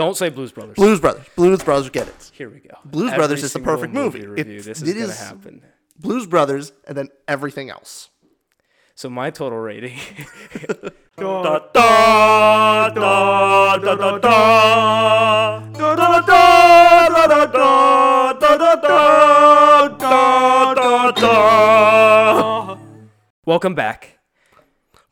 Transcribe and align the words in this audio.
Don't 0.00 0.16
say 0.16 0.30
Blues 0.30 0.50
Brothers. 0.50 0.76
Blues 0.76 0.98
Brothers. 0.98 1.26
Blues 1.36 1.62
Brothers 1.62 1.90
get 1.90 2.08
it. 2.08 2.30
Here 2.32 2.48
we 2.48 2.60
go. 2.60 2.70
Blues 2.86 3.08
Every 3.08 3.18
Brothers 3.18 3.42
is 3.42 3.52
the 3.52 3.58
perfect 3.58 3.92
movie. 3.92 4.26
review. 4.26 4.56
It's- 4.60 4.64
this 4.64 4.80
it 4.80 4.88
is 4.88 4.94
going 4.94 5.06
to 5.08 5.12
is- 5.12 5.20
happen. 5.20 5.62
Blues 5.98 6.26
Brothers, 6.26 6.72
and 6.88 6.96
then 6.96 7.10
everything 7.28 7.68
else. 7.68 8.08
So 8.94 9.10
my 9.10 9.28
total 9.28 9.58
rating. 9.58 9.98
Welcome 23.46 23.74
back. 23.74 24.18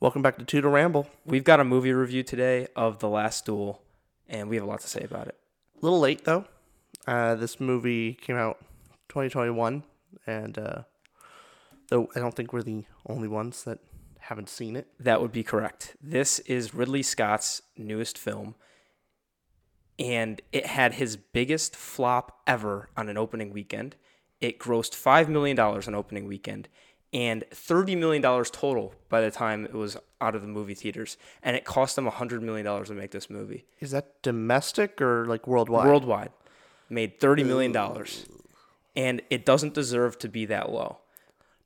Welcome 0.01 0.23
back 0.23 0.39
to 0.39 0.45
2 0.45 0.61
To 0.63 0.69
Ramble. 0.69 1.09
We've 1.27 1.45
got 1.45 1.61
a 1.61 1.65
movie 1.65 1.93
review 1.93 2.23
today 2.23 2.69
of 2.77 3.01
The 3.01 3.09
Last 3.09 3.45
Duel, 3.45 3.83
and 4.29 4.49
we 4.49 4.57
have 4.57 4.65
a 4.65 4.69
lot 4.69 4.81
to 4.81 4.89
say 4.89 5.01
about 5.01 5.29
it. 5.29 5.37
A 5.81 5.85
little 5.85 6.01
late 6.01 6.25
though. 6.25 6.45
Uh, 7.07 7.35
this 7.35 7.59
movie 7.61 8.15
came 8.15 8.37
out 8.37 8.59
2021, 9.09 9.83
and 10.27 10.59
uh, 10.59 10.83
though 11.89 12.09
I 12.15 12.21
don't 12.21 12.35
think 12.35 12.53
we're 12.53 12.63
the 12.63 12.85
only 13.07 13.29
ones 13.29 13.65
that 13.65 13.79
haven't 14.19 14.49
seen 14.49 14.77
it. 14.77 14.89
That 15.01 15.21
would 15.23 15.33
be 15.33 15.43
correct. 15.43 15.97
This 16.03 16.39
is 16.41 16.75
Ridley 16.75 17.03
Scott's 17.03 17.63
newest 17.77 18.19
film, 18.19 18.57
and 19.99 20.43
it 20.53 20.67
had 20.67 20.95
his 20.95 21.17
biggest 21.17 21.75
flop 21.75 22.41
ever 22.47 22.91
on 22.97 23.09
an 23.09 23.17
opening 23.17 23.53
weekend. 23.53 23.97
It 24.41 24.59
grossed 24.59 24.93
$5 24.93 25.29
million 25.29 25.59
on 25.59 25.95
opening 25.95 26.27
weekend 26.27 26.69
and 27.13 27.45
$30 27.51 27.97
million 27.97 28.23
total 28.23 28.95
by 29.09 29.21
the 29.21 29.31
time 29.31 29.65
it 29.65 29.73
was 29.75 29.97
out 30.21 30.35
of 30.35 30.43
the 30.43 30.49
movie 30.49 30.75
theaters. 30.75 31.17
And 31.43 31.57
it 31.57 31.65
cost 31.65 31.97
them 31.97 32.07
$100 32.07 32.43
million 32.43 32.85
to 32.85 32.93
make 32.93 33.11
this 33.13 33.31
movie. 33.31 33.65
Is 33.81 33.93
that 33.93 34.21
domestic 34.23 35.01
or 35.01 35.25
like 35.27 35.47
worldwide? 35.47 35.87
Worldwide, 35.87 36.31
made 36.91 37.19
$30 37.21 37.47
million. 37.47 37.75
And 38.97 39.23
it 39.31 39.45
doesn't 39.47 39.75
deserve 39.75 40.19
to 40.21 40.29
be 40.29 40.45
that 40.47 40.71
low. 40.71 40.99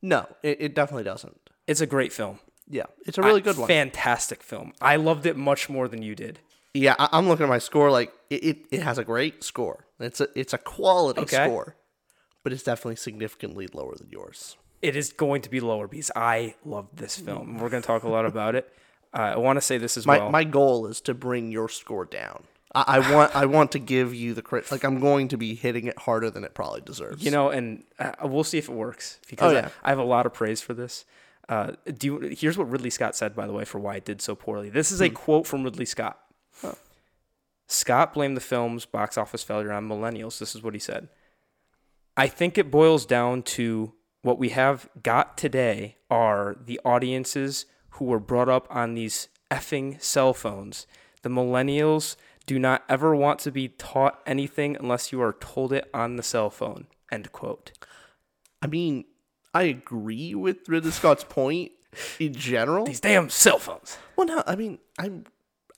No, 0.00 0.26
it, 0.42 0.58
it 0.60 0.74
definitely 0.74 1.04
doesn't. 1.04 1.38
It's 1.66 1.80
a 1.80 1.86
great 1.86 2.12
film. 2.12 2.38
Yeah, 2.68 2.86
it's 3.06 3.18
a 3.18 3.22
really 3.22 3.40
I- 3.40 3.44
good 3.44 3.58
one. 3.58 3.68
Fantastic 3.68 4.42
film. 4.42 4.72
I 4.80 4.96
loved 4.96 5.26
it 5.26 5.36
much 5.36 5.68
more 5.68 5.88
than 5.88 6.02
you 6.02 6.14
did. 6.14 6.40
Yeah, 6.74 6.94
I, 6.98 7.08
I'm 7.12 7.28
looking 7.28 7.44
at 7.44 7.48
my 7.48 7.58
score. 7.58 7.90
Like 7.90 8.12
it, 8.30 8.44
it, 8.44 8.56
it 8.70 8.82
has 8.82 8.96
a 8.98 9.04
great 9.04 9.44
score. 9.44 9.86
It's 10.00 10.20
a 10.20 10.28
it's 10.34 10.52
a 10.54 10.58
quality 10.58 11.20
Okay. 11.20 11.44
score, 11.44 11.76
but 12.42 12.52
it's 12.52 12.62
definitely 12.62 12.96
significantly 12.96 13.68
lower 13.72 13.94
than 13.94 14.08
yours. 14.10 14.56
It 14.82 14.96
is 14.96 15.12
going 15.12 15.42
to 15.42 15.50
be 15.50 15.60
lower 15.60 15.86
because 15.88 16.10
I 16.16 16.54
love 16.64 16.88
this 16.94 17.16
film. 17.16 17.58
We're 17.58 17.68
going 17.70 17.82
to 17.82 17.86
talk 17.86 18.02
a 18.02 18.08
lot 18.08 18.26
about 18.26 18.54
it. 18.54 18.68
Uh, 19.14 19.34
I 19.34 19.36
want 19.36 19.58
to 19.58 19.60
say 19.60 19.76
this 19.76 19.98
as 19.98 20.06
My 20.06 20.16
well. 20.20 20.30
my 20.30 20.42
goal 20.42 20.86
is 20.86 21.02
to 21.02 21.12
bring 21.12 21.52
your 21.52 21.68
score 21.68 22.06
down. 22.06 22.44
I, 22.74 22.84
I 22.96 23.12
want 23.12 23.36
I 23.36 23.44
want 23.44 23.72
to 23.72 23.78
give 23.78 24.14
you 24.14 24.32
the 24.32 24.40
credit. 24.40 24.72
Like 24.72 24.84
I'm 24.84 25.00
going 25.00 25.28
to 25.28 25.36
be 25.36 25.54
hitting 25.54 25.86
it 25.86 25.98
harder 25.98 26.30
than 26.30 26.44
it 26.44 26.54
probably 26.54 26.80
deserves. 26.80 27.22
you 27.22 27.30
know, 27.30 27.50
and 27.50 27.84
uh, 27.98 28.12
we'll 28.24 28.42
see 28.42 28.56
if 28.56 28.70
it 28.70 28.74
works 28.74 29.18
because 29.28 29.52
Oh, 29.52 29.56
I- 29.56 29.60
yeah. 29.60 29.68
I, 29.84 29.90
have 29.90 29.98
a 29.98 30.02
lot 30.02 30.24
of 30.24 30.32
praise 30.32 30.62
for 30.62 30.72
this. 30.72 31.04
Uh, 31.46 31.72
do 31.94 32.06
you, 32.06 32.18
here's 32.34 32.56
what 32.56 32.70
Ridley 32.70 32.88
Scott 32.88 33.14
said, 33.14 33.36
by 33.36 33.46
the 33.46 33.52
way, 33.52 33.66
for 33.66 33.78
why 33.78 33.96
it 33.96 34.06
did 34.06 34.22
so 34.22 34.34
poorly. 34.34 34.70
This 34.70 34.90
is 34.90 35.02
a 35.02 35.08
Hmm. 35.08 35.14
quote 35.14 35.46
from 35.46 35.62
Ridley 35.62 35.84
Scott. 35.84 36.18
Scott 37.66 38.14
blamed 38.14 38.36
the 38.36 38.40
film's 38.40 38.84
box 38.86 39.16
office 39.18 39.42
failure 39.42 39.72
on 39.72 39.88
millennials. 39.88 40.38
This 40.38 40.54
is 40.54 40.62
what 40.62 40.72
he 40.72 40.80
said. 40.80 41.08
I 42.16 42.28
think 42.28 42.56
it 42.56 42.70
boils 42.70 43.06
down 43.06 43.42
to 43.42 43.92
what 44.22 44.38
we 44.38 44.50
have 44.50 44.88
got 45.02 45.36
today 45.36 45.96
are 46.10 46.56
the 46.64 46.80
audiences 46.84 47.66
who 47.90 48.06
were 48.06 48.20
brought 48.20 48.48
up 48.48 48.66
on 48.70 48.94
these 48.94 49.28
effing 49.50 50.00
cell 50.02 50.32
phones. 50.32 50.86
The 51.22 51.28
millennials 51.28 52.16
do 52.46 52.58
not 52.58 52.84
ever 52.88 53.14
want 53.14 53.38
to 53.40 53.52
be 53.52 53.68
taught 53.68 54.20
anything 54.26 54.76
unless 54.76 55.12
you 55.12 55.20
are 55.20 55.34
told 55.34 55.72
it 55.72 55.88
on 55.92 56.16
the 56.16 56.22
cell 56.22 56.50
phone. 56.50 56.86
End 57.10 57.30
quote. 57.32 57.72
I 58.60 58.66
mean, 58.66 59.04
I 59.52 59.64
agree 59.64 60.34
with 60.34 60.68
Ridley 60.68 60.92
Scott's 60.92 61.24
point 61.24 61.72
in 62.18 62.32
general. 62.32 62.86
These 62.86 63.00
damn 63.00 63.28
cell 63.28 63.58
phones. 63.58 63.98
Well, 64.16 64.26
no, 64.26 64.42
I 64.46 64.56
mean, 64.56 64.78
I'm 64.98 65.26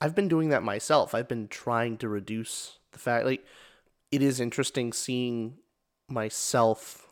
I've 0.00 0.14
been 0.14 0.28
doing 0.28 0.50
that 0.50 0.62
myself. 0.62 1.14
I've 1.14 1.28
been 1.28 1.48
trying 1.48 1.96
to 1.98 2.08
reduce 2.08 2.78
the 2.92 2.98
fact 2.98 3.24
like 3.24 3.44
it 4.12 4.22
is 4.22 4.38
interesting 4.38 4.92
seeing 4.92 5.58
myself 6.08 7.03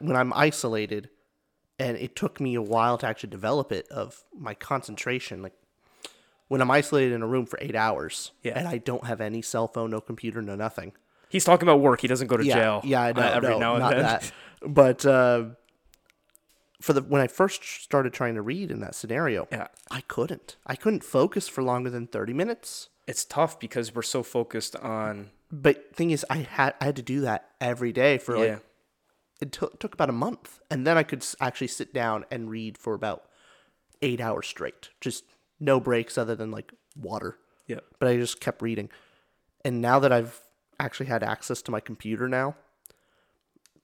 when 0.00 0.16
I'm 0.16 0.32
isolated 0.34 1.10
and 1.78 1.96
it 1.96 2.14
took 2.16 2.40
me 2.40 2.54
a 2.54 2.62
while 2.62 2.98
to 2.98 3.06
actually 3.06 3.30
develop 3.30 3.72
it 3.72 3.86
of 3.88 4.24
my 4.36 4.54
concentration 4.54 5.42
like 5.42 5.54
when 6.48 6.60
I'm 6.60 6.70
isolated 6.70 7.12
in 7.14 7.22
a 7.22 7.26
room 7.26 7.46
for 7.46 7.58
8 7.60 7.74
hours 7.76 8.32
Yeah. 8.42 8.58
and 8.58 8.66
I 8.68 8.78
don't 8.78 9.04
have 9.06 9.20
any 9.20 9.42
cell 9.42 9.68
phone, 9.68 9.90
no 9.90 10.00
computer, 10.00 10.40
no 10.42 10.56
nothing. 10.56 10.92
He's 11.28 11.44
talking 11.44 11.68
about 11.68 11.80
work. 11.80 12.00
He 12.00 12.08
doesn't 12.08 12.26
go 12.28 12.38
to 12.38 12.44
yeah, 12.44 12.54
jail. 12.54 12.80
Yeah, 12.84 13.02
I 13.02 13.12
know. 13.16 13.20
uh, 13.22 13.30
every 13.34 13.48
no, 13.50 13.58
now 13.58 13.74
and 13.74 13.80
not 13.80 13.90
then. 13.90 14.02
that. 14.02 14.32
But 14.66 15.04
uh, 15.06 15.44
for 16.80 16.92
the 16.94 17.02
when 17.02 17.20
I 17.20 17.26
first 17.26 17.62
started 17.82 18.12
trying 18.12 18.34
to 18.34 18.42
read 18.42 18.70
in 18.70 18.80
that 18.80 18.94
scenario, 18.94 19.46
Yeah. 19.52 19.68
I 19.90 20.00
couldn't. 20.02 20.56
I 20.66 20.74
couldn't 20.76 21.04
focus 21.04 21.48
for 21.48 21.62
longer 21.62 21.90
than 21.90 22.06
thirty 22.06 22.32
minutes. 22.32 22.88
It's 23.06 23.24
tough 23.24 23.58
because 23.60 23.94
we're 23.94 24.02
so 24.02 24.22
focused 24.22 24.74
on. 24.76 25.30
But 25.52 25.94
thing 25.94 26.10
is, 26.12 26.24
I 26.30 26.38
had 26.38 26.74
I 26.80 26.86
had 26.86 26.96
to 26.96 27.02
do 27.02 27.20
that 27.22 27.50
every 27.60 27.92
day 27.92 28.16
for 28.18 28.36
Yeah. 28.36 28.52
like 28.54 28.64
it 29.40 29.52
took 29.52 29.78
took 29.78 29.94
about 29.94 30.08
a 30.10 30.12
month, 30.12 30.60
and 30.70 30.86
then 30.86 30.96
I 30.98 31.02
could 31.02 31.24
actually 31.40 31.68
sit 31.68 31.94
down 31.94 32.24
and 32.30 32.50
read 32.50 32.76
for 32.78 32.94
about 32.94 33.24
eight 34.02 34.20
hours 34.20 34.46
straight, 34.46 34.90
just 35.00 35.24
no 35.60 35.80
breaks 35.80 36.16
other 36.18 36.34
than 36.36 36.50
like 36.50 36.72
water. 36.96 37.36
Yeah. 37.66 37.80
But 37.98 38.08
I 38.08 38.16
just 38.16 38.40
kept 38.40 38.62
reading, 38.62 38.90
and 39.64 39.80
now 39.80 39.98
that 39.98 40.12
I've 40.12 40.40
actually 40.80 41.06
had 41.06 41.22
access 41.22 41.60
to 41.62 41.70
my 41.70 41.80
computer 41.80 42.28
now, 42.28 42.54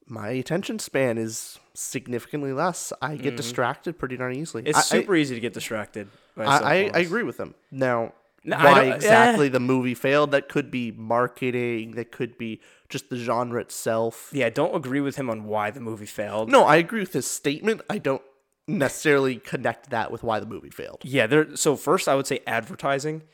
my 0.07 0.29
attention 0.31 0.79
span 0.79 1.19
is 1.19 1.59
significantly 1.75 2.53
less. 2.53 2.93
I 3.01 3.17
get 3.17 3.37
distracted 3.37 3.99
pretty 3.99 4.17
darn 4.17 4.35
easily. 4.35 4.63
Mm-hmm. 4.63 4.71
It's 4.71 4.93
I- 4.93 4.97
I- 4.97 5.01
super 5.01 5.17
easy 5.17 5.35
to 5.35 5.41
get 5.41 5.53
distracted. 5.55 6.09
I, 6.37 6.43
I, 6.45 6.75
I 6.95 6.99
agree 7.01 7.23
with 7.23 7.37
them. 7.37 7.55
Now, 7.71 8.13
No, 8.45 8.57
why 8.59 8.75
don't- 8.85 8.93
eh. 8.93 8.97
exactly 8.97 9.49
the 9.49 9.61
movie 9.61 9.95
failed? 9.95 10.33
That 10.33 10.49
could 10.49 10.71
be 10.71 10.91
marketing. 10.93 11.93
That 11.93 12.11
could 12.13 12.37
be 12.37 12.61
just 12.95 13.11
the 13.11 13.17
genre 13.17 13.61
itself. 13.61 14.31
Yeah, 14.33 14.47
I 14.47 14.51
don't 14.51 14.73
agree 14.73 15.01
with 15.01 15.17
him 15.17 15.29
on 15.29 15.45
why 15.45 15.73
the 15.73 15.81
movie 15.81 16.07
failed. 16.07 16.49
No, 16.49 16.65
I 16.65 16.77
agree 16.77 17.01
with 17.01 17.13
his 17.13 17.27
statement. 17.27 17.81
I 17.91 17.99
don't 17.99 18.23
necessarily 18.69 19.37
connect 19.37 19.91
that 19.91 20.13
with 20.13 20.23
why 20.23 20.39
the 20.39 20.47
movie 20.47 20.71
failed. 20.71 21.01
Yeah, 21.03 21.27
there. 21.27 21.57
So 21.57 21.75
first, 21.75 22.07
I 22.07 22.15
would 22.15 22.29
say 22.29 22.39
advertising. 22.47 23.25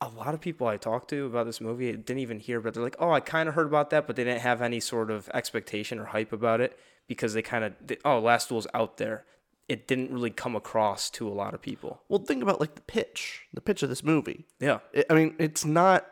A 0.00 0.08
lot 0.08 0.34
of 0.34 0.40
people 0.40 0.66
I 0.66 0.78
talked 0.78 1.10
to 1.10 1.26
about 1.26 1.46
this 1.46 1.60
movie 1.60 1.92
didn't 1.92 2.18
even 2.18 2.40
hear, 2.40 2.60
but 2.60 2.74
they're 2.74 2.82
like, 2.82 2.96
"Oh, 2.98 3.12
I 3.12 3.20
kind 3.20 3.48
of 3.48 3.54
heard 3.54 3.68
about 3.68 3.90
that," 3.90 4.08
but 4.08 4.16
they 4.16 4.24
didn't 4.24 4.40
have 4.40 4.60
any 4.60 4.80
sort 4.80 5.12
of 5.12 5.30
expectation 5.32 6.00
or 6.00 6.06
hype 6.06 6.32
about 6.32 6.60
it 6.60 6.76
because 7.06 7.34
they 7.34 7.42
kind 7.42 7.64
of, 7.64 7.72
oh, 8.04 8.18
Last 8.18 8.48
Duel's 8.48 8.66
out 8.74 8.96
there. 8.96 9.24
It 9.68 9.86
didn't 9.86 10.12
really 10.12 10.30
come 10.30 10.56
across 10.56 11.08
to 11.10 11.28
a 11.28 11.30
lot 11.32 11.54
of 11.54 11.62
people. 11.62 12.02
Well, 12.08 12.18
think 12.18 12.42
about 12.42 12.60
like 12.60 12.74
the 12.74 12.82
pitch, 12.82 13.42
the 13.54 13.60
pitch 13.60 13.84
of 13.84 13.88
this 13.88 14.02
movie. 14.02 14.44
Yeah, 14.58 14.80
I 14.96 15.04
I 15.08 15.14
mean, 15.14 15.36
it's 15.38 15.64
not 15.64 16.04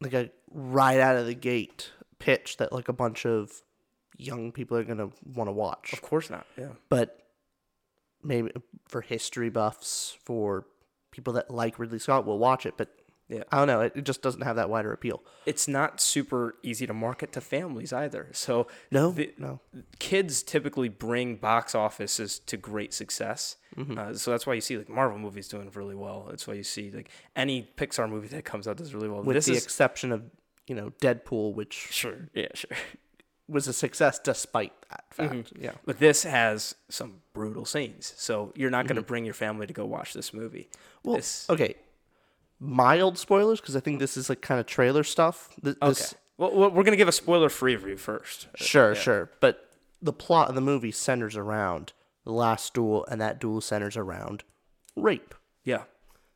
like 0.00 0.14
a 0.14 0.30
right 0.50 0.98
out 0.98 1.16
of 1.16 1.26
the 1.26 1.34
gate 1.34 1.90
pitch 2.18 2.56
that 2.58 2.72
like 2.72 2.88
a 2.88 2.92
bunch 2.92 3.24
of 3.26 3.62
young 4.16 4.52
people 4.52 4.76
are 4.76 4.84
gonna 4.84 5.10
want 5.34 5.48
to 5.48 5.52
watch. 5.52 5.92
of 5.92 6.02
course 6.02 6.30
not. 6.30 6.46
Yeah, 6.56 6.70
but 6.88 7.22
maybe 8.22 8.50
for 8.88 9.00
history 9.00 9.50
buffs, 9.50 10.16
for 10.24 10.66
people 11.10 11.32
that 11.34 11.50
like 11.50 11.78
Ridley 11.78 11.98
Scott 11.98 12.26
will 12.26 12.38
watch 12.38 12.66
it. 12.66 12.74
But 12.76 12.88
Yeah. 13.28 13.42
I 13.52 13.58
don't 13.58 13.66
know. 13.66 13.80
It, 13.82 13.92
it 13.96 14.04
just 14.04 14.22
doesn't 14.22 14.40
have 14.42 14.56
that 14.56 14.70
wider 14.70 14.92
appeal. 14.92 15.22
it's 15.46 15.68
not 15.68 16.00
super 16.00 16.54
easy 16.62 16.86
to 16.86 16.94
market 16.94 17.32
to 17.32 17.40
families 17.40 17.92
either. 17.92 18.28
So 18.32 18.66
No, 18.90 19.10
the- 19.12 19.34
no. 19.38 19.60
kids 19.98 20.42
typically 20.42 20.88
bring 20.88 21.36
box 21.36 21.74
offices 21.74 22.38
to 22.40 22.56
great 22.56 22.92
success. 22.94 23.56
Mm-hmm. 23.76 23.98
Uh, 23.98 24.14
so 24.14 24.30
that's 24.30 24.46
why 24.46 24.54
you 24.54 24.60
see 24.60 24.76
like 24.78 24.88
Marvel 24.88 25.18
movies 25.18 25.46
doing 25.48 25.70
really 25.74 25.94
well. 25.94 26.26
That's 26.30 26.46
why 26.46 26.54
you 26.54 26.62
see 26.64 26.90
like 26.90 27.10
any 27.36 27.68
Pixar 27.76 28.08
movie 28.08 28.28
that 28.28 28.44
comes 28.44 28.66
out 28.66 28.76
does 28.78 28.94
really 28.94 29.08
well. 29.08 29.22
With 29.22 29.36
this 29.36 29.46
the 29.46 29.52
is 29.52 29.62
exception 29.62 30.10
of 30.12 30.22
you 30.68 30.74
know 30.74 30.92
Deadpool, 31.00 31.54
which 31.54 31.88
sure, 31.90 32.28
yeah, 32.34 32.48
sure. 32.54 32.70
was 33.48 33.66
a 33.68 33.72
success 33.72 34.18
despite 34.18 34.72
that 34.90 35.04
fact. 35.10 35.32
Mm-hmm. 35.32 35.62
Yeah. 35.64 35.72
But 35.84 35.98
this 35.98 36.22
has 36.24 36.74
some 36.88 37.20
brutal 37.32 37.64
scenes, 37.64 38.12
so 38.16 38.52
you're 38.54 38.70
not 38.70 38.86
going 38.86 38.96
Mm-hmm. 38.96 39.04
to 39.04 39.08
bring 39.08 39.24
your 39.24 39.34
family 39.34 39.66
to 39.66 39.72
go 39.72 39.84
watch 39.86 40.12
this 40.14 40.32
movie. 40.34 40.68
Well, 41.04 41.16
this, 41.16 41.46
okay. 41.48 41.74
Mild 42.60 43.16
spoilers 43.18 43.60
because 43.60 43.76
I 43.76 43.80
think 43.80 44.00
this 44.00 44.16
is 44.16 44.28
like 44.28 44.40
kind 44.40 44.58
of 44.60 44.66
trailer 44.66 45.04
stuff. 45.04 45.50
Th- 45.62 45.76
okay. 45.80 45.88
This, 45.90 46.14
Well, 46.38 46.52
we're 46.52 46.70
going 46.70 46.86
to 46.86 46.96
give 46.96 47.06
a 47.08 47.12
spoiler-free 47.12 47.76
review 47.76 47.96
first. 47.96 48.48
Sure, 48.56 48.94
sure. 48.96 49.30
But 49.40 49.70
the 50.02 50.12
plot 50.12 50.48
of 50.48 50.54
the 50.56 50.60
movie 50.60 50.90
centers 50.90 51.36
around 51.36 51.92
the 52.24 52.32
last 52.32 52.74
duel, 52.74 53.06
and 53.10 53.20
that 53.20 53.38
duel 53.40 53.60
centers 53.60 53.96
around 53.96 54.42
rape. 54.96 55.34
Yeah, 55.64 55.84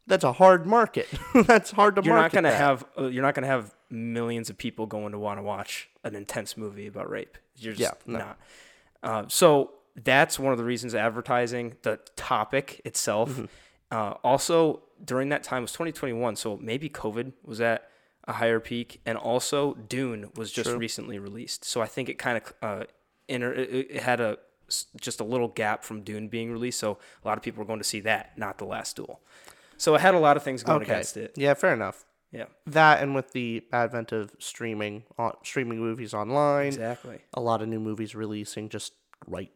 That's 0.07 0.23
a 0.25 0.33
hard 0.35 0.65
market. 0.67 1.09
That's 1.35 1.73
hard 1.73 1.97
to 1.97 2.03
you're 2.03 2.15
not 2.15 2.21
market. 2.33 2.35
going 2.35 2.45
to 2.45 2.55
have 2.57 2.85
uh, 2.99 3.07
you're 3.09 3.23
not 3.23 3.35
going 3.35 3.43
to 3.43 3.49
have 3.49 3.75
millions 3.93 4.51
of 4.51 4.57
people 4.59 4.87
going 4.87 5.13
to 5.13 5.19
want 5.19 5.39
to 5.39 5.43
watch 5.43 5.89
an 6.03 6.15
intense 6.17 6.57
movie 6.57 6.87
about 6.87 7.09
rape. 7.11 7.37
You're 7.57 7.75
just 7.75 7.81
Yeah, 8.07 8.13
no. 8.13 8.19
not. 8.19 8.39
Uh, 9.03 9.25
so 9.29 9.73
that's 9.95 10.39
one 10.39 10.53
of 10.53 10.59
the 10.59 10.65
reasons 10.65 10.95
advertising 10.95 11.75
the 11.83 12.01
topic 12.17 12.81
itself. 12.85 13.31
Mm-hmm. 13.31 13.45
Uh, 13.91 14.15
also, 14.25 14.83
during 15.05 15.29
that 15.29 15.43
time 15.43 15.63
was 15.63 15.73
2021, 15.73 16.35
so 16.37 16.57
maybe 16.57 16.89
COVID 16.89 17.33
was 17.45 17.61
at 17.61 17.89
a 18.27 18.33
higher 18.35 18.59
peak, 18.61 19.01
and 19.05 19.19
also 19.19 19.75
Dune 19.75 20.31
was 20.37 20.51
just 20.51 20.71
True. 20.71 20.79
recently 20.79 21.19
released. 21.19 21.65
So 21.65 21.83
I 21.83 21.87
think 21.87 22.09
it 22.09 22.15
kind 22.19 22.39
of 22.39 22.55
uh, 22.63 22.85
inter- 23.29 23.53
it, 23.53 23.89
it 23.91 24.03
had 24.03 24.21
a 24.21 24.39
just 24.99 25.21
a 25.21 25.25
little 25.25 25.49
gap 25.49 25.85
from 25.85 26.01
Dune 26.03 26.29
being 26.29 26.51
released. 26.51 26.79
So 26.81 26.99
a 27.23 27.29
lot 27.29 27.37
of 27.37 27.45
people 27.45 27.61
were 27.61 27.67
going 27.67 27.81
to 27.81 27.85
see 27.85 28.01
that, 28.01 28.39
not 28.39 28.57
The 28.57 28.65
Last 28.65 28.97
Duel. 28.97 29.21
So 29.77 29.95
it 29.95 30.01
had 30.01 30.15
a 30.15 30.19
lot 30.19 30.37
of 30.39 30.43
things 30.43 30.63
going 30.63 30.81
Okay. 30.83 30.93
against 30.93 31.17
it. 31.19 31.33
Yeah, 31.37 31.53
fair 31.55 31.75
enough. 31.75 32.07
Yeah, 32.33 32.47
That 32.67 33.03
and 33.03 33.15
with 33.15 33.33
the 33.33 33.63
advent 33.73 34.11
of 34.13 34.35
streaming, 34.39 35.05
on, 35.19 35.35
streaming 35.45 35.79
movies 35.81 36.15
online, 36.15 36.69
exactly. 36.69 37.21
a 37.35 37.41
lot 37.41 37.61
of 37.61 37.69
new 37.69 37.79
movies 37.81 38.15
releasing 38.15 38.71
just 38.71 38.95
right, 39.27 39.53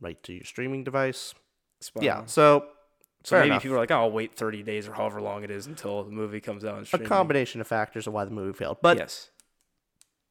right 0.00 0.22
to 0.22 0.32
your 0.34 0.44
streaming 0.44 0.84
device. 0.84 1.34
Spot 1.80 2.02
Yeah, 2.04 2.18
on. 2.20 2.28
so 2.28 2.68
So 3.24 3.36
maybe 3.36 3.48
enough. 3.48 3.62
people 3.62 3.76
are 3.76 3.80
like, 3.80 3.90
"Oh, 3.90 3.96
I'll 4.02 4.10
wait 4.12 4.34
30 4.34 4.62
days 4.62 4.86
or 4.86 4.92
however 4.92 5.20
long 5.20 5.42
it 5.44 5.50
is 5.50 5.66
until 5.66 6.04
the 6.04 6.10
movie 6.12 6.40
comes 6.40 6.64
out." 6.64 6.88
A 6.94 6.98
combination 7.00 7.60
of 7.60 7.66
factors 7.66 8.06
of 8.06 8.12
why 8.12 8.24
the 8.24 8.30
movie 8.30 8.56
failed. 8.56 8.78
But 8.80 8.96
yes, 8.98 9.30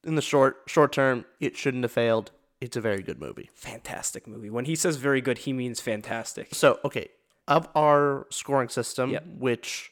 in 0.03 0.15
the 0.15 0.21
short 0.21 0.61
short 0.67 0.91
term, 0.93 1.25
it 1.39 1.57
shouldn't 1.57 1.83
have 1.83 1.91
failed. 1.91 2.31
It's 2.61 2.77
a 2.77 2.81
very 2.81 3.01
good 3.01 3.19
movie. 3.19 3.49
fantastic 3.53 4.25
movie. 4.27 4.49
When 4.49 4.65
he 4.65 4.75
says 4.75 4.95
very 4.97 5.21
good, 5.21 5.39
he 5.39 5.53
means 5.53 5.79
fantastic. 5.81 6.49
So, 6.53 6.79
okay, 6.85 7.09
of 7.47 7.67
our 7.75 8.27
scoring 8.29 8.69
system, 8.69 9.11
Yep. 9.11 9.25
which 9.37 9.91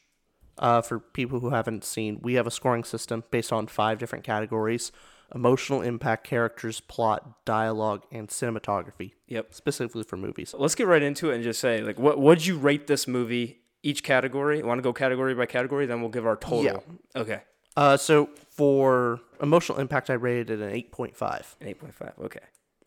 uh, 0.60 0.82
for 0.82 1.00
people 1.00 1.40
who 1.40 1.50
haven't 1.50 1.84
seen, 1.84 2.20
we 2.22 2.36
have 2.36 2.48
a 2.48 2.52
scoring 2.52 2.84
system 2.84 3.24
based 3.32 3.52
on 3.54 3.68
five 3.68 3.98
different 3.98 4.24
categories: 4.24 4.92
emotional 5.34 5.82
impact, 5.82 6.26
characters, 6.26 6.80
plot, 6.80 7.46
dialogue, 7.46 8.04
and 8.12 8.30
cinematography. 8.30 9.14
Yep. 9.28 9.54
Specifically 9.54 10.04
for 10.04 10.18
movies. 10.18 10.54
Let's 10.58 10.76
get 10.76 10.88
right 10.88 11.04
into 11.04 11.32
it 11.32 11.36
and 11.36 11.44
just 11.44 11.60
say, 11.60 11.82
like, 11.82 12.00
what 12.00 12.20
would 12.20 12.46
you 12.46 12.58
rate 12.58 12.88
this 12.88 13.08
movie? 13.08 13.60
Each 13.84 14.04
category. 14.04 14.62
Want 14.64 14.80
to 14.80 14.82
go 14.82 14.92
category 14.92 15.34
by 15.36 15.46
category? 15.46 15.86
Then 15.86 16.02
we'll 16.02 16.10
give 16.10 16.26
our 16.26 16.36
total. 16.36 16.64
Yeah. 16.64 17.22
Okay. 17.22 17.42
Uh, 17.78 17.96
so 17.96 18.28
for 18.50 19.22
emotional 19.42 19.80
impact, 19.80 20.10
I 20.10 20.14
rated 20.14 20.50
it 20.50 20.60
an 20.62 20.72
eight 20.72 20.92
point 20.92 21.16
five. 21.16 21.56
An 21.62 21.68
8.5. 21.68 22.26
Okay. 22.26 22.40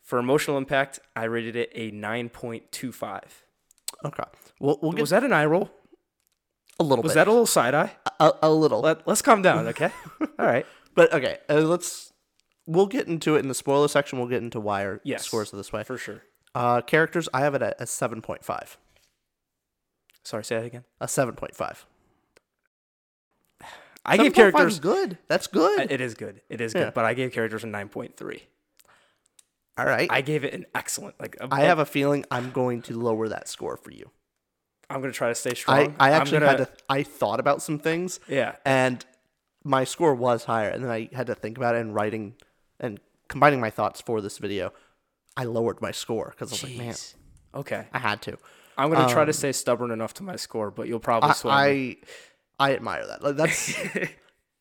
For 0.03 0.19
emotional 0.19 0.57
impact, 0.57 0.99
I 1.15 1.23
rated 1.23 1.55
it 1.55 1.71
a 1.73 1.89
9.25. 1.91 3.21
Okay, 4.03 4.23
we'll 4.59 4.77
we'll 4.81 4.91
get 4.91 5.01
Was 5.01 5.11
that 5.11 5.23
an 5.23 5.31
eye 5.31 5.45
roll? 5.45 5.69
A 6.81 6.83
little 6.83 7.03
Was 7.03 7.11
bit, 7.11 7.15
that 7.15 7.27
a 7.27 7.31
little 7.31 7.45
side 7.45 7.73
eye? 7.73 7.91
a, 8.19 8.33
a 8.43 8.51
little, 8.51 8.81
Let, 8.81 9.07
let's 9.07 9.21
calm 9.21 9.41
down, 9.41 9.67
okay? 9.67 9.91
All 10.39 10.45
right. 10.45 10.65
but 10.95 11.13
okay. 11.13 11.37
Uh, 11.49 11.55
let's 11.61 12.11
we'll 12.67 12.87
get 12.87 13.07
into 13.07 13.35
it 13.35 13.39
in 13.39 13.47
the 13.47 13.53
spoiler 13.55 13.87
section. 13.87 14.19
We'll 14.19 14.27
get 14.27 14.41
into 14.43 14.59
why 14.59 14.83
our 14.85 15.01
Yes. 15.03 15.25
scores 15.25 15.53
are 15.53 15.57
this 15.57 15.71
way. 15.71 15.83
For 15.83 15.97
sure. 15.97 16.23
Uh, 16.53 16.81
characters, 16.81 17.29
I 17.33 17.41
have 17.41 17.55
it 17.55 17.61
at 17.61 17.79
a 17.79 17.87
seven 17.87 18.21
point 18.21 18.43
five. 18.43 18.77
Sorry, 20.23 20.43
say 20.43 20.57
that 20.57 20.65
again. 20.65 20.83
A 20.99 21.07
seven 21.07 21.35
point 21.35 21.55
five. 21.55 21.85
I 24.05 24.17
gave 24.17 24.33
characters. 24.33 24.79
good. 24.79 25.17
That's 25.27 25.45
good. 25.47 25.91
It 25.91 26.01
is 26.01 26.15
good. 26.15 26.41
It 26.49 26.59
is 26.59 26.73
Yeah. 26.73 26.85
good. 26.85 26.93
But 26.95 27.05
I 27.05 27.13
gave 27.13 27.31
characters 27.31 27.63
a 27.63 27.67
9.3. 27.67 28.41
All 29.77 29.85
right. 29.85 30.09
I, 30.11 30.17
I 30.17 30.21
gave 30.21 30.43
it 30.43 30.53
an 30.55 30.65
excellent. 30.73 31.19
Like 31.19 31.37
a, 31.39 31.55
have 31.55 31.77
a 31.77 31.85
feeling 31.85 32.25
I'm 32.31 32.49
going 32.51 32.81
to 32.83 32.97
lower 32.99 33.27
that 33.29 33.47
score 33.47 33.77
for 33.77 33.91
you. 33.91 34.09
I'm 34.91 35.01
gonna 35.01 35.13
try 35.13 35.29
to 35.29 35.35
stay 35.35 35.51
I, 35.51 35.53
strong. 35.53 35.95
I 35.99 36.07
I'm 36.09 36.21
actually 36.21 36.39
gonna, 36.39 36.49
had 36.49 36.57
to. 36.57 36.69
I 36.89 37.03
thought 37.03 37.39
about 37.39 37.61
some 37.61 37.79
things, 37.79 38.19
Yeah. 38.27 38.55
and 38.65 39.03
my 39.63 39.83
score 39.83 40.13
was 40.15 40.45
higher, 40.45 40.69
and 40.69 40.83
then 40.83 40.91
I 40.91 41.09
had 41.13 41.27
to 41.27 41.35
think 41.35 41.57
about 41.57 41.75
it 41.75 41.81
and 41.81 41.93
writing 41.95 42.35
and 42.79 42.99
combining 43.27 43.59
my 43.61 43.69
thoughts 43.69 44.01
for 44.01 44.21
this 44.21 44.37
video. 44.37 44.73
I 45.37 45.45
lowered 45.45 45.81
my 45.81 45.91
score 45.91 46.29
because 46.31 46.51
I 46.51 46.53
was 46.55 46.63
like, 46.63 46.77
man, 46.77 46.95
Okay. 47.53 47.85
I 47.93 47.99
had 47.99 48.21
to. 48.23 48.37
I'm 48.77 48.91
gonna 48.91 49.11
try 49.11 49.23
to 49.25 49.29
um, 49.29 49.33
stay 49.33 49.51
stubborn 49.51 49.91
enough 49.91 50.13
to 50.15 50.23
my 50.23 50.35
score, 50.35 50.71
but 50.71 50.87
you'll 50.87 50.99
probably 50.99 51.29
I. 51.45 51.97
I, 52.59 52.69
I 52.71 52.73
admire 52.75 53.05
that. 53.07 53.23
Like 53.23 53.35
that's. 53.35 53.73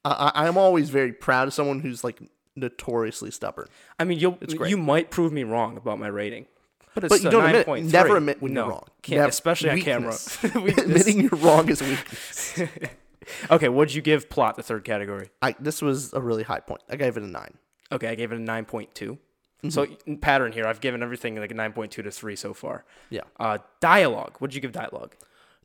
I, 0.05 0.11
I- 0.35 0.47
I'm 0.47 0.57
always 0.57 0.91
very 0.91 1.13
proud 1.13 1.49
of 1.49 1.55
someone 1.55 1.81
who's 1.81 2.03
like 2.05 2.21
notoriously 2.57 3.31
stubborn. 3.31 3.69
I 3.99 4.05
mean, 4.05 4.19
you'll 4.19 4.33
great. 4.57 4.71
you 4.71 4.77
might 4.77 5.11
prove 5.11 5.33
me 5.33 5.45
wrong 5.45 5.77
about 5.77 5.99
my 5.99 6.09
rating, 6.09 6.47
but 6.95 7.05
it's 7.05 7.15
But 7.15 7.23
you 7.23 7.31
don't 7.31 7.45
admit 7.45 7.69
it. 7.69 7.85
Never 7.93 8.17
admit 8.17 8.43
when 8.43 8.53
no, 8.53 8.63
you're 8.63 8.71
wrong. 8.71 8.87
Can't, 9.03 9.19
Never- 9.19 9.29
especially 9.29 9.71
on 9.71 9.81
camera. 9.81 10.17
Admitting 10.43 11.21
you're 11.23 11.31
wrong 11.31 11.69
is 11.69 11.83
weakness. 11.83 12.61
okay, 13.51 13.69
what'd 13.69 13.95
you 13.95 14.03
give 14.03 14.29
plot 14.29 14.57
the 14.57 14.63
third 14.63 14.85
category? 14.85 15.31
I 15.43 15.55
this 15.61 15.83
was 15.83 16.13
a 16.13 16.21
really 16.21 16.43
high 16.43 16.61
point. 16.61 16.83
I 16.89 16.97
gave 16.97 17.17
it 17.17 17.23
a 17.23 17.27
nine. 17.27 17.59
Okay, 17.93 18.09
I 18.09 18.15
gave 18.15 18.31
it 18.31 18.37
a 18.37 18.39
9.2. 18.39 18.89
Mm-hmm. 18.93 19.69
So 19.69 19.87
pattern 20.21 20.53
here, 20.53 20.65
I've 20.67 20.81
given 20.81 21.03
everything 21.03 21.35
like 21.37 21.51
a 21.51 21.55
9.2 21.55 21.91
to 21.91 22.11
three 22.11 22.37
so 22.37 22.55
far. 22.55 22.85
Yeah. 23.11 23.23
Uh, 23.39 23.59
dialogue. 23.81 24.37
What'd 24.39 24.55
you 24.55 24.61
give 24.61 24.73
dialogue? 24.73 25.17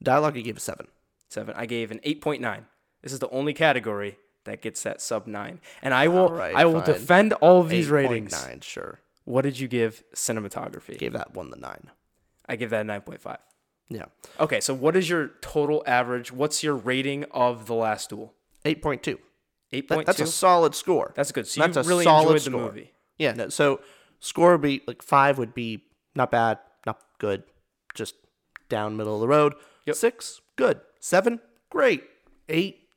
Dialogue, 0.01 0.35
I 0.37 0.41
gave 0.41 0.57
a 0.57 0.59
seven. 0.59 0.87
Seven. 1.29 1.53
I 1.55 1.65
gave 1.65 1.91
an 1.91 1.99
8.9. 1.99 2.63
This 3.03 3.13
is 3.13 3.19
the 3.19 3.29
only 3.29 3.53
category 3.53 4.17
that 4.45 4.61
gets 4.61 4.83
that 4.83 5.01
sub 5.01 5.27
nine, 5.27 5.59
and 5.81 5.93
I 5.93 6.07
will 6.07 6.25
Alright, 6.25 6.55
I 6.55 6.65
will 6.65 6.81
fine. 6.81 6.93
defend 6.93 7.33
all 7.33 7.61
of 7.61 7.69
these 7.69 7.89
ratings. 7.89 8.33
8.9, 8.33 8.63
sure. 8.63 8.99
What 9.25 9.41
did 9.41 9.59
you 9.59 9.67
give 9.67 10.03
cinematography? 10.15 10.97
Gave 10.97 11.13
that 11.13 11.33
one 11.33 11.49
the 11.49 11.57
nine. 11.57 11.91
I 12.47 12.55
give 12.55 12.69
that 12.69 12.85
a 12.85 12.89
9.5. 12.89 13.37
Yeah. 13.89 14.05
Okay, 14.39 14.61
so 14.61 14.73
what 14.73 14.95
is 14.95 15.09
your 15.09 15.31
total 15.41 15.83
average? 15.85 16.31
What's 16.31 16.63
your 16.63 16.75
rating 16.75 17.25
of 17.31 17.65
The 17.67 17.73
Last 17.73 18.09
Duel? 18.09 18.33
8.2. 18.63 19.17
8.2? 19.73 19.87
That, 19.87 20.05
that's 20.05 20.19
a 20.19 20.27
solid 20.27 20.75
score. 20.75 21.11
That's 21.15 21.31
a 21.31 21.33
good. 21.33 21.47
So 21.47 21.61
that's 21.61 21.75
you 21.75 21.81
a 21.81 21.85
really 21.85 22.03
solid 22.03 22.23
enjoyed 22.23 22.35
the 22.35 22.39
score. 22.41 22.61
movie. 22.61 22.91
Yeah, 23.17 23.33
no, 23.33 23.49
so 23.49 23.81
score 24.19 24.53
would 24.53 24.61
be 24.61 24.81
like 24.87 25.01
five 25.01 25.37
would 25.37 25.53
be 25.53 25.83
not 26.15 26.31
bad, 26.31 26.59
not 26.85 27.01
good, 27.19 27.43
just 27.93 28.15
down 28.69 28.97
middle 28.97 29.15
of 29.15 29.21
the 29.21 29.27
road. 29.27 29.55
Yep. 29.85 29.95
Six, 29.95 30.41
good. 30.55 30.81
Seven, 30.99 31.39
great. 31.69 32.03
Eight, 32.49 32.89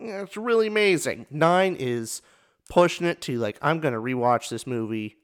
yeah, 0.00 0.22
it's 0.22 0.36
really 0.36 0.66
amazing. 0.66 1.26
Nine 1.30 1.76
is 1.78 2.22
pushing 2.68 3.06
it 3.06 3.20
to 3.22 3.38
like 3.38 3.58
I'm 3.62 3.80
gonna 3.80 4.00
rewatch 4.00 4.48
this 4.48 4.66
movie 4.66 5.16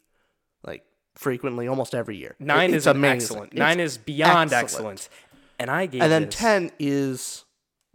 like 0.64 0.84
frequently, 1.14 1.68
almost 1.68 1.94
every 1.94 2.16
year. 2.16 2.36
Nine 2.38 2.70
It- 2.70 2.76
is 2.76 2.86
it's 2.86 2.96
amazing. 2.96 3.16
excellent. 3.16 3.52
It's 3.52 3.58
Nine 3.58 3.80
is 3.80 3.98
beyond 3.98 4.52
excellent. 4.52 5.00
excellent. 5.00 5.08
And 5.58 5.70
I 5.70 5.86
gave 5.86 6.02
and 6.02 6.10
then 6.10 6.24
this- 6.26 6.34
ten 6.34 6.70
is 6.78 7.44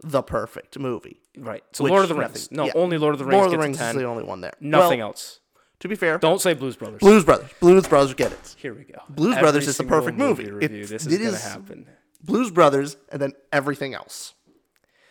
the 0.02 0.22
perfect 0.22 0.78
movie. 0.78 1.20
Right. 1.36 1.62
So 1.72 1.84
Lord 1.84 2.02
of 2.04 2.08
the 2.08 2.14
nothing- 2.14 2.32
Rings. 2.34 2.52
No, 2.52 2.66
yeah. 2.66 2.72
only 2.74 2.98
Lord 2.98 3.14
of 3.14 3.18
the 3.18 3.24
Rings 3.24 3.34
Lord 3.34 3.46
of 3.46 3.52
the 3.52 3.58
Rings 3.58 3.80
is 3.80 3.94
the 3.94 4.04
only 4.04 4.24
one 4.24 4.40
there. 4.40 4.52
Nothing 4.60 5.00
Well, 5.00 5.08
else. 5.08 5.40
To 5.80 5.88
be 5.88 5.94
fair, 5.94 6.18
Don't 6.18 6.40
say 6.40 6.54
Blues 6.54 6.76
Brothers. 6.76 6.98
Blues 7.00 7.24
Brothers. 7.24 7.50
Blues 7.60 7.86
Brothers 7.86 8.14
get 8.14 8.32
it. 8.32 8.56
Here 8.58 8.74
we 8.74 8.82
go. 8.84 9.00
Blues 9.08 9.32
Every 9.36 9.42
Brothers 9.42 9.68
is 9.68 9.76
the 9.76 9.84
perfect 9.84 10.18
movie. 10.18 10.50
review. 10.50 10.80
It's- 10.82 10.90
This 10.90 11.06
is 11.06 11.12
it 11.12 11.18
going 11.18 11.32
to 11.34 11.38
happen. 11.38 11.86
Blues 12.22 12.50
Brothers, 12.50 12.96
and 13.10 13.22
then 13.22 13.32
everything 13.52 13.94
else. 13.94 14.34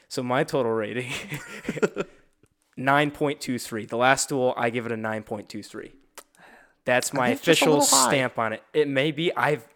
So 0.09 0.21
my 0.24 0.44
total 0.44 0.74
rating 0.74 1.09
9.23. 2.77 3.88
The 3.88 3.98
last 3.98 4.30
duel 4.30 4.54
I 4.57 4.69
give 4.69 4.86
it 4.86 4.92
a 4.92 4.95
9.23. 4.98 5.92
That's 6.87 7.13
my 7.13 7.27
think 7.27 7.37
it's 7.37 7.45
just 7.45 7.61
a 7.61 7.65
official 7.65 7.81
stamp 7.81 8.39
on 8.39 8.53
it. 8.53 8.63
It 8.73 8.87
may 8.87 9.11
be 9.11 9.35
I've 9.35 9.67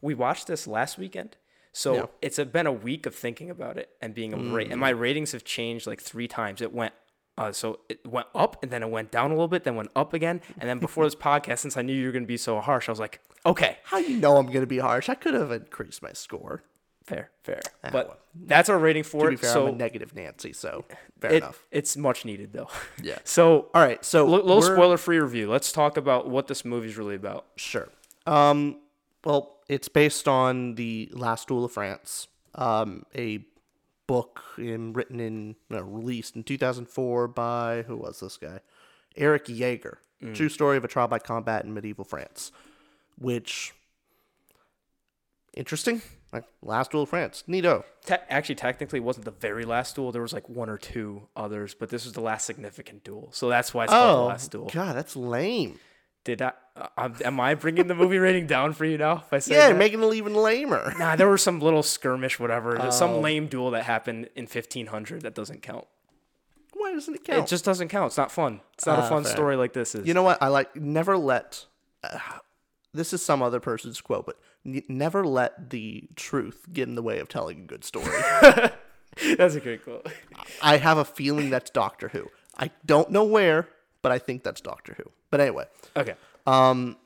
we 0.00 0.14
watched 0.14 0.46
this 0.46 0.66
last 0.66 0.96
weekend. 0.98 1.36
So 1.72 1.94
Yeah. 1.94 2.06
it's 2.22 2.38
a, 2.38 2.46
been 2.46 2.66
a 2.66 2.72
week 2.72 3.06
of 3.06 3.14
thinking 3.14 3.50
about 3.50 3.76
it 3.76 3.90
and 4.00 4.14
being 4.14 4.32
a 4.32 4.36
to 4.36 4.50
rate. 4.54 4.68
Mm. 4.68 4.72
And 4.72 4.80
my 4.80 4.90
ratings 4.90 5.32
have 5.32 5.44
changed 5.44 5.86
like 5.86 6.00
three 6.00 6.26
times. 6.28 6.62
It 6.62 6.72
went 6.72 6.94
uh, 7.38 7.52
so 7.52 7.80
it 7.88 8.06
went 8.06 8.26
up 8.34 8.62
and 8.62 8.70
then 8.70 8.82
it 8.82 8.90
went 8.90 9.10
down 9.10 9.30
a 9.30 9.34
little 9.34 9.48
bit, 9.48 9.64
then 9.64 9.74
went 9.74 9.90
up 9.96 10.12
again. 10.12 10.40
And 10.58 10.68
then 10.68 10.78
before 10.78 11.04
this 11.04 11.14
podcast, 11.14 11.58
since 11.58 11.76
I 11.76 11.82
knew 11.82 11.94
you 11.94 12.06
were 12.06 12.12
going 12.12 12.24
to 12.24 12.28
be 12.28 12.36
so 12.36 12.60
harsh, 12.60 12.88
I 12.88 12.92
was 12.92 13.00
like, 13.00 13.20
okay, 13.46 13.78
How 13.84 13.98
you 13.98 14.16
know 14.16 14.36
I'm 14.36 14.46
going 14.46 14.60
to 14.60 14.66
be 14.66 14.78
harsh? 14.78 15.08
I 15.08 15.14
could 15.14 15.34
have 15.34 15.50
increased 15.50 16.02
my 16.02 16.12
score. 16.12 16.62
Fair, 17.10 17.30
fair. 17.42 17.60
well. 17.82 17.92
But 17.92 18.20
that's 18.34 18.68
our 18.68 18.78
rating 18.78 19.02
for 19.02 19.28
To 19.28 19.34
it. 19.34 19.40
fair, 19.40 19.52
so 19.52 19.66
I'm 19.68 19.74
a 19.74 19.76
negative 19.76 20.14
Nancy, 20.14 20.52
so 20.52 20.84
fair 21.20 21.32
it- 21.32 21.36
enough. 21.38 21.66
it's 21.70 21.96
much 21.96 22.24
needed 22.24 22.52
though. 22.52 22.68
Yeah. 23.02 23.18
So 23.24 23.68
All 23.74 23.82
right, 23.82 24.04
so 24.04 24.24
L- 24.26 24.30
little 24.44 24.62
spoiler 24.62 24.96
free 24.96 25.18
review. 25.18 25.50
Let's 25.50 25.72
talk 25.72 25.96
about 25.96 26.28
what 26.28 26.46
this 26.46 26.64
movie's 26.64 26.96
really 26.96 27.14
about. 27.16 27.46
Sure. 27.56 27.88
Um, 28.26 28.78
well, 29.24 29.58
it's 29.68 29.88
based 29.88 30.26
on 30.28 30.74
the 30.76 31.08
Last 31.12 31.48
Duel 31.48 31.64
of 31.64 31.72
France, 31.72 32.28
um, 32.54 33.04
a 33.14 33.44
book 34.06 34.42
in, 34.58 34.92
written 34.92 35.20
in 35.20 35.56
no, 35.68 35.80
released 35.82 36.34
in 36.36 36.42
2004 36.42 37.28
by 37.28 37.82
who 37.86 37.96
was 37.96 38.20
this 38.20 38.36
guy? 38.36 38.60
Eric 39.16 39.48
Jaeger. 39.48 39.98
True 40.34 40.48
story 40.50 40.76
of 40.76 40.84
a 40.84 40.88
trial 40.88 41.08
by 41.08 41.18
combat 41.18 41.64
in 41.64 41.72
medieval 41.72 42.04
France, 42.04 42.52
which 43.18 43.72
interesting. 45.54 46.02
Like 46.32 46.44
Last 46.62 46.92
Duel 46.92 47.02
of 47.02 47.08
France, 47.08 47.42
neato. 47.48 47.82
Te- 48.06 48.14
actually, 48.28 48.54
technically, 48.54 48.98
it 49.00 49.02
wasn't 49.04 49.24
the 49.24 49.32
very 49.32 49.64
last 49.64 49.96
duel. 49.96 50.12
There 50.12 50.22
was 50.22 50.32
like 50.32 50.48
one 50.48 50.70
or 50.70 50.78
two 50.78 51.26
others, 51.34 51.74
but 51.74 51.88
this 51.88 52.04
was 52.04 52.12
the 52.12 52.20
last 52.20 52.44
significant 52.46 53.02
duel. 53.02 53.30
So 53.32 53.48
that's 53.48 53.74
why 53.74 53.84
it's 53.84 53.92
called 53.92 54.16
the 54.18 54.22
Oh, 54.22 54.26
last 54.26 54.50
duel. 54.52 54.70
God, 54.72 54.94
that's 54.94 55.16
lame. 55.16 55.80
Did 56.22 56.40
I? 56.42 56.52
Uh, 56.76 56.86
I'm- 57.24 57.40
I 57.40 57.54
bringing 57.54 57.88
the 57.88 57.94
movie 57.96 58.18
rating 58.18 58.46
down 58.46 58.74
for 58.74 58.84
you 58.84 58.96
now? 58.98 59.24
If 59.26 59.32
I 59.32 59.38
say 59.40 59.54
Yeah, 59.56 59.68
that? 59.70 59.76
making 59.78 60.02
it 60.04 60.14
even 60.14 60.34
lamer. 60.34 60.94
Nah, 60.98 61.16
there 61.16 61.28
was 61.28 61.42
some 61.42 61.58
little 61.60 61.82
skirmish, 61.82 62.38
whatever. 62.38 62.74
There's 62.78 62.94
Oh. 62.94 62.98
Some 62.98 63.22
lame 63.22 63.48
duel 63.48 63.70
that 63.72 63.84
happened 63.84 64.28
in 64.36 64.46
1500 64.46 65.22
that 65.22 65.34
doesn't 65.34 65.62
count. 65.62 65.86
Why 66.74 66.92
doesn't 66.92 67.14
it 67.14 67.24
count? 67.24 67.40
It 67.40 67.46
just 67.48 67.64
doesn't 67.64 67.88
count. 67.88 68.08
It's 68.08 68.16
not 68.18 68.30
fun. 68.30 68.60
It's 68.74 68.86
not 68.86 68.98
Ah, 69.00 69.06
a 69.06 69.08
fun 69.08 69.24
fair. 69.24 69.32
story 69.32 69.56
like 69.56 69.72
this 69.72 69.94
is. 69.96 70.06
You 70.06 70.14
know 70.14 70.22
what? 70.22 70.40
I 70.40 70.48
like 70.48 70.76
never 70.76 71.16
let. 71.18 71.66
Uh, 72.04 72.18
this 72.94 73.12
is 73.12 73.22
some 73.22 73.42
other 73.42 73.58
person's 73.60 74.00
quote, 74.00 74.26
but 74.26 74.38
n- 74.66 74.82
never 74.88 75.24
let 75.26 75.70
the 75.70 76.08
truth 76.16 76.66
get 76.72 76.88
in 76.88 76.94
the 76.94 77.02
way 77.02 77.18
of 77.18 77.28
telling 77.28 77.60
a 77.60 77.66
good 77.66 77.84
story. 77.84 78.06
That's 79.36 79.54
a 79.54 79.60
great 79.60 79.82
quote. 79.84 80.06
I 80.62 80.76
have 80.76 80.96
a 80.98 81.04
feeling 81.04 81.50
that's 81.50 81.68
Doctor 81.70 82.08
Who. 82.08 82.28
I 82.56 82.70
don't 82.86 83.10
know 83.10 83.24
where, 83.24 83.68
but 84.02 84.12
I 84.12 84.18
think 84.18 84.44
that's 84.44 84.60
Doctor 84.60 84.94
Who. 84.96 85.04
But 85.30 85.40
anyway, 85.40 85.66
Okay. 85.96 86.14
um, 86.46 86.96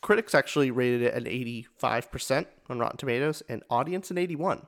critics 0.00 0.34
actually 0.34 0.70
rated 0.70 1.02
it 1.02 1.14
an 1.14 1.24
85% 1.24 2.46
on 2.70 2.78
Rotten 2.78 2.96
Tomatoes 2.96 3.42
and 3.48 3.62
audience 3.70 4.10
an 4.10 4.18
81. 4.18 4.66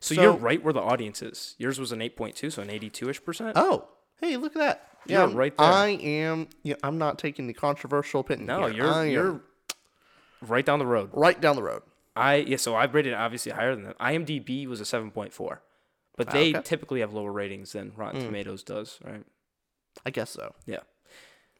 So, 0.00 0.14
So- 0.16 0.22
you're 0.22 0.32
right 0.32 0.62
where 0.62 0.72
the 0.72 0.82
audience 0.82 1.22
is. 1.22 1.54
Yours 1.58 1.78
was 1.78 1.92
an 1.92 2.00
8.2, 2.00 2.50
so 2.52 2.62
an 2.62 2.68
82ish 2.68 3.24
percent. 3.24 3.52
Oh, 3.56 3.86
hey, 4.20 4.36
look 4.36 4.56
at 4.56 4.60
that. 4.60 4.88
Yeah, 5.06 5.30
right 5.32 5.56
there. 5.56 5.66
I 5.66 5.88
am. 5.90 6.48
Yeah, 6.64 6.74
I'm 6.82 6.98
not 6.98 7.18
taking 7.18 7.46
the 7.46 7.54
controversial 7.54 8.20
opinion. 8.20 8.46
no, 8.46 8.66
here. 8.66 8.76
you're 8.76 8.92
I 8.92 9.04
you're 9.06 9.40
right 10.46 10.64
down 10.64 10.78
the 10.78 10.86
road. 10.86 11.10
right 11.12 11.40
down 11.40 11.56
the 11.56 11.62
road. 11.62 11.82
I 12.16 12.36
yeah, 12.36 12.56
so 12.56 12.74
I 12.74 12.84
rated 12.84 13.12
it 13.12 13.16
obviously 13.16 13.52
higher 13.52 13.74
than 13.74 13.84
that. 13.84 13.98
IMDb 13.98 14.66
was 14.66 14.80
a 14.80 14.84
7.4, 14.84 15.58
but 16.16 16.30
they 16.30 16.50
okay. 16.50 16.62
typically 16.62 17.00
have 17.00 17.12
lower 17.12 17.30
ratings 17.32 17.72
than 17.72 17.92
Rotten 17.96 18.20
Tomatoes 18.24 18.62
does, 18.62 18.98
right? 19.04 19.24
I 20.04 20.10
guess 20.10 20.30
so. 20.30 20.54
Yeah. 20.66 20.80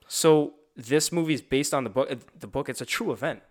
So 0.07 0.55
this 0.77 1.13
movie 1.13 1.35
is 1.35 1.43
based 1.43 1.75
on 1.75 1.85
the 1.85 1.91
book. 1.91 2.09
The 2.39 2.47
book. 2.47 2.69
It's 2.69 2.81
a 2.81 2.87
true 2.87 3.13
event. 3.13 3.43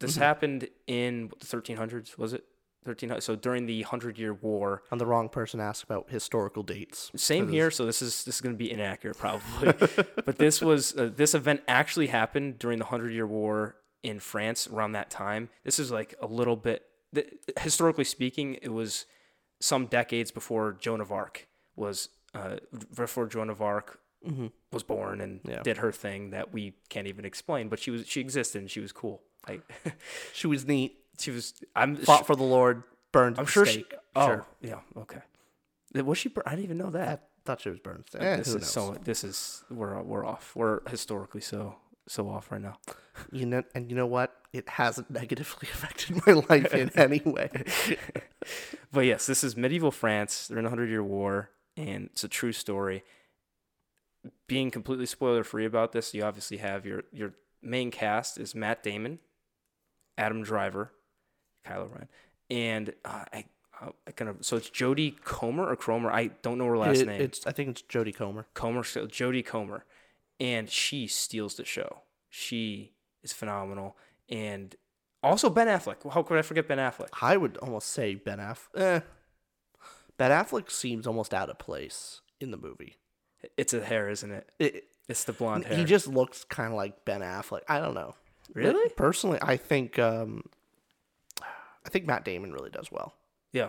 This 0.00 0.12
Mm-hmm. 0.12 0.22
happened 0.22 0.68
in 0.86 1.30
the 1.40 1.46
1300s. 1.46 2.18
Was 2.18 2.32
it 2.32 2.44
1300? 2.84 3.20
So 3.22 3.34
during 3.36 3.66
the 3.66 3.82
Hundred 3.82 4.18
Year 4.18 4.34
War. 4.34 4.82
I'm 4.90 4.98
the 4.98 5.06
wrong 5.06 5.28
person 5.28 5.58
to 5.58 5.64
ask 5.64 5.84
about 5.84 6.10
historical 6.10 6.62
dates. 6.62 7.10
Same 7.16 7.48
here. 7.48 7.70
So 7.70 7.86
this 7.86 8.02
is 8.02 8.24
this 8.24 8.36
is 8.36 8.40
going 8.40 8.54
to 8.54 8.58
be 8.58 8.70
inaccurate 8.70 9.16
probably, 9.18 9.72
but 10.24 10.38
this 10.38 10.60
was 10.60 10.96
uh, 10.96 11.10
this 11.14 11.34
event 11.34 11.62
actually 11.68 12.08
happened 12.08 12.58
during 12.58 12.78
the 12.78 12.84
Hundred 12.86 13.12
Year 13.12 13.26
War 13.26 13.76
in 14.02 14.20
France 14.20 14.68
around 14.68 14.92
that 14.92 15.10
time. 15.10 15.48
This 15.64 15.78
is 15.78 15.90
like 15.90 16.14
a 16.20 16.26
little 16.26 16.56
bit 16.56 16.84
historically 17.60 18.04
speaking, 18.04 18.54
it 18.62 18.68
was 18.72 19.06
some 19.60 19.86
decades 19.86 20.30
before 20.30 20.72
Joan 20.78 21.00
of 21.00 21.10
Arc 21.10 21.46
was 21.76 22.08
uh, 22.34 22.56
before 22.94 23.26
Joan 23.26 23.48
of 23.50 23.62
Arc 23.62 23.98
was 24.72 24.82
born 24.82 25.20
and 25.20 25.40
Yeah. 25.48 25.62
did 25.62 25.78
her 25.78 25.92
thing 25.92 26.30
that 26.30 26.52
we 26.52 26.74
can't 26.88 27.06
even 27.06 27.24
explain. 27.24 27.68
But 27.68 27.78
she 27.78 27.90
was 27.90 28.06
she 28.08 28.20
existed 28.20 28.60
and 28.60 28.70
she 28.70 28.80
was 28.80 28.92
cool. 28.92 29.22
Like 29.48 29.62
She 30.34 30.46
was 30.46 30.66
neat. 30.66 30.98
she 31.18 31.30
was. 31.30 31.54
I'm 31.74 31.96
Fought 31.96 32.26
for 32.26 32.34
the 32.36 32.42
Lord. 32.42 32.82
Burned. 33.12 33.38
I'm 33.38 33.46
sure. 33.46 33.64
She, 33.64 33.84
oh 34.16 34.26
Sure. 34.26 34.46
yeah. 34.60 34.80
Okay. 34.96 35.20
Was 35.94 36.18
she? 36.18 36.30
I 36.44 36.50
didn't 36.50 36.64
even 36.64 36.76
know 36.78 36.90
that. 36.90 37.08
I 37.08 37.18
thought 37.46 37.60
she 37.62 37.70
was 37.70 37.78
burned. 37.78 38.04
at. 38.14 38.20
Eh, 38.20 38.36
this 38.36 38.48
is 38.48 38.54
knows? 38.56 38.70
so. 38.70 38.96
This 39.04 39.24
is 39.24 39.64
we're 39.70 40.02
we're 40.02 40.26
off. 40.26 40.54
We're 40.56 40.80
historically 40.90 41.40
so 41.40 41.76
so 42.08 42.28
off 42.28 42.50
right 42.52 42.60
now. 42.60 42.78
You 43.32 43.46
know, 43.46 43.62
and 43.74 43.90
you 43.90 43.96
know 43.96 44.06
what? 44.06 44.34
It 44.52 44.68
hasn't 44.68 45.10
negatively 45.22 45.68
affected 45.72 46.20
my 46.26 46.32
life 46.34 46.74
in 46.74 46.90
any 46.96 47.20
way. 47.24 47.50
But 48.92 49.00
yes, 49.00 49.26
this 49.26 49.42
is 49.42 49.56
medieval 49.56 49.90
France. 49.90 50.46
They're 50.46 50.58
in 50.58 50.64
a 50.66 50.68
Hundred 50.68 50.88
Year 50.88 51.02
War, 51.02 51.50
and 51.76 52.04
it's 52.12 52.22
a 52.22 52.28
true 52.28 52.52
story. 52.52 53.02
Being 54.46 54.70
completely 54.70 55.06
spoiler 55.06 55.42
free 55.44 55.64
about 55.66 55.90
this, 55.92 56.14
you 56.14 56.22
obviously 56.22 56.58
have 56.58 56.86
your 56.86 57.02
your 57.12 57.32
main 57.62 57.90
cast 57.90 58.38
is 58.38 58.54
Matt 58.54 58.82
Damon, 58.84 59.18
Adam 60.16 60.42
Driver, 60.44 60.92
Kylo 61.66 61.92
Ren, 61.92 62.08
and 62.50 62.94
uh, 63.04 63.24
I. 63.32 63.44
I 64.06 64.12
kind 64.12 64.30
of 64.30 64.38
so 64.40 64.56
it's 64.56 64.70
Jodie 64.70 65.22
Comer 65.22 65.68
or 65.68 65.76
Cromer. 65.76 66.10
I 66.10 66.28
don't 66.40 66.56
know 66.56 66.64
her 66.64 66.78
last 66.78 67.00
It- 67.02 67.08
name. 67.08 67.20
It's. 67.20 67.46
I 67.46 67.52
think 67.52 67.68
it's 67.68 67.82
Jodie 67.82 68.14
Comer. 68.16 68.46
Comer, 68.54 68.80
Jodie 68.82 69.44
Comer, 69.44 69.84
and 70.40 70.68
she 70.70 71.06
steals 71.06 71.54
the 71.56 71.64
show. 71.64 72.02
She 72.28 72.92
is 73.22 73.32
phenomenal, 73.32 73.96
and 74.28 74.74
also 75.22 75.48
Ben 75.50 75.66
Affleck. 75.68 76.10
How 76.12 76.22
could 76.22 76.38
I 76.38 76.42
forget 76.42 76.68
Ben 76.68 76.78
Affleck? 76.78 77.08
I 77.20 77.36
would 77.36 77.56
almost 77.58 77.88
say 77.88 78.14
Ben 78.14 78.38
Affleck. 78.38 78.80
Eh. 78.80 79.00
Ben 80.18 80.30
Affleck 80.30 80.70
seems 80.70 81.06
almost 81.06 81.34
out 81.34 81.50
of 81.50 81.58
place 81.58 82.20
in 82.40 82.50
the 82.50 82.56
movie. 82.56 82.96
It's 83.56 83.74
a 83.74 83.82
hair, 83.84 84.08
isn't 84.08 84.30
it? 84.30 84.48
It, 84.58 84.84
It's 85.08 85.24
the 85.24 85.32
blonde 85.32 85.64
hair. 85.66 85.76
he 85.76 85.84
just 85.84 86.06
looks 86.08 86.44
kind 86.44 86.68
of 86.72 86.76
like 86.76 87.04
Ben 87.04 87.20
Affleck. 87.20 87.60
I 87.68 87.80
don't 87.80 87.94
know. 87.94 88.14
But 88.48 88.56
Really? 88.62 88.88
personally, 88.90 89.38
I 89.42 89.56
think. 89.56 89.98
Um, 89.98 90.42
I 91.42 91.88
think 91.88 92.06
Matt 92.06 92.24
Damon 92.24 92.52
really 92.52 92.70
does 92.70 92.90
well. 92.90 93.14
yeah. 93.52 93.68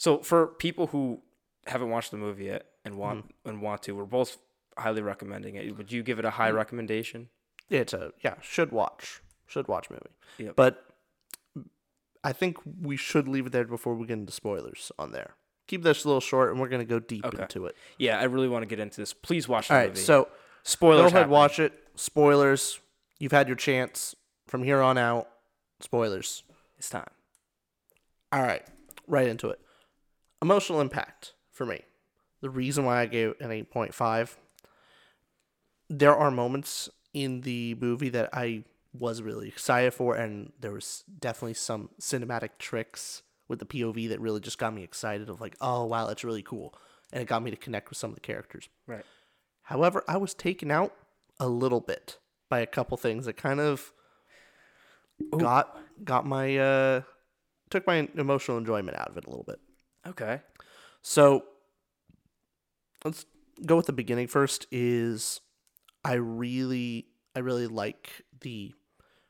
So 0.00 0.18
for 0.22 0.46
people 0.46 0.86
who 0.88 1.22
haven't 1.66 1.90
watched 1.90 2.12
the 2.12 2.18
movie 2.18 2.44
yet 2.44 2.66
and 2.84 2.96
want 2.96 3.24
Mm-hmm. 3.24 3.48
and 3.48 3.62
want 3.62 3.82
to, 3.84 3.92
we're 3.96 4.04
both 4.04 4.36
highly 4.80 5.02
recommending 5.02 5.54
it. 5.56 5.76
Would 5.76 5.90
you 5.92 6.02
give 6.02 6.18
it 6.18 6.24
a 6.24 6.28
Mm. 6.28 6.32
high 6.32 6.50
recommendation? 6.50 7.28
It's 7.70 7.92
a 7.92 8.12
yeah, 8.22 8.34
should 8.40 8.72
watch, 8.72 9.20
should 9.46 9.68
watch 9.68 9.90
movie. 9.90 10.02
Yep. 10.38 10.56
But 10.56 10.84
I 12.24 12.32
think 12.32 12.56
we 12.80 12.96
should 12.96 13.28
leave 13.28 13.46
it 13.46 13.52
there 13.52 13.64
before 13.64 13.94
we 13.94 14.06
get 14.06 14.14
into 14.14 14.32
spoilers 14.32 14.90
on 14.98 15.12
there. 15.12 15.34
Keep 15.66 15.82
this 15.82 16.04
a 16.04 16.08
little 16.08 16.20
short, 16.20 16.50
and 16.50 16.60
we're 16.60 16.68
gonna 16.68 16.84
go 16.84 16.98
deep 16.98 17.24
Okay. 17.26 17.42
into 17.42 17.66
it. 17.66 17.76
Yeah, 17.98 18.18
I 18.18 18.24
really 18.24 18.48
want 18.48 18.62
to 18.62 18.66
get 18.66 18.80
into 18.80 19.00
this. 19.00 19.12
Please 19.12 19.48
watch 19.48 19.68
the 19.68 19.74
All 19.74 19.80
right, 19.80 19.90
movie. 19.90 20.00
so 20.00 20.28
spoilers. 20.62 21.12
go 21.12 21.18
ahead, 21.18 21.28
watch 21.30 21.58
it. 21.58 21.72
Spoilers. 21.94 22.80
You've 23.18 23.32
had 23.32 23.48
your 23.48 23.56
chance. 23.56 24.14
From 24.46 24.62
here 24.62 24.80
on 24.80 24.96
out, 24.96 25.28
spoilers. 25.80 26.42
It's 26.78 26.88
time. 26.88 27.10
All 28.32 28.40
right, 28.42 28.64
right 29.06 29.26
into 29.28 29.50
it. 29.50 29.60
Emotional 30.40 30.80
impact 30.80 31.34
for 31.50 31.66
me. 31.66 31.82
The 32.40 32.48
reason 32.48 32.84
why 32.86 33.00
I 33.02 33.06
gave 33.06 33.30
it 33.30 33.40
an 33.40 33.50
8.5. 33.50 34.38
There 35.88 36.14
are 36.14 36.30
moments 36.30 36.88
in 37.14 37.40
the 37.42 37.76
movie 37.80 38.10
that 38.10 38.30
I 38.32 38.64
was 38.92 39.22
really 39.22 39.48
excited 39.48 39.94
for, 39.94 40.14
and 40.14 40.52
there 40.60 40.72
was 40.72 41.04
definitely 41.18 41.54
some 41.54 41.90
cinematic 42.00 42.50
tricks 42.58 43.22
with 43.48 43.58
the 43.58 43.66
POV 43.66 44.10
that 44.10 44.20
really 44.20 44.40
just 44.40 44.58
got 44.58 44.74
me 44.74 44.82
excited 44.82 45.28
of 45.28 45.40
like, 45.40 45.56
oh 45.60 45.84
wow, 45.84 46.06
that's 46.06 46.24
really 46.24 46.42
cool. 46.42 46.74
And 47.12 47.22
it 47.22 47.28
got 47.28 47.42
me 47.42 47.50
to 47.50 47.56
connect 47.56 47.88
with 47.88 47.98
some 47.98 48.10
of 48.10 48.14
the 48.14 48.20
characters. 48.20 48.68
Right. 48.86 49.04
However, 49.62 50.04
I 50.06 50.18
was 50.18 50.34
taken 50.34 50.70
out 50.70 50.94
a 51.40 51.48
little 51.48 51.80
bit 51.80 52.18
by 52.48 52.60
a 52.60 52.66
couple 52.66 52.96
things 52.96 53.26
that 53.26 53.36
kind 53.36 53.60
of 53.60 53.92
got 55.36 55.78
got 56.04 56.24
my 56.24 56.56
uh 56.56 57.02
took 57.70 57.86
my 57.86 58.08
emotional 58.16 58.56
enjoyment 58.56 58.96
out 58.96 59.08
of 59.08 59.16
it 59.16 59.26
a 59.26 59.30
little 59.30 59.44
bit. 59.44 59.60
Okay. 60.06 60.40
So 61.02 61.44
let's 63.04 63.26
go 63.64 63.76
with 63.76 63.86
the 63.86 63.92
beginning 63.92 64.26
first 64.26 64.66
is 64.70 65.40
I 66.08 66.14
really 66.14 67.06
I 67.36 67.40
really 67.40 67.66
like 67.66 68.22
the 68.40 68.72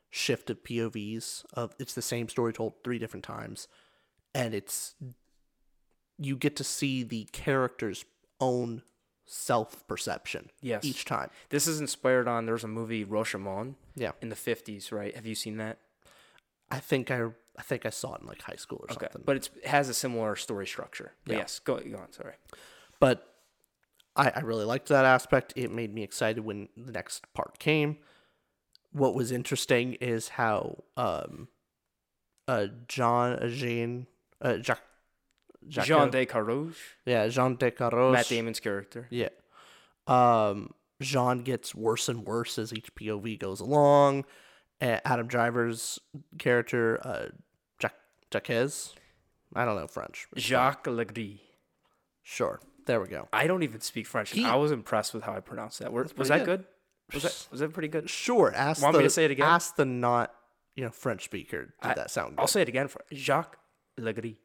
shift 0.09 0.49
of 0.49 0.63
POVs 0.63 1.43
of 1.53 1.75
it's 1.77 1.93
the 1.93 2.01
same 2.01 2.29
story 2.29 2.53
told 2.53 2.73
three 2.83 2.97
different 2.97 3.23
times 3.25 3.67
and 4.33 4.53
it's 4.55 4.95
you 6.17 6.35
get 6.35 6.55
to 6.55 6.63
see 6.63 7.03
the 7.03 7.25
character's 7.31 8.05
own 8.39 8.81
self 9.25 9.85
perception 9.87 10.49
Yes. 10.61 10.83
each 10.85 11.05
time. 11.05 11.29
This 11.49 11.67
is 11.67 11.79
inspired 11.79 12.27
on. 12.27 12.45
there's 12.45 12.63
a 12.63 12.67
movie 12.67 13.05
Rashomon 13.05 13.75
Yeah. 13.95 14.11
in 14.21 14.29
the 14.29 14.35
fifties, 14.35 14.91
right? 14.91 15.13
Have 15.15 15.25
you 15.25 15.35
seen 15.35 15.57
that? 15.57 15.77
I 16.71 16.79
think 16.79 17.11
I 17.11 17.25
I 17.57 17.61
think 17.61 17.85
I 17.85 17.89
saw 17.89 18.15
it 18.15 18.21
in 18.21 18.27
like 18.27 18.41
high 18.41 18.55
school 18.55 18.79
or 18.87 18.91
Okay, 18.93 19.05
something. 19.07 19.23
but 19.25 19.35
it's, 19.35 19.49
it 19.57 19.67
has 19.67 19.89
a 19.89 19.93
similar 19.93 20.35
story 20.37 20.65
structure. 20.65 21.11
Yeah. 21.25 21.37
Yes, 21.39 21.59
go, 21.59 21.77
go 21.77 21.97
on. 21.97 22.11
Sorry. 22.13 22.35
But 23.01 23.28
I, 24.15 24.31
I 24.35 24.39
really 24.41 24.65
liked 24.65 24.89
that 24.89 25.05
aspect. 25.05 25.53
It 25.55 25.71
made 25.71 25.93
me 25.93 26.03
excited 26.03 26.43
when 26.43 26.69
the 26.75 26.91
next 26.91 27.31
part 27.33 27.59
came. 27.59 27.97
What 28.91 29.13
was 29.13 29.31
interesting 29.31 29.93
is 29.95 30.29
how 30.29 30.83
um, 30.97 31.47
uh, 32.47 32.67
John 32.87 33.33
uh, 33.33 33.47
Jean 33.47 34.07
uh, 34.41 34.57
Jacques, 34.57 34.81
Jacques 35.67 35.85
Jean 35.85 36.09
de 36.09 36.25
Carrouge, 36.25 36.77
yeah 37.05 37.27
Jean 37.27 37.55
de 37.55 37.69
Carros 37.69 38.11
Matt 38.11 38.27
Damon's 38.27 38.59
character. 38.59 39.07
yeah 39.11 39.29
um, 40.07 40.71
Jean 41.01 41.43
gets 41.43 41.75
worse 41.75 42.09
and 42.09 42.25
worse 42.25 42.57
as 42.57 42.73
each 42.73 42.93
POV 42.95 43.37
goes 43.37 43.59
along. 43.59 44.25
Uh, 44.81 44.97
Adam 45.05 45.27
Driver's 45.27 45.99
character 46.39 46.99
uh, 47.03 47.27
Jacques 47.79 47.93
Jacques 48.31 48.49
I 49.55 49.65
don't 49.65 49.75
know 49.75 49.87
French. 49.87 50.27
Jacques 50.35 50.85
Legris. 50.85 51.39
Sure, 52.23 52.59
there 52.89 52.99
we 52.99 53.07
go. 53.07 53.27
I 53.31 53.47
don't 53.47 53.63
even 53.63 53.79
speak 53.81 54.07
French. 54.07 54.31
He- 54.31 54.43
I 54.45 54.55
was 54.55 54.71
impressed 54.71 55.13
with 55.13 55.23
how 55.23 55.33
I 55.33 55.39
pronounced 55.39 55.79
that. 55.79 55.93
Were- 55.93 56.03
Was 56.03 56.11
pretty 56.13 56.29
that 56.29 56.45
good. 56.45 56.65
good? 57.11 57.13
Was 57.13 57.23
that 57.23 57.47
was 57.51 57.59
that 57.61 57.71
pretty 57.73 57.87
good? 57.87 58.09
Sure. 58.09 58.51
Ask 58.53 58.81
Want 58.83 58.93
the, 58.93 58.99
me 58.99 59.03
to 59.05 59.09
say 59.09 59.25
it 59.25 59.31
again? 59.31 59.45
Ask 59.47 59.75
the 59.75 59.85
not 59.85 60.33
you 60.75 60.83
know 60.83 60.89
French 60.91 61.23
speaker. 61.25 61.73
Did 61.81 61.95
that 61.95 62.11
sound 62.11 62.35
good? 62.35 62.41
I'll 62.41 62.47
say 62.47 62.61
it 62.61 62.67
again. 62.69 62.87
For 62.87 63.01
Jacques 63.13 63.57
Legris. 63.99 64.37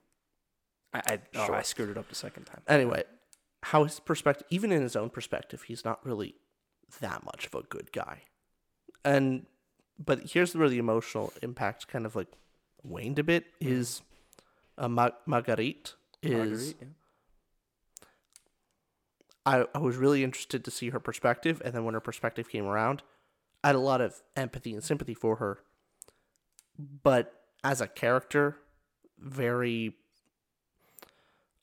I 0.92 0.98
I, 1.06 1.18
oh, 1.34 1.46
Sure. 1.46 1.54
I 1.56 1.62
screwed 1.62 1.90
it 1.90 1.98
up 1.98 2.08
the 2.08 2.14
second 2.14 2.44
time. 2.44 2.62
anyway, 2.68 3.02
how 3.64 3.84
his 3.84 3.98
perspective, 4.00 4.46
even 4.50 4.72
in 4.72 4.82
his 4.82 4.94
own 4.96 5.10
perspective, 5.10 5.62
he's 5.62 5.84
not 5.84 6.04
really 6.06 6.34
that 7.00 7.24
much 7.24 7.46
of 7.46 7.54
a 7.54 7.62
good 7.62 7.92
guy. 7.92 8.22
And 9.04 9.46
but 9.98 10.30
here's 10.32 10.54
where 10.56 10.68
the 10.68 10.78
emotional 10.78 11.32
impact 11.42 11.88
kind 11.88 12.06
of 12.06 12.14
like 12.16 12.28
waned 12.82 13.18
a 13.18 13.24
bit. 13.24 13.44
Is 13.60 14.02
uh, 14.78 14.88
Ma- 14.88 15.10
Marguerite 15.26 15.94
is 16.22 16.32
Marguerite, 16.32 16.76
yeah. 16.80 16.88
I, 19.46 19.66
I 19.74 19.78
was 19.78 19.96
really 19.96 20.24
interested 20.24 20.64
to 20.64 20.70
see 20.70 20.90
her 20.90 21.00
perspective, 21.00 21.60
and 21.64 21.74
then 21.74 21.84
when 21.84 21.94
her 21.94 22.00
perspective 22.00 22.48
came 22.48 22.64
around, 22.64 23.02
I 23.62 23.68
had 23.68 23.76
a 23.76 23.80
lot 23.80 24.00
of 24.00 24.22
empathy 24.36 24.72
and 24.72 24.82
sympathy 24.82 25.14
for 25.14 25.36
her. 25.36 25.58
But 26.78 27.32
as 27.62 27.80
a 27.80 27.86
character, 27.86 28.56
very 29.18 29.94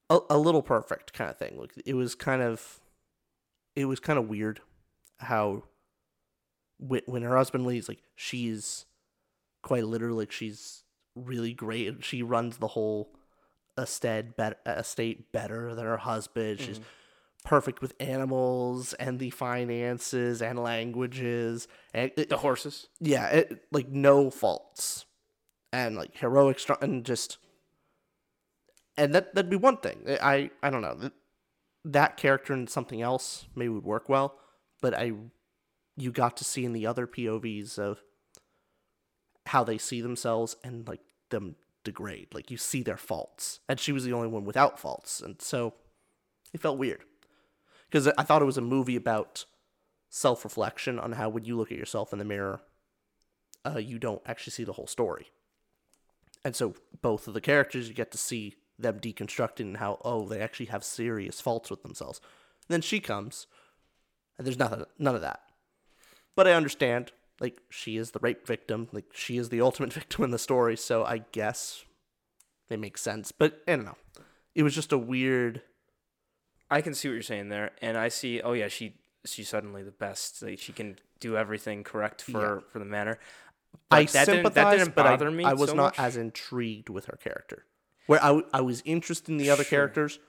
a, 0.09 0.19
a 0.29 0.37
little 0.37 0.61
perfect 0.61 1.13
kind 1.13 1.29
of 1.29 1.37
thing. 1.37 1.57
Like 1.57 1.71
it 1.85 1.93
was 1.95 2.15
kind 2.15 2.41
of 2.41 2.79
it 3.75 3.85
was 3.85 3.99
kind 3.99 4.19
of 4.19 4.27
weird 4.27 4.59
how 5.19 5.63
when, 6.77 7.01
when 7.05 7.21
her 7.23 7.37
husband 7.37 7.65
leaves, 7.65 7.87
like 7.87 8.01
she's 8.15 8.85
quite 9.61 9.85
literally 9.85 10.17
like 10.17 10.31
she's 10.31 10.83
really 11.15 11.53
great. 11.53 12.03
She 12.03 12.21
runs 12.21 12.57
the 12.57 12.67
whole 12.67 13.09
estate 13.77 14.35
better, 14.35 14.57
estate 14.65 15.31
better 15.31 15.73
than 15.73 15.85
her 15.85 15.97
husband. 15.97 16.59
She's 16.59 16.79
mm-hmm. 16.79 16.87
Perfect 17.43 17.81
with 17.81 17.93
animals 17.99 18.93
and 18.93 19.19
the 19.19 19.29
finances 19.31 20.41
and 20.41 20.59
languages 20.59 21.67
and 21.93 22.11
it, 22.15 22.29
The 22.29 22.37
horses. 22.37 22.87
yeah, 22.99 23.27
it, 23.27 23.63
like 23.71 23.89
no 23.89 24.29
faults, 24.29 25.05
and 25.73 25.95
like 25.95 26.15
heroic 26.17 26.59
strong 26.59 26.77
and 26.81 27.05
just, 27.05 27.37
and 28.97 29.13
that 29.15 29.33
that'd 29.35 29.49
be 29.49 29.55
one 29.57 29.77
thing. 29.77 30.03
I 30.21 30.51
I 30.61 30.69
don't 30.69 30.81
know 30.81 30.95
that 30.95 31.13
that 31.85 32.17
character 32.17 32.53
and 32.53 32.69
something 32.69 33.01
else 33.01 33.45
maybe 33.55 33.69
would 33.69 33.83
work 33.85 34.07
well, 34.09 34.35
but 34.81 34.93
I 34.93 35.13
you 35.97 36.11
got 36.11 36.37
to 36.37 36.43
see 36.43 36.63
in 36.65 36.73
the 36.73 36.85
other 36.85 37.07
POVs 37.07 37.77
of 37.79 38.01
how 39.47 39.63
they 39.63 39.77
see 39.77 40.01
themselves 40.01 40.55
and 40.63 40.87
like 40.87 41.01
them 41.31 41.55
degrade. 41.83 42.27
Like 42.33 42.51
you 42.51 42.57
see 42.57 42.83
their 42.83 42.97
faults, 42.97 43.59
and 43.67 43.79
she 43.79 43.91
was 43.91 44.03
the 44.03 44.13
only 44.13 44.27
one 44.27 44.45
without 44.45 44.79
faults, 44.79 45.21
and 45.21 45.41
so 45.41 45.73
it 46.53 46.61
felt 46.61 46.77
weird 46.77 47.03
because 47.91 48.07
I 48.17 48.23
thought 48.23 48.41
it 48.41 48.45
was 48.45 48.57
a 48.57 48.61
movie 48.61 48.95
about 48.95 49.45
self 50.09 50.43
reflection 50.43 50.97
on 50.97 51.13
how 51.13 51.29
when 51.29 51.45
you 51.45 51.57
look 51.57 51.71
at 51.71 51.77
yourself 51.77 52.13
in 52.13 52.19
the 52.19 52.25
mirror, 52.25 52.61
uh, 53.65 53.77
you 53.77 53.99
don't 53.99 54.21
actually 54.25 54.51
see 54.51 54.63
the 54.63 54.73
whole 54.73 54.87
story. 54.87 55.27
And 56.43 56.55
so 56.55 56.73
both 57.01 57.27
of 57.27 57.33
the 57.33 57.41
characters, 57.41 57.87
you 57.87 57.93
get 57.93 58.11
to 58.11 58.17
see 58.17 58.55
them 58.79 58.99
deconstructing 58.99 59.59
and 59.59 59.77
how 59.77 59.99
oh 60.03 60.25
they 60.25 60.39
actually 60.39 60.67
have 60.67 60.83
serious 60.83 61.39
faults 61.39 61.69
with 61.69 61.83
themselves. 61.83 62.19
And 62.67 62.73
then 62.73 62.81
she 62.81 62.99
comes, 62.99 63.45
and 64.37 64.47
there's 64.47 64.57
nothing, 64.57 64.85
none 64.97 65.15
of 65.15 65.21
that. 65.21 65.41
But 66.35 66.47
I 66.47 66.53
understand, 66.53 67.11
like 67.39 67.61
she 67.69 67.97
is 67.97 68.11
the 68.11 68.19
rape 68.19 68.47
victim, 68.47 68.87
like 68.91 69.05
she 69.13 69.37
is 69.37 69.49
the 69.49 69.61
ultimate 69.61 69.93
victim 69.93 70.23
in 70.23 70.31
the 70.31 70.39
story. 70.39 70.77
So 70.77 71.03
I 71.03 71.23
guess 71.31 71.83
it 72.69 72.79
makes 72.79 73.01
sense. 73.01 73.31
But 73.31 73.61
I 73.67 73.75
don't 73.75 73.85
know. 73.85 73.97
It 74.55 74.63
was 74.63 74.75
just 74.75 74.91
a 74.91 74.97
weird. 74.97 75.61
I 76.71 76.81
can 76.81 76.93
see 76.95 77.09
what 77.09 77.13
you're 77.13 77.21
saying 77.21 77.49
there, 77.49 77.71
and 77.81 77.97
I 77.97 78.07
see. 78.07 78.41
Oh 78.41 78.53
yeah, 78.53 78.67
she 78.69 78.95
she's 79.25 79.49
suddenly 79.49 79.83
the 79.83 79.91
best. 79.91 80.41
Like 80.41 80.57
she 80.59 80.71
can 80.73 80.97
do 81.19 81.37
everything 81.37 81.83
correct 81.83 82.21
for 82.23 82.63
for 82.71 82.79
the 82.79 82.85
manner. 82.85 83.19
But 83.89 83.95
I 83.99 84.03
that 84.05 84.25
didn't, 84.25 84.53
that 84.53 84.71
didn't 84.77 84.95
bother 84.95 85.27
I, 85.27 85.31
me. 85.31 85.43
I 85.43 85.53
was 85.53 85.69
so 85.69 85.75
not 85.75 85.83
much. 85.97 85.99
as 85.99 86.17
intrigued 86.17 86.89
with 86.89 87.05
her 87.05 87.17
character. 87.21 87.65
Where 88.07 88.21
I, 88.23 88.27
w- 88.27 88.45
I 88.53 88.61
was 88.61 88.81
interested 88.85 89.29
in 89.29 89.37
the 89.37 89.49
other 89.49 89.63
Sure. 89.63 89.77
characters, 89.79 90.19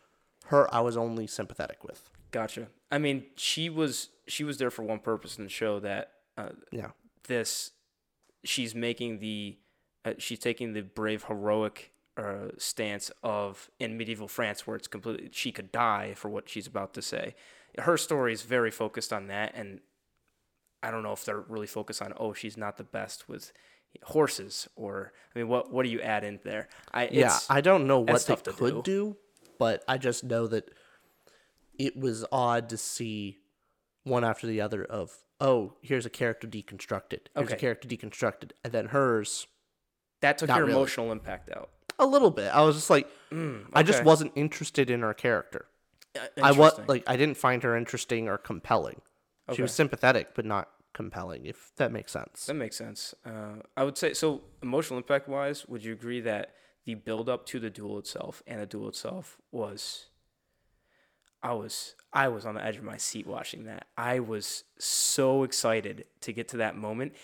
her 0.47 0.73
I 0.75 0.81
was 0.81 0.97
only 0.97 1.27
sympathetic 1.27 1.83
with. 1.85 2.11
Gotcha. 2.31 2.69
I 2.91 2.99
mean, 2.99 3.25
she 3.37 3.69
was 3.71 4.11
she 4.27 4.45
was 4.45 4.59
there 4.59 4.71
for 4.71 4.83
one 4.83 4.99
purpose 4.99 5.39
in 5.39 5.45
the 5.45 5.51
show 5.51 5.81
that 5.81 6.13
uh, 6.37 6.51
Yeah, 6.71 6.91
this 7.29 7.71
she's 8.45 8.75
making 8.75 9.21
the 9.21 9.59
uh, 10.05 10.15
she's 10.19 10.39
taking 10.41 10.73
the 10.73 10.83
brave 10.83 11.25
heroic 11.25 11.92
uh, 12.17 12.49
stance 12.59 13.11
of 13.23 13.71
in 13.79 13.97
medieval 13.97 14.29
France 14.29 14.67
where 14.67 14.77
it's 14.77 14.89
completely 14.89 15.31
she 15.33 15.53
could 15.53 15.73
die 15.73 16.15
for 16.15 16.29
what 16.29 16.49
she's 16.49 16.67
about 16.67 16.95
to 16.95 17.03
say. 17.03 17.35
Her 17.79 17.97
story 17.97 18.33
is 18.33 18.43
very 18.43 18.71
focused 18.71 19.13
on 19.13 19.29
that, 19.29 19.53
and 19.55 19.81
I 20.83 20.91
don't 20.91 21.03
know 21.03 21.13
if 21.13 21.25
they're 21.25 21.41
really 21.41 21.67
focused 21.67 22.03
on 22.03 22.13
oh 22.19 22.33
she's 22.33 22.57
not 22.57 22.77
the 22.77 22.85
best 22.85 23.29
with 23.29 23.53
horses 24.05 24.69
or 24.77 25.13
I 25.35 25.39
mean 25.39 25.49
what 25.49 25.73
what 25.73 25.85
do 25.85 25.89
you 25.89 26.01
add 26.01 26.25
in 26.25 26.41
there? 26.45 26.69
I 26.93 27.09
yeah. 27.11 27.27
it's, 27.27 27.51
I 27.51 27.61
don't 27.61 27.87
know 27.87 28.01
what 28.01 28.27
they 28.27 28.37
could 28.37 28.83
do. 28.83 29.17
but 29.59 29.83
I 29.89 29.99
just 29.99 30.25
know 30.25 30.47
that 30.49 30.71
it 31.79 31.97
was 31.97 32.25
odd 32.31 32.69
to 32.71 32.77
see 32.77 33.39
one 34.05 34.25
after 34.25 34.47
the 34.47 34.61
other 34.61 34.85
of 34.85 35.17
oh 35.41 35.75
here's 35.81 36.05
a 36.05 36.11
character 36.11 36.47
deconstructed, 36.47 37.29
here's 37.35 37.53
a 37.53 37.57
character 37.57 37.89
deconstructed, 37.89 38.51
and 38.65 38.73
then 38.73 38.87
hers 38.87 39.47
that 40.21 40.39
took 40.39 40.49
your 40.49 40.61
really. 40.61 40.73
emotional 40.73 41.13
impact 41.13 41.51
out. 41.51 41.71
A 42.03 42.07
little 42.07 42.31
bit. 42.31 42.49
I 42.55 42.63
was 42.63 42.77
just 42.77 42.91
like, 42.91 43.09
I 43.73 43.83
just 43.83 44.05
wasn't 44.05 44.33
interested 44.35 44.91
in 44.91 45.01
her 45.01 45.15
character. 45.15 45.67
I 46.43 46.53
was 46.53 46.79
like 46.89 47.05
I 47.07 47.17
didn't 47.17 47.37
find 47.37 47.63
her 47.63 47.77
interesting 47.77 48.29
or 48.29 48.39
compelling. 48.39 49.01
She 49.55 49.63
was 49.63 49.73
sympathetic, 49.73 50.35
but 50.35 50.45
not 50.45 50.69
compelling. 50.93 51.47
If 51.47 51.73
that 51.77 51.93
makes 51.93 52.13
sense. 52.13 52.47
That 52.47 52.55
makes 52.55 52.77
sense. 52.77 53.15
Uh, 53.25 53.63
I 53.77 53.85
would 53.85 53.97
say 53.99 54.15
so. 54.15 54.43
Emotional 54.63 54.99
impact 54.99 55.29
wise, 55.29 55.67
would 55.67 55.85
you 55.85 55.93
agree 55.93 56.21
that 56.21 56.55
the 56.85 56.95
build 56.95 57.29
up 57.29 57.47
to 57.47 57.61
the 57.61 57.71
duel 57.71 57.99
itself 57.99 58.43
and 58.47 58.61
the 58.61 58.67
duel 58.67 58.89
itself 58.89 59.39
was? 59.51 60.07
I 61.43 61.55
was 61.55 61.95
I 62.13 62.29
was 62.29 62.47
on 62.47 62.55
the 62.55 62.65
edge 62.65 62.77
of 62.77 62.85
my 62.85 62.97
seat 62.97 63.27
watching 63.27 63.65
that. 63.65 63.87
I 63.97 64.21
was 64.21 64.65
so 64.79 65.43
excited 65.43 66.05
to 66.21 66.33
get 66.33 66.49
to 66.49 66.59
that 66.59 66.77
moment, 66.77 67.15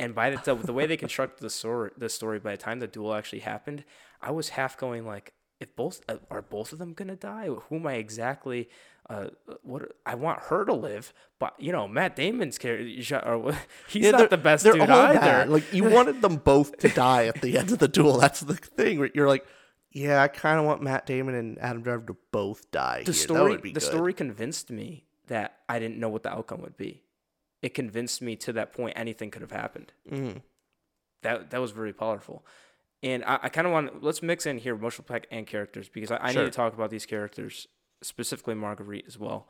and 0.00 0.14
by 0.14 0.30
the 0.30 0.54
the 0.54 0.72
way 0.72 0.86
they 0.86 0.96
constructed 0.96 1.42
the 1.42 1.50
story, 1.50 1.90
the 1.96 2.08
story 2.08 2.38
by 2.38 2.52
the 2.52 2.56
time 2.56 2.80
the 2.80 2.86
duel 2.86 3.14
actually 3.14 3.40
happened, 3.40 3.84
I 4.20 4.30
was 4.30 4.50
half 4.50 4.76
going 4.76 5.06
like, 5.06 5.32
if 5.60 5.74
both 5.76 6.00
uh, 6.08 6.16
are 6.30 6.42
both 6.42 6.72
of 6.72 6.78
them 6.78 6.92
gonna 6.94 7.16
die? 7.16 7.46
Who 7.48 7.76
am 7.76 7.86
I 7.86 7.94
exactly? 7.94 8.68
Uh, 9.08 9.28
what 9.62 9.92
I 10.06 10.14
want 10.14 10.40
her 10.44 10.64
to 10.64 10.72
live, 10.72 11.12
but 11.38 11.54
you 11.58 11.72
know 11.72 11.86
Matt 11.86 12.16
Damon's 12.16 12.56
character, 12.58 12.84
he's 13.88 14.02
Yeah, 14.04 14.10
not 14.12 14.30
the 14.30 14.38
best 14.38 14.64
dude 14.64 14.80
either. 14.80 15.20
bad. 15.20 15.48
Like 15.50 15.72
you 15.74 15.84
wanted 15.84 16.22
them 16.22 16.36
both 16.36 16.78
to 16.78 16.88
die 16.88 17.26
at 17.26 17.40
the 17.42 17.58
end 17.58 17.70
of 17.70 17.78
the 17.78 17.88
duel. 17.88 18.18
That's 18.18 18.40
the 18.40 18.54
thing. 18.54 18.98
Where 18.98 19.10
you're 19.14 19.28
like, 19.28 19.46
yeah, 19.92 20.22
I 20.22 20.28
kind 20.28 20.58
of 20.58 20.64
want 20.64 20.82
Matt 20.82 21.06
Damon 21.06 21.34
and 21.34 21.58
Adam 21.60 21.82
Driver 21.82 22.04
to 22.06 22.16
both 22.32 22.70
die. 22.70 23.02
the 23.04 23.12
here. 23.12 23.12
that 23.12 23.14
story 23.14 23.50
would 23.52 23.62
be 23.62 23.70
the 23.72 23.80
good. 23.80 23.86
story 23.86 24.12
convinced 24.14 24.70
me 24.70 25.04
that 25.28 25.58
I 25.68 25.78
didn't 25.78 25.98
know 25.98 26.08
what 26.08 26.22
the 26.24 26.32
outcome 26.32 26.62
would 26.62 26.76
be. 26.78 27.03
It 27.64 27.72
convinced 27.72 28.20
me 28.20 28.36
to 28.36 28.52
that 28.52 28.72
point 28.74 28.92
anything 28.94 29.30
could 29.30 29.40
have 29.42 29.50
happened. 29.62 29.92
Mhm. 30.10 30.42
That 31.22 31.50
that 31.50 31.60
was 31.60 31.70
very 31.70 31.94
powerful. 31.94 32.44
And 33.02 33.24
I, 33.24 33.38
I 33.44 33.48
kind 33.48 33.66
of 33.66 33.72
want 33.72 34.02
let's 34.02 34.22
mix 34.22 34.44
in 34.46 34.58
here 34.58 34.74
emotional 34.74 35.04
pack 35.06 35.26
and 35.30 35.46
characters 35.46 35.88
because 35.88 36.10
I, 36.10 36.18
I 36.20 36.32
Sure. 36.32 36.42
need 36.42 36.52
to 36.52 36.56
talk 36.56 36.74
about 36.74 36.90
these 36.90 37.06
characters 37.06 37.66
specifically 38.02 38.54
Marguerite 38.54 39.06
as 39.06 39.18
well. 39.18 39.48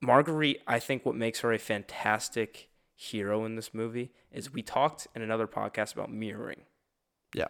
Marguerite, 0.00 0.60
I 0.66 0.78
think 0.80 1.06
what 1.06 1.14
makes 1.14 1.40
her 1.40 1.52
a 1.52 1.58
fantastic 1.58 2.68
hero 2.94 3.44
in 3.44 3.54
this 3.54 3.72
movie 3.72 4.12
is 4.32 4.52
we 4.52 4.62
talked 4.62 5.06
in 5.14 5.22
another 5.22 5.46
podcast 5.46 5.92
about 5.94 6.10
mirroring. 6.10 6.62
Yeah. 7.34 7.48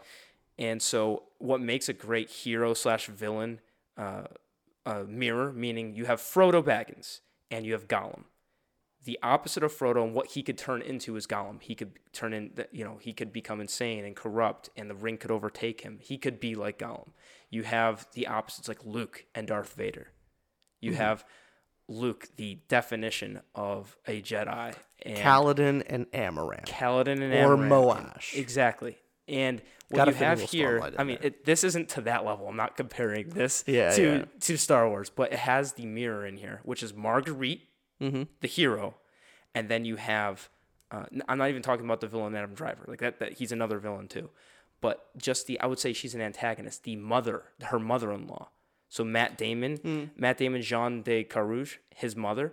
And 0.59 0.83
so, 0.83 1.25
what 1.39 1.61
makes 1.63 1.89
a 1.89 1.93
great 1.95 2.29
hero 2.29 2.75
slash 2.75 3.07
villain 3.07 3.61
uh, 3.97 4.25
a 4.85 5.05
mirror, 5.05 5.53
meaning 5.53 5.95
you 5.95 6.05
have 6.05 6.21
Frodo 6.21 6.63
Baggins 6.63 7.21
and 7.51 7.65
you 7.65 7.73
have 7.73 7.89
Gollum. 7.89 8.25
The 9.05 9.19
opposite 9.23 9.65
of 9.65 9.73
Frodo 9.73 10.05
and 10.05 10.15
what 10.15 10.29
he 10.29 10.43
could 10.43 10.57
turn 10.57 10.81
into 10.81 11.17
is 11.17 11.27
Gollum. 11.27 11.61
He 11.61 11.75
could 11.75 11.93
turn 12.13 12.33
in, 12.33 12.53
you 12.71 12.85
know, 12.85 12.99
he 13.01 13.13
could 13.13 13.33
become 13.33 13.61
insane 13.61 14.05
and 14.05 14.15
corrupt, 14.15 14.71
and 14.77 14.89
the 14.89 14.95
ring 14.95 15.19
could 15.19 15.31
overtake 15.33 15.81
him. 15.81 15.99
He 16.01 16.19
could 16.19 16.39
be 16.39 16.55
like 16.55 16.79
Gollum. 16.79 17.11
You 17.51 17.65
have 17.65 18.07
the 18.15 18.29
opposites 18.29 18.69
like 18.69 18.85
Luke 18.85 19.27
and 19.35 19.49
Darth 19.49 19.75
Vader. 19.75 20.09
You 20.81 20.93
mm-hmm. 20.93 21.01
have 21.01 21.25
Luke, 21.89 22.29
the 22.37 22.59
definition 22.69 23.41
of 23.55 23.97
a 24.07 24.23
Jedi, 24.23 24.75
and 25.05 25.19
Kaladin 25.19 25.83
and 25.87 26.11
Amaram. 26.13 26.65
Kaladin 26.65 27.23
and 27.23 27.33
Amaram. 27.33 27.49
Or 27.49 27.57
Amaram. 27.57 28.15
Moash. 28.15 28.37
Exactly. 28.37 28.99
And 29.29 29.63
what 29.89 29.99
Gotta 29.99 30.11
you 30.13 30.17
have 30.19 30.41
here, 30.41 30.93
I 30.99 31.05
mean, 31.05 31.19
it, 31.23 31.45
this 31.45 31.65
isn't 31.65 31.91
to 31.91 32.01
that 32.03 32.25
level. 32.25 32.49
I'm 32.49 32.57
not 32.57 32.77
comparing 32.77 33.31
this 33.31 33.63
Yeah, 33.67 33.91
to 33.91 34.03
yeah. 34.03 34.25
to 34.41 34.57
Star 34.57 34.89
Wars, 34.89 35.11
but 35.11 35.33
it 35.33 35.39
has 35.39 35.75
the 35.75 35.87
mirror 35.87 36.27
in 36.27 36.37
here, 36.37 36.61
which 36.65 36.83
is 36.83 36.95
Marguerite, 36.95 37.63
Mm-hmm. 38.03 38.23
the 38.41 38.49
hero, 38.49 38.97
and 39.55 39.69
then 39.69 39.85
you 39.85 39.97
have. 39.97 40.49
Uh, 40.91 41.05
I'm 41.29 41.39
not 41.39 41.49
even 41.49 41.63
talking 41.63 41.85
about 41.87 42.01
the 42.03 42.07
villain 42.09 42.35
Adam 42.35 42.53
Driver, 42.55 42.85
like 42.87 43.01
that. 43.01 43.19
That 43.21 43.35
he's 43.35 43.53
another 43.53 43.79
villain 43.79 44.09
too, 44.09 44.29
but 44.81 45.09
just 45.17 45.47
the 45.47 45.59
I 45.61 45.67
would 45.67 45.79
say 45.79 45.93
she's 45.93 46.15
an 46.15 46.21
antagonist. 46.21 46.85
The 46.85 46.97
mother, 46.97 47.45
her 47.63 47.79
mother-in-law. 47.79 48.49
So 48.89 49.05
Matt 49.05 49.39
Damon, 49.39 49.77
Hmm. 49.77 50.05
Matt 50.17 50.37
Damon, 50.39 50.61
Jean 50.63 51.03
de 51.03 51.25
Carrouge, 51.25 51.77
his 51.95 52.15
mother 52.15 52.53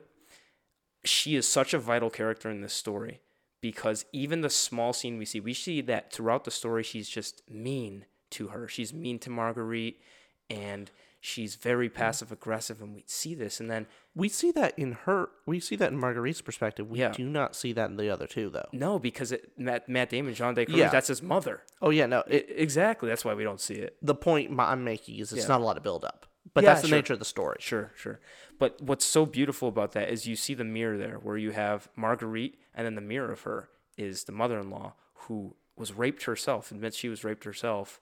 she 1.06 1.36
is 1.36 1.48
such 1.48 1.74
a 1.74 1.80
vital 1.80 2.10
character 2.10 2.50
in 2.50 2.62
this 2.62 2.74
story 2.74 3.22
because 3.62 4.06
even 4.12 4.42
the 4.42 4.50
small 4.50 4.94
scene 4.94 5.18
we 5.18 5.26
see, 5.26 5.40
we 5.40 5.54
see 5.54 5.82
that 5.82 6.12
throughout 6.12 6.44
the 6.44 6.52
story, 6.52 6.84
she's 6.84 7.10
just 7.10 7.42
mean 7.50 8.06
to 8.32 8.50
her. 8.50 8.68
She's 8.68 8.94
mean 8.94 9.20
to 9.20 9.30
Marguerite 9.30 10.00
and 10.50 10.92
she's 11.20 11.56
very 11.56 11.90
passive 11.90 12.32
aggressive. 12.32 12.82
And 12.82 12.94
we 12.96 13.04
see 13.08 13.36
this. 13.36 13.60
And 13.60 13.70
then, 13.70 13.88
We 14.16 14.28
see 14.28 14.52
that 14.52 14.78
in 14.78 14.94
her. 15.06 15.30
We 15.46 15.60
see 15.60 15.76
that 15.78 15.92
in 15.92 15.98
Marguerite's 16.00 16.42
perspective. 16.42 16.90
We 16.90 17.00
Yeah. 17.00 17.12
do 17.12 17.26
not 17.30 17.56
see 17.56 17.72
that 17.74 17.90
in 17.90 17.96
the 17.98 18.10
other 18.10 18.28
two, 18.28 18.50
though. 18.50 18.68
no, 18.74 19.00
because 19.00 19.32
it, 19.32 19.52
Matt, 19.58 19.88
Matt 19.88 20.10
Damon, 20.10 20.34
Jean 20.34 20.54
de 20.54 20.66
Cruz, 20.66 20.78
Yeah. 20.78 20.90
that's 20.90 21.08
his 21.08 21.22
mother. 21.22 21.64
Oh 21.82 21.90
yeah, 21.90 22.06
no. 22.06 22.24
It, 22.28 22.48
exactly. 22.50 23.08
That's 23.10 23.24
why 23.24 23.34
we 23.34 23.44
don't 23.44 23.62
see 23.62 23.76
it. 23.76 23.96
the 24.02 24.16
point 24.16 24.52
I'm 24.60 24.84
making 24.84 25.20
is 25.20 25.32
it's 25.32 25.44
Yeah. 25.44 25.48
not 25.50 25.62
a 25.62 25.64
lot 25.64 25.78
of 25.78 25.84
build 25.84 26.04
up, 26.04 26.26
but 26.54 26.64
that's 26.64 26.82
the 26.82 26.88
sure. 26.90 26.98
nature 26.98 27.14
of 27.14 27.20
the 27.20 27.26
story. 27.26 27.58
Sure, 27.60 27.92
sure. 27.96 28.20
But 28.58 28.82
what's 28.82 29.06
so 29.06 29.26
beautiful 29.26 29.70
about 29.70 29.92
that 29.94 30.10
is 30.10 30.28
you 30.28 30.36
see 30.36 30.54
the 30.54 30.64
mirror 30.66 30.98
there 30.98 31.16
where 31.18 31.38
you 31.38 31.52
have 31.52 31.88
Marguerite 31.96 32.58
and 32.74 32.86
then 32.86 32.96
the 32.96 33.02
mirror 33.02 33.32
of 33.32 33.42
her 33.42 33.70
is 33.98 34.26
the 34.26 34.32
mother-in-law 34.34 34.96
who 35.28 35.56
was 35.78 35.94
raped 35.94 36.24
herself, 36.24 36.72
admits 36.72 36.98
she 36.98 37.08
was 37.10 37.24
raped 37.24 37.44
herself 37.46 38.02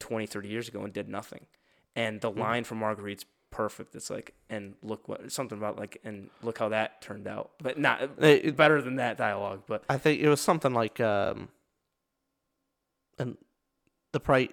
20, 0.00 0.26
30 0.26 0.48
years 0.48 0.68
ago 0.68 0.82
and 0.82 0.92
did 0.92 1.08
nothing. 1.08 1.46
And 1.94 2.20
the 2.20 2.30
line 2.30 2.64
from 2.64 2.78
Marguerite's 2.78 3.26
perfect. 3.50 3.94
It's 3.94 4.08
like, 4.08 4.34
and 4.48 4.74
look 4.82 5.08
what 5.08 5.30
something 5.30 5.58
about 5.58 5.78
like, 5.78 5.98
and 6.04 6.30
look 6.42 6.58
how 6.58 6.70
that 6.70 7.02
turned 7.02 7.28
out. 7.28 7.50
But 7.62 7.78
not 7.78 8.02
It- 8.18 8.56
better 8.56 8.80
than 8.80 8.96
that 8.96 9.18
dialogue. 9.18 9.64
But 9.66 9.84
I 9.88 9.98
think 9.98 10.20
it 10.20 10.28
was 10.28 10.40
something 10.40 10.72
like 10.72 11.00
um 11.00 11.48
and 13.18 13.36
the 14.12 14.20
price 14.20 14.48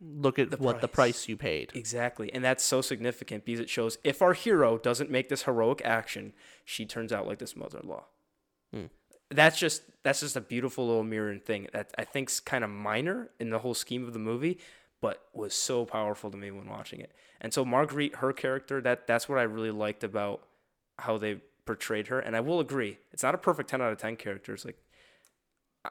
look 0.00 0.38
at 0.38 0.50
The 0.50 0.56
what 0.56 0.80
the 0.80 0.88
price. 0.88 1.12
price 1.16 1.28
you 1.28 1.36
paid. 1.36 1.72
exactly, 1.74 2.32
and 2.32 2.44
that's 2.44 2.62
so 2.62 2.80
significant 2.80 3.44
because 3.44 3.60
it 3.60 3.68
shows 3.70 3.98
if 4.04 4.22
our 4.22 4.32
hero 4.34 4.78
doesn't 4.78 5.10
make 5.10 5.28
this 5.28 5.44
heroic 5.44 5.82
action, 5.84 6.32
she 6.64 6.86
turns 6.86 7.12
out 7.12 7.26
like 7.26 7.38
this 7.38 7.56
mother-in-law. 7.56 8.04
Hmm. 8.72 8.84
That's 9.30 9.58
just 9.58 9.82
that's 10.02 10.20
just 10.20 10.36
a 10.36 10.40
beautiful 10.40 10.86
little 10.86 11.02
mirroring 11.04 11.40
thing 11.40 11.68
that 11.72 11.92
I 11.98 12.04
think's 12.04 12.40
kind 12.40 12.62
of 12.64 12.70
minor 12.70 13.30
in 13.40 13.50
the 13.50 13.60
whole 13.60 13.74
scheme 13.74 14.04
of 14.06 14.12
the 14.12 14.18
movie, 14.18 14.58
but 15.00 15.22
was 15.32 15.54
so 15.54 15.84
powerful 15.84 16.30
to 16.30 16.36
me 16.36 16.50
when 16.50 16.68
watching 16.68 17.00
it. 17.00 17.12
And 17.40 17.52
so 17.52 17.64
Marguerite, 17.64 18.16
her 18.16 18.32
character, 18.32 18.80
that 18.82 19.06
that's 19.06 19.28
what 19.28 19.38
I 19.38 19.42
really 19.42 19.70
liked 19.70 20.04
about 20.04 20.42
how 20.98 21.18
they 21.18 21.40
portrayed 21.66 22.08
her. 22.08 22.20
And 22.20 22.36
I 22.36 22.40
will 22.40 22.60
agree, 22.60 22.98
it's 23.12 23.22
not 23.22 23.34
a 23.34 23.38
perfect 23.38 23.70
ten 23.70 23.80
out 23.80 23.92
of 23.92 23.98
ten 23.98 24.16
character. 24.16 24.52
It's 24.54 24.64
like 24.64 24.78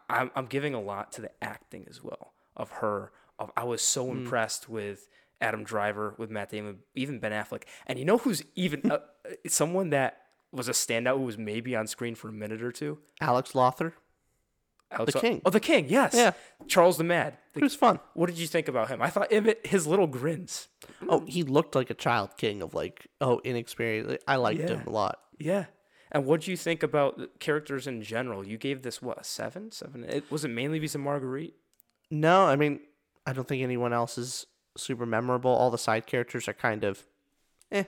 I'm 0.10 0.32
I'm 0.36 0.46
giving 0.46 0.74
a 0.74 0.82
lot 0.82 1.12
to 1.14 1.22
the 1.22 1.32
acting 1.44 1.86
as 1.90 2.04
well 2.04 2.34
of 2.56 2.70
her. 2.72 3.12
Of 3.40 3.52
I 3.56 3.64
was 3.64 3.82
so 3.82 4.12
impressed 4.12 4.68
with 4.68 5.08
Adam 5.42 5.64
Driver, 5.64 6.14
with 6.18 6.30
Matt 6.30 6.50
Damon, 6.50 6.80
even 6.94 7.20
Ben 7.20 7.32
Affleck, 7.32 7.64
and 7.88 7.98
you 7.98 8.06
know 8.06 8.18
who's 8.18 8.44
even 8.56 8.92
uh, 8.92 9.00
someone 9.48 9.90
that 9.92 10.18
was 10.52 10.68
a 10.68 10.74
standout 10.74 11.18
who 11.18 11.24
was 11.24 11.38
maybe 11.38 11.76
on 11.76 11.88
screen 11.88 12.16
for 12.16 12.30
a 12.30 12.34
minute 12.34 12.62
or 12.62 12.72
two. 12.72 12.98
Alex 13.22 13.56
Lawther. 13.56 13.94
Alex- 14.92 15.16
King. 15.22 15.42
Oh, 15.46 15.50
the 15.50 15.60
King. 15.60 15.88
Yes. 15.90 16.14
Yeah. 16.16 16.32
Charles 16.68 16.98
the 16.98 17.04
Mad. 17.04 17.38
The- 17.54 17.60
It 17.60 17.64
was 17.64 17.76
fun. 17.76 18.00
what 18.14 18.28
did 18.28 18.38
you 18.40 18.48
think 18.48 18.68
about 18.68 18.90
him? 18.90 19.02
I 19.02 19.10
thought 19.10 19.32
his 19.66 19.86
little 19.88 20.08
grins. 20.08 20.68
Oh, 21.08 21.24
he 21.28 21.44
looked 21.44 21.76
like 21.76 21.90
a 21.90 21.94
child 21.94 22.32
king 22.38 22.62
of 22.62 22.74
like 22.74 23.08
oh 23.22 23.40
inexperienced. 23.44 24.24
I 24.28 24.36
liked 24.38 24.62
him 24.62 24.82
a 24.88 24.90
lot. 24.90 25.20
Yeah. 25.38 25.66
And 26.12 26.26
what 26.26 26.42
do 26.42 26.52
you 26.52 26.58
think 26.58 26.82
about 26.82 27.40
characters 27.40 27.86
in 27.86 28.02
general? 28.02 28.46
You 28.46 28.58
gave 28.58 28.82
this 28.82 29.00
what 29.02 29.20
a 29.22 29.24
seven, 29.24 29.72
seven. 29.72 30.04
It 30.04 30.32
was 30.32 30.44
it 30.44 30.48
mainly 30.50 30.80
because 30.80 30.96
of 30.96 31.02
Marguerite. 31.02 31.54
No, 32.10 32.46
I 32.48 32.56
mean 32.56 32.80
I 33.28 33.34
don't 33.34 33.48
think 33.48 33.62
anyone 33.62 33.94
else 33.94 34.18
is 34.18 34.48
super 34.76 35.06
memorable. 35.06 35.52
All 35.52 35.70
the 35.70 35.78
side 35.78 36.08
characters 36.08 36.48
are 36.48 36.54
kind 36.54 36.84
of 36.84 37.04
eh. 37.72 37.84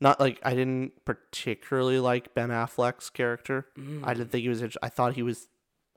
Not 0.00 0.20
like 0.20 0.40
I 0.42 0.54
didn't 0.54 1.04
particularly 1.04 1.98
like 1.98 2.34
Ben 2.34 2.48
Affleck's 2.48 3.10
character. 3.10 3.66
I 4.02 4.14
didn't 4.14 4.30
think 4.30 4.42
he 4.42 4.48
was. 4.48 4.62
I 4.82 4.88
thought 4.88 5.14
he 5.14 5.22
was. 5.22 5.48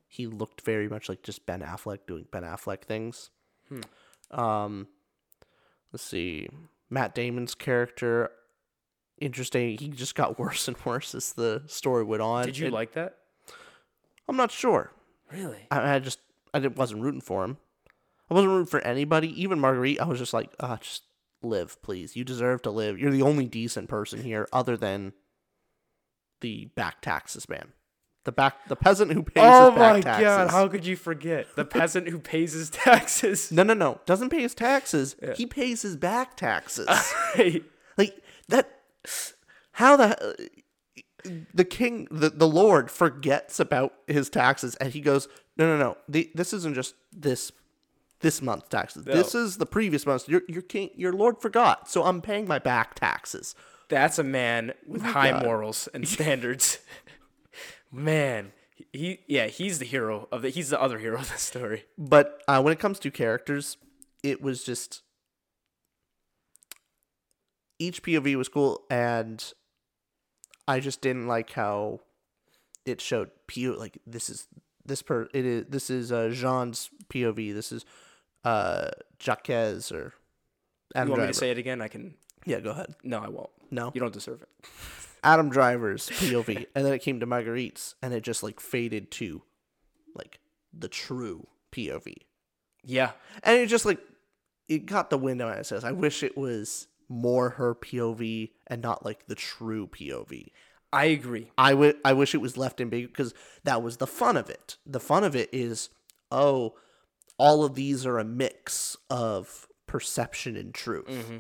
He 0.07 0.25
looked 0.27 0.61
very 0.61 0.87
much 0.87 1.09
like 1.09 1.21
just 1.23 1.45
Ben 1.45 1.61
Affleck 1.61 1.99
doing 2.07 2.25
Ben 2.31 2.43
Affleck 2.43 2.83
things. 2.83 3.29
Um, 4.31 4.87
let's 5.91 6.03
see. 6.03 6.47
Matt 6.89 7.13
Damon's 7.13 7.53
character, 7.55 8.31
interesting. 9.19 9.77
He 9.77 9.89
just 9.89 10.15
got 10.15 10.39
worse 10.39 10.67
and 10.67 10.77
worse 10.85 11.13
as 11.13 11.33
the 11.33 11.63
story 11.67 12.03
went 12.03 12.21
on. 12.21 12.45
Did 12.45 12.57
you 12.57 12.67
It- 12.67 12.73
like 12.73 12.93
that? 12.93 13.17
I'm 14.29 14.37
not 14.37 14.51
sure. 14.51 14.91
Really? 15.31 15.67
I, 15.71 15.95
I 15.95 15.99
just 15.99 16.19
I 16.53 16.59
didn't, 16.59 16.77
wasn't 16.77 17.01
rooting 17.01 17.21
for 17.21 17.43
him. 17.45 17.57
I 18.29 18.33
wasn't 18.33 18.51
rooting 18.51 18.65
for 18.65 18.81
anybody, 18.81 19.41
even 19.41 19.59
Marguerite. 19.59 20.01
I 20.01 20.05
was 20.05 20.19
just 20.19 20.33
like, 20.33 20.53
ah, 20.59 20.77
just 20.81 21.03
live, 21.41 21.81
please. 21.81 22.15
You 22.17 22.25
deserve 22.25 22.61
to 22.63 22.71
live. 22.71 22.99
You're 22.99 23.11
the 23.11 23.21
only 23.21 23.45
decent 23.45 23.87
person 23.87 24.21
here, 24.23 24.47
other 24.51 24.75
than 24.75 25.13
the 26.41 26.65
back 26.75 27.01
taxes 27.01 27.47
man, 27.47 27.71
the 28.27 28.31
back 28.33 28.67
the 28.67 28.75
peasant 28.75 29.11
who 29.13 29.23
pays 29.23 29.41
Oh 29.43 29.71
his 29.71 29.79
back 29.79 29.93
my 29.93 30.01
taxes. 30.01 30.23
god! 30.23 30.49
How 30.51 30.67
could 30.67 30.85
you 30.85 30.95
forget 30.97 31.47
the 31.55 31.63
peasant 31.65 32.09
who 32.09 32.19
pays 32.19 32.51
his 32.51 32.69
taxes? 32.69 33.51
no, 33.51 33.63
no, 33.63 33.73
no, 33.73 34.01
doesn't 34.05 34.29
pay 34.29 34.41
his 34.41 34.53
taxes. 34.53 35.15
He 35.35 35.45
pays 35.45 35.81
his 35.81 35.95
back 35.95 36.35
taxes. 36.37 36.87
Right. 37.37 37.63
like 37.97 38.21
that. 38.49 38.69
How 39.71 39.95
the 39.95 40.49
the 41.53 41.65
king, 41.65 42.07
the, 42.11 42.29
the 42.29 42.47
lord, 42.47 42.89
forgets 42.91 43.59
about 43.59 43.93
his 44.07 44.29
taxes, 44.29 44.75
and 44.75 44.91
he 44.91 44.99
goes, 45.01 45.27
"No, 45.57 45.65
no, 45.67 45.77
no. 45.77 45.97
The, 46.09 46.29
this 46.35 46.51
isn't 46.53 46.75
just 46.75 46.95
this 47.13 47.51
this 48.19 48.41
month's 48.41 48.67
taxes. 48.69 49.05
This 49.05 49.33
is 49.35 49.57
the 49.57 49.65
previous 49.65 50.05
month's. 50.05 50.27
Your 50.27 50.41
your 50.49 50.61
king, 50.63 50.89
your 50.95 51.13
lord 51.13 51.39
forgot, 51.41 51.89
so 51.89 52.03
I'm 52.03 52.21
paying 52.21 52.47
my 52.47 52.59
back 52.59 52.95
taxes." 52.95 53.55
That's 53.89 54.19
a 54.19 54.23
man 54.23 54.73
with 54.85 55.01
oh 55.01 55.05
high 55.11 55.31
God. 55.31 55.43
morals 55.45 55.87
and 55.93 56.05
standards. 56.17 56.79
Man, 57.91 58.52
he 58.93 59.19
yeah, 59.28 59.47
he's 59.47 59.80
the 59.80 59.86
hero 59.86 60.28
of 60.32 60.41
the. 60.41 60.50
He's 60.50 60.69
the 60.69 60.82
other 60.82 61.00
hero 61.00 61.19
of 61.19 61.32
the 61.32 61.38
story. 61.38 61.86
But 61.97 62.41
uh, 62.47 62.62
when 62.62 62.73
it 62.73 62.80
comes 62.80 63.00
to 63.00 63.12
characters, 63.12 63.78
it 64.23 64.41
was 64.41 64.63
just 64.63 65.02
each 67.80 68.04
POV 68.04 68.36
was 68.36 68.50
cool, 68.50 68.84
and 68.89 69.43
I 70.67 70.80
just 70.80 71.02
didn't 71.02 71.28
like 71.28 71.52
how 71.52 72.02
it 72.86 73.02
showed 73.02 73.30
PO 73.54 73.76
like 73.78 73.97
this 74.08 74.30
is 74.30 74.47
this 74.86 75.02
per 75.02 75.28
it 75.34 75.45
is 75.45 75.65
this 75.69 75.89
is 75.89 76.12
uh, 76.12 76.30
Jean's 76.34 76.89
POV. 77.10 77.54
This 77.54 77.71
is 77.71 77.86
uh 78.43 78.89
Jacques 79.19 79.50
or 79.50 80.13
Adam 80.95 81.08
You 81.08 81.12
want 81.12 81.21
me 81.21 81.28
to 81.28 81.34
say 81.34 81.52
it 81.52 81.58
again? 81.58 81.82
I 81.82 81.88
can. 81.88 82.15
yeah, 82.45 82.60
go 82.60 82.71
ahead. 82.71 82.95
No, 83.04 83.19
I 83.19 83.28
won't. 83.28 83.50
No, 83.69 83.91
You 83.93 84.00
don't 84.00 84.13
deserve 84.13 84.41
it. 84.41 84.50
Adam 85.27 85.49
Driver's 85.49 86.09
POV, 86.09 86.67
and 86.75 86.85
then 86.85 86.93
it 86.93 87.01
came 87.01 87.19
to 87.19 87.25
Marguerite's, 87.25 87.95
and 88.01 88.13
it 88.13 88.21
just 88.21 88.43
like 88.43 88.59
faded 88.59 89.11
to 89.11 89.43
like 90.15 90.39
the 90.73 90.87
true 90.87 91.47
POV. 91.71 92.13
Yeah, 92.83 93.11
and 93.43 93.57
it 93.57 93.67
just 93.67 93.85
like 93.85 93.99
it 94.67 94.85
got 94.85 95.09
the 95.09 95.17
wind 95.17 95.41
out 95.41 95.53
of 95.53 95.59
it 95.59 95.65
says 95.65 95.83
i 95.83 95.91
wish 95.91 96.23
it 96.23 96.37
was 96.37 96.87
more 97.09 97.51
her 97.51 97.73
pov 97.73 98.51
and 98.67 98.81
not 98.81 99.05
like 99.05 99.27
the 99.27 99.35
true 99.35 99.87
pov 99.87 100.45
I 100.91 101.05
agree. 101.05 101.51
i 101.57 101.73
would 101.73 101.97
i 102.03 102.13
wish 102.13 102.33
it 102.33 102.41
was 102.41 102.57
left 102.57 102.81
in 102.81 102.89
big 102.89 103.07
because 103.07 103.33
that 103.63 103.81
was 103.81 103.97
the 103.97 104.07
fun 104.07 104.37
of 104.37 104.49
it. 104.49 104.77
The 104.85 104.99
fun 104.99 105.23
of 105.23 105.35
it 105.35 105.49
is 105.51 105.89
oh 106.31 106.75
all 107.37 107.63
of 107.63 107.75
these 107.75 108.05
are 108.05 108.17
a 108.17 108.25
mix 108.25 108.97
of 109.09 109.67
perception 109.85 110.57
and 110.57 110.73
truth. 110.73 111.07
Mm-hmm. 111.07 111.37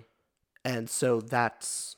And 0.63 0.89
so 0.89 1.21
that's 1.21 1.96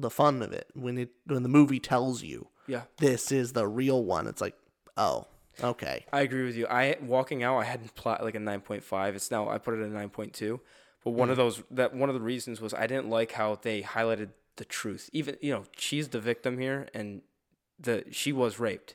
the 0.00 0.10
fun 0.10 0.42
of 0.42 0.52
it 0.52 0.68
when 0.74 0.98
it 0.98 1.10
when 1.26 1.42
the 1.42 1.48
movie 1.48 1.80
tells 1.80 2.22
you 2.22 2.48
Yeah, 2.66 2.82
this 2.98 3.32
is 3.32 3.52
the 3.52 3.66
real 3.66 4.04
one 4.04 4.26
it's 4.26 4.40
like 4.40 4.56
oh 4.96 5.26
okay 5.62 6.06
I 6.12 6.22
agree 6.22 6.44
with 6.44 6.56
you. 6.56 6.66
I 6.66 6.96
walking 7.02 7.42
out, 7.42 7.58
I 7.58 7.64
had 7.64 7.94
plot 7.94 8.22
like 8.22 8.34
a 8.34 8.40
nine 8.40 8.60
point 8.60 8.82
five. 8.82 9.14
It's 9.14 9.30
now 9.30 9.48
I 9.48 9.58
put 9.58 9.74
it 9.74 9.82
at 9.82 9.90
nine 9.90 10.10
point 10.10 10.32
two. 10.32 10.60
But 11.04 11.12
one 11.12 11.30
of 11.30 11.34
mm. 11.34 11.38
those 11.38 11.62
that 11.70 11.94
one 11.94 12.08
of 12.08 12.14
the 12.14 12.20
reasons 12.20 12.60
was 12.60 12.74
I 12.74 12.86
didn't 12.86 13.08
like 13.08 13.32
how 13.32 13.58
they 13.60 13.82
highlighted 13.82 14.30
the 14.56 14.64
truth. 14.64 15.08
Even 15.12 15.36
you 15.40 15.52
know 15.52 15.64
she's 15.76 16.08
the 16.08 16.20
victim 16.20 16.58
here, 16.58 16.88
and 16.94 17.22
the 17.78 18.04
she 18.10 18.32
was 18.32 18.58
raped. 18.58 18.94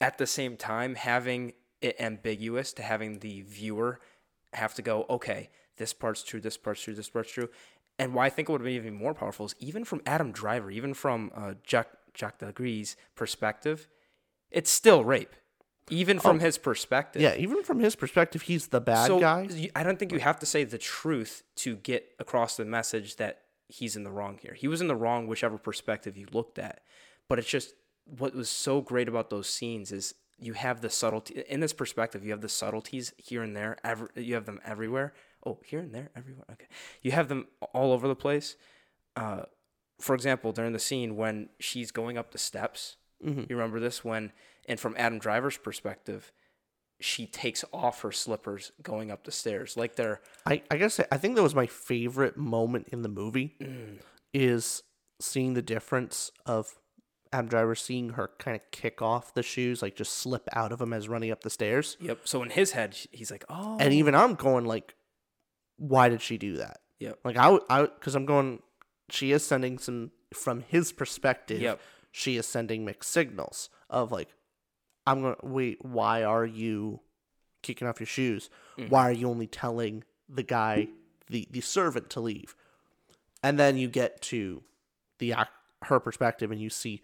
At 0.00 0.18
the 0.18 0.26
same 0.26 0.56
time, 0.56 0.94
having 0.94 1.54
it 1.80 1.96
ambiguous 1.98 2.72
to 2.74 2.82
having 2.82 3.20
the 3.20 3.42
viewer 3.42 4.00
have 4.52 4.74
to 4.74 4.82
go, 4.82 5.06
okay, 5.08 5.50
this 5.76 5.92
part's 5.92 6.22
true, 6.22 6.40
this 6.40 6.56
part's 6.56 6.82
true, 6.82 6.94
this 6.94 7.08
part's 7.08 7.30
true. 7.30 7.48
And 7.98 8.14
why 8.14 8.26
I 8.26 8.30
think 8.30 8.48
it 8.48 8.52
would 8.52 8.60
have 8.60 8.66
been 8.66 8.74
even 8.74 8.94
more 8.94 9.14
powerful 9.14 9.46
is 9.46 9.54
even 9.58 9.84
from 9.84 10.02
Adam 10.04 10.32
Driver, 10.32 10.70
even 10.70 10.92
from 10.94 11.30
uh, 11.34 11.54
Jack 11.62 11.88
Jack 12.12 12.38
Delagre's 12.38 12.96
perspective, 13.14 13.88
it's 14.50 14.70
still 14.70 15.04
rape, 15.04 15.34
even 15.90 16.18
from 16.18 16.40
his 16.40 16.58
perspective. 16.58 17.20
yeah 17.22 17.34
even 17.36 17.62
from 17.62 17.80
his 17.80 17.94
perspective 17.94 18.42
he's 18.42 18.68
the 18.68 18.80
bad 18.80 19.06
so 19.06 19.20
guy 19.20 19.46
I 19.74 19.82
don't 19.82 19.98
think 19.98 20.12
you 20.12 20.18
have 20.18 20.38
to 20.40 20.46
say 20.46 20.64
the 20.64 20.78
truth 20.78 21.42
to 21.56 21.76
get 21.76 22.06
across 22.18 22.56
the 22.56 22.64
message 22.64 23.16
that 23.16 23.42
he's 23.68 23.96
in 23.96 24.04
the 24.04 24.10
wrong 24.10 24.38
here. 24.40 24.54
He 24.54 24.68
was 24.68 24.80
in 24.80 24.88
the 24.88 24.96
wrong, 24.96 25.26
whichever 25.26 25.58
perspective 25.58 26.16
you 26.16 26.26
looked 26.32 26.58
at. 26.58 26.80
But 27.28 27.38
it's 27.38 27.48
just 27.48 27.74
what 28.04 28.34
was 28.34 28.48
so 28.48 28.80
great 28.80 29.08
about 29.08 29.30
those 29.30 29.48
scenes 29.48 29.92
is 29.92 30.14
you 30.38 30.52
have 30.52 30.80
the 30.80 30.90
subtlety 30.90 31.42
in 31.48 31.60
this 31.60 31.72
perspective. 31.72 32.24
You 32.24 32.30
have 32.30 32.40
the 32.40 32.48
subtleties 32.48 33.12
here 33.16 33.42
and 33.42 33.56
there. 33.56 33.78
Every, 33.82 34.08
you 34.14 34.34
have 34.34 34.46
them 34.46 34.60
everywhere. 34.64 35.14
Oh, 35.46 35.58
here 35.64 35.78
and 35.80 35.94
there, 35.94 36.10
everywhere. 36.16 36.44
Okay, 36.52 36.66
you 37.02 37.12
have 37.12 37.28
them 37.28 37.46
all 37.72 37.92
over 37.92 38.08
the 38.08 38.16
place. 38.16 38.56
Uh, 39.14 39.42
for 40.00 40.14
example, 40.14 40.52
during 40.52 40.72
the 40.72 40.78
scene 40.78 41.16
when 41.16 41.48
she's 41.60 41.90
going 41.90 42.18
up 42.18 42.32
the 42.32 42.38
steps, 42.38 42.96
you 43.24 43.46
remember 43.48 43.80
this 43.80 44.04
when, 44.04 44.32
and 44.68 44.78
from 44.78 44.94
Adam 44.98 45.18
Driver's 45.18 45.56
perspective, 45.56 46.32
she 47.00 47.26
takes 47.26 47.64
off 47.72 48.02
her 48.02 48.12
slippers 48.12 48.72
going 48.82 49.10
up 49.10 49.24
the 49.24 49.32
stairs, 49.32 49.76
like 49.76 49.96
they're 49.96 50.20
I, 50.44 50.62
I 50.70 50.76
guess 50.76 51.00
I 51.10 51.16
think 51.16 51.36
that 51.36 51.42
was 51.42 51.54
my 51.54 51.66
favorite 51.66 52.36
moment 52.36 52.88
in 52.92 53.02
the 53.02 53.08
movie 53.08 53.54
Mm. 53.60 54.00
is 54.34 54.82
seeing 55.20 55.54
the 55.54 55.62
difference 55.62 56.30
of 56.44 56.78
Adam 57.32 57.48
Driver 57.48 57.74
seeing 57.74 58.10
her 58.10 58.30
kind 58.38 58.54
of 58.54 58.62
kick 58.70 59.00
off 59.02 59.32
the 59.34 59.42
shoes, 59.42 59.80
like 59.82 59.96
just 59.96 60.12
slip 60.12 60.46
out 60.52 60.72
of 60.72 60.78
them 60.78 60.92
as 60.92 61.08
running 61.08 61.30
up 61.30 61.42
the 61.42 61.50
stairs. 61.50 61.96
yep. 62.00 62.20
So 62.24 62.42
in 62.42 62.50
his 62.50 62.72
head, 62.72 62.96
he's 63.12 63.30
like, 63.30 63.44
oh, 63.48 63.76
And 63.80 63.92
even 63.94 64.14
I'm 64.14 64.34
going 64.34 64.64
like, 64.66 64.94
why 65.76 66.08
did 66.08 66.22
she 66.22 66.38
do 66.38 66.56
that? 66.56 66.80
Yep. 66.98 67.18
Like 67.24 67.36
I, 67.36 67.58
I, 67.68 67.82
because 67.82 68.14
I'm 68.14 68.26
going, 68.26 68.60
she 69.10 69.32
is 69.32 69.44
sending 69.44 69.78
some 69.78 70.10
from 70.32 70.60
his 70.60 70.92
perspective. 70.92 71.60
Yep. 71.60 71.80
She 72.12 72.36
is 72.36 72.46
sending 72.46 72.84
mixed 72.84 73.10
signals 73.10 73.68
of 73.90 74.10
like, 74.10 74.34
I'm 75.06 75.22
gonna 75.22 75.36
wait. 75.42 75.84
Why 75.84 76.24
are 76.24 76.46
you 76.46 77.00
kicking 77.62 77.86
off 77.86 78.00
your 78.00 78.06
shoes? 78.06 78.50
Mm-hmm. 78.78 78.88
Why 78.90 79.08
are 79.08 79.12
you 79.12 79.28
only 79.28 79.46
telling 79.46 80.04
the 80.28 80.42
guy, 80.42 80.88
the 81.28 81.46
the 81.50 81.60
servant, 81.60 82.10
to 82.10 82.20
leave? 82.20 82.56
And 83.42 83.58
then 83.58 83.76
you 83.76 83.88
get 83.88 84.20
to 84.22 84.62
the 85.18 85.34
her 85.82 86.00
perspective, 86.00 86.50
and 86.50 86.60
you 86.60 86.70
see 86.70 87.02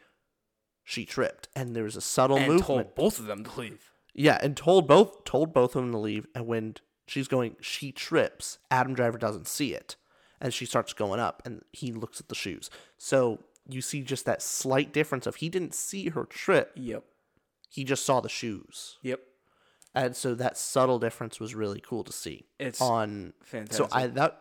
she 0.82 1.04
tripped, 1.04 1.48
and 1.54 1.76
there's 1.76 1.96
a 1.96 2.00
subtle 2.00 2.38
and 2.38 2.46
movement. 2.46 2.66
told 2.66 2.94
both 2.94 3.18
of 3.18 3.26
them 3.26 3.44
to 3.44 3.60
leave. 3.60 3.90
Yeah, 4.14 4.38
and 4.42 4.56
told 4.56 4.88
both 4.88 5.24
told 5.24 5.52
both 5.52 5.76
of 5.76 5.82
them 5.82 5.92
to 5.92 5.98
leave. 5.98 6.26
And 6.34 6.46
when 6.46 6.76
she's 7.12 7.28
going, 7.28 7.56
she 7.60 7.92
trips. 7.92 8.58
Adam 8.70 8.94
Driver 8.94 9.18
doesn't 9.18 9.46
see 9.46 9.74
it, 9.74 9.96
and 10.40 10.52
she 10.54 10.64
starts 10.66 10.92
going 10.94 11.20
up, 11.20 11.42
and 11.44 11.62
he 11.72 11.92
looks 11.92 12.18
at 12.20 12.28
the 12.28 12.34
shoes. 12.34 12.70
So 12.96 13.44
you 13.68 13.80
see 13.82 14.02
just 14.02 14.24
that 14.24 14.40
slight 14.42 14.92
difference 14.92 15.26
of 15.26 15.36
he 15.36 15.48
didn't 15.48 15.74
see 15.74 16.08
her 16.08 16.24
trip, 16.24 16.72
Yep. 16.74 17.04
he 17.68 17.84
just 17.84 18.04
saw 18.06 18.20
the 18.20 18.28
shoes, 18.28 18.98
Yep. 19.02 19.20
and 19.94 20.16
so 20.16 20.34
that 20.34 20.56
subtle 20.56 20.98
difference 20.98 21.38
was 21.38 21.54
really 21.54 21.80
cool 21.80 22.02
to 22.04 22.12
see 22.12 22.46
It's 22.58 22.80
on. 22.80 23.34
fantastic. 23.44 23.90
So 23.90 23.96
I 23.96 24.06
that 24.08 24.40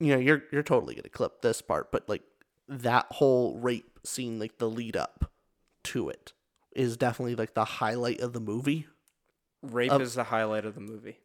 you 0.00 0.08
know 0.12 0.18
you're 0.18 0.42
you're 0.52 0.62
totally 0.62 0.94
gonna 0.94 1.08
clip 1.08 1.40
this 1.40 1.62
part, 1.62 1.90
but 1.92 2.08
like 2.08 2.22
that 2.68 3.06
whole 3.10 3.56
rape 3.58 3.98
scene, 4.04 4.38
like 4.38 4.58
the 4.58 4.68
lead 4.68 4.96
up 4.96 5.30
to 5.84 6.08
it, 6.08 6.32
is 6.74 6.96
definitely 6.96 7.36
like 7.36 7.54
the 7.54 7.64
highlight 7.64 8.20
of 8.20 8.32
the 8.32 8.40
movie. 8.40 8.86
Rape 9.72 9.90
of- 9.92 10.00
is 10.02 10.14
the 10.14 10.24
highlight 10.24 10.64
of 10.64 10.74
the 10.74 10.80
movie. 10.80 11.18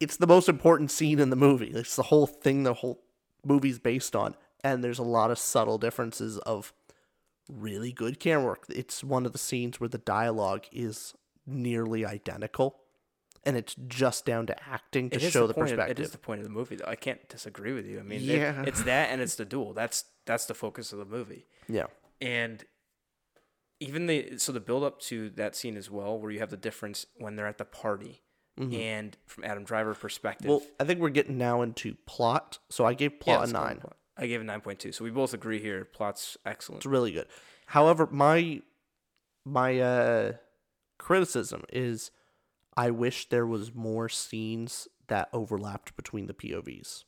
It's 0.00 0.16
the 0.16 0.26
most 0.26 0.48
important 0.48 0.90
scene 0.90 1.18
in 1.18 1.30
the 1.30 1.36
movie. 1.36 1.70
It's 1.74 1.96
the 1.96 2.04
whole 2.04 2.26
thing 2.26 2.62
the 2.62 2.74
whole 2.74 3.02
movie's 3.44 3.78
based 3.78 4.14
on, 4.14 4.36
and 4.62 4.82
there's 4.84 4.98
a 5.00 5.02
lot 5.04 5.30
of 5.30 5.38
subtle 5.38 5.76
differences 5.78 6.38
of 6.38 6.72
really 7.50 7.92
good 7.92 8.20
camera 8.20 8.44
work. 8.44 8.64
It's 8.68 9.02
one 9.02 9.26
of 9.26 9.32
the 9.32 9.38
scenes 9.38 9.80
where 9.80 9.88
the 9.88 9.98
dialogue 9.98 10.66
is 10.72 11.14
nearly 11.46 12.04
identical. 12.04 12.76
And 13.44 13.56
it's 13.56 13.74
just 13.86 14.26
down 14.26 14.46
to 14.48 14.68
acting 14.68 15.08
to 15.10 15.16
It 15.16 15.30
show 15.32 15.46
the, 15.46 15.54
of- 15.54 15.58
perspective. 15.60 15.98
it 15.98 16.02
is 16.02 16.10
the 16.10 16.18
point 16.18 16.40
of 16.40 16.44
the 16.44 16.50
movie, 16.52 16.76
though. 16.76 16.84
I 16.86 16.96
can't 16.96 17.26
disagree 17.28 17.72
with 17.72 17.86
you. 17.86 17.98
I 17.98 18.02
mean, 18.02 18.20
it- 18.20 18.24
Yeah. 18.38 18.62
it's 18.66 18.82
that 18.82 19.10
and 19.10 19.22
it's 19.22 19.36
the 19.36 19.44
duel. 19.46 19.72
That's 19.72 20.04
that's 20.26 20.44
the 20.44 20.54
focus 20.54 20.92
of 20.92 20.98
the 20.98 21.04
movie. 21.06 21.46
yeah. 21.68 21.86
and 22.20 22.64
even 23.80 24.06
the 24.06 24.38
so 24.38 24.52
the 24.52 24.60
build 24.60 24.82
up 24.84 25.00
to 25.00 25.30
that 25.30 25.54
scene 25.54 25.76
as 25.76 25.90
well 25.90 26.18
where 26.18 26.30
you 26.30 26.38
have 26.40 26.50
the 26.50 26.56
difference 26.56 27.06
when 27.16 27.36
they're 27.36 27.46
at 27.46 27.58
the 27.58 27.64
party 27.64 28.22
and 28.60 29.16
from 29.26 29.44
adam 29.44 29.62
driver 29.62 29.94
perspective 29.94 30.50
Mm-hmm. 30.50 30.64
Well, 30.64 30.66
I 30.80 30.84
think 30.84 30.98
we're 31.00 31.10
getting 31.10 31.38
now 31.38 31.62
into 31.62 31.94
plot. 32.06 32.58
So 32.70 32.84
I 32.84 32.94
gave 32.94 33.20
plot 33.20 33.40
let's 33.40 33.50
a 33.52 33.54
nine. 33.54 33.76
plot. 33.78 33.96
i 34.16 34.26
gave 34.26 34.40
it 34.40 34.46
9.2 34.48 34.92
so 34.92 35.04
we 35.04 35.10
both 35.10 35.32
agree 35.32 35.60
here 35.60 35.84
plot's 35.84 36.36
excellent 36.44 36.80
It's 36.80 36.86
really 36.86 37.12
good. 37.12 37.26
However, 37.66 38.08
my 38.10 38.62
my 39.44 39.78
uh, 39.78 40.32
criticism 40.98 41.62
is 41.72 42.10
I 42.76 42.90
wish 42.90 43.28
there 43.28 43.46
was 43.46 43.74
more 43.74 44.08
scenes 44.08 44.88
that 45.06 45.28
overlapped 45.32 45.94
between 45.96 46.26
the 46.26 46.34
POVs 46.34 47.04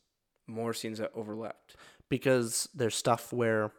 more 0.47 0.75
scenes 0.75 0.99
that 0.99 1.13
overlapped 1.15 1.77
because 2.09 2.69
there's 2.75 2.95
stuff 2.97 3.33
where 3.33 3.71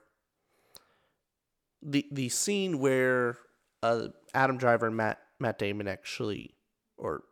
the 1.82 2.06
the 2.12 2.30
scene 2.30 2.80
where 2.80 3.38
uh, 3.84 4.08
Adam 4.34 4.58
Driver 4.58 4.88
and 4.88 4.96
Matt 4.96 5.20
Matt 5.40 5.58
Damon 5.60 5.88
actually 5.88 6.56
or 6.98 7.24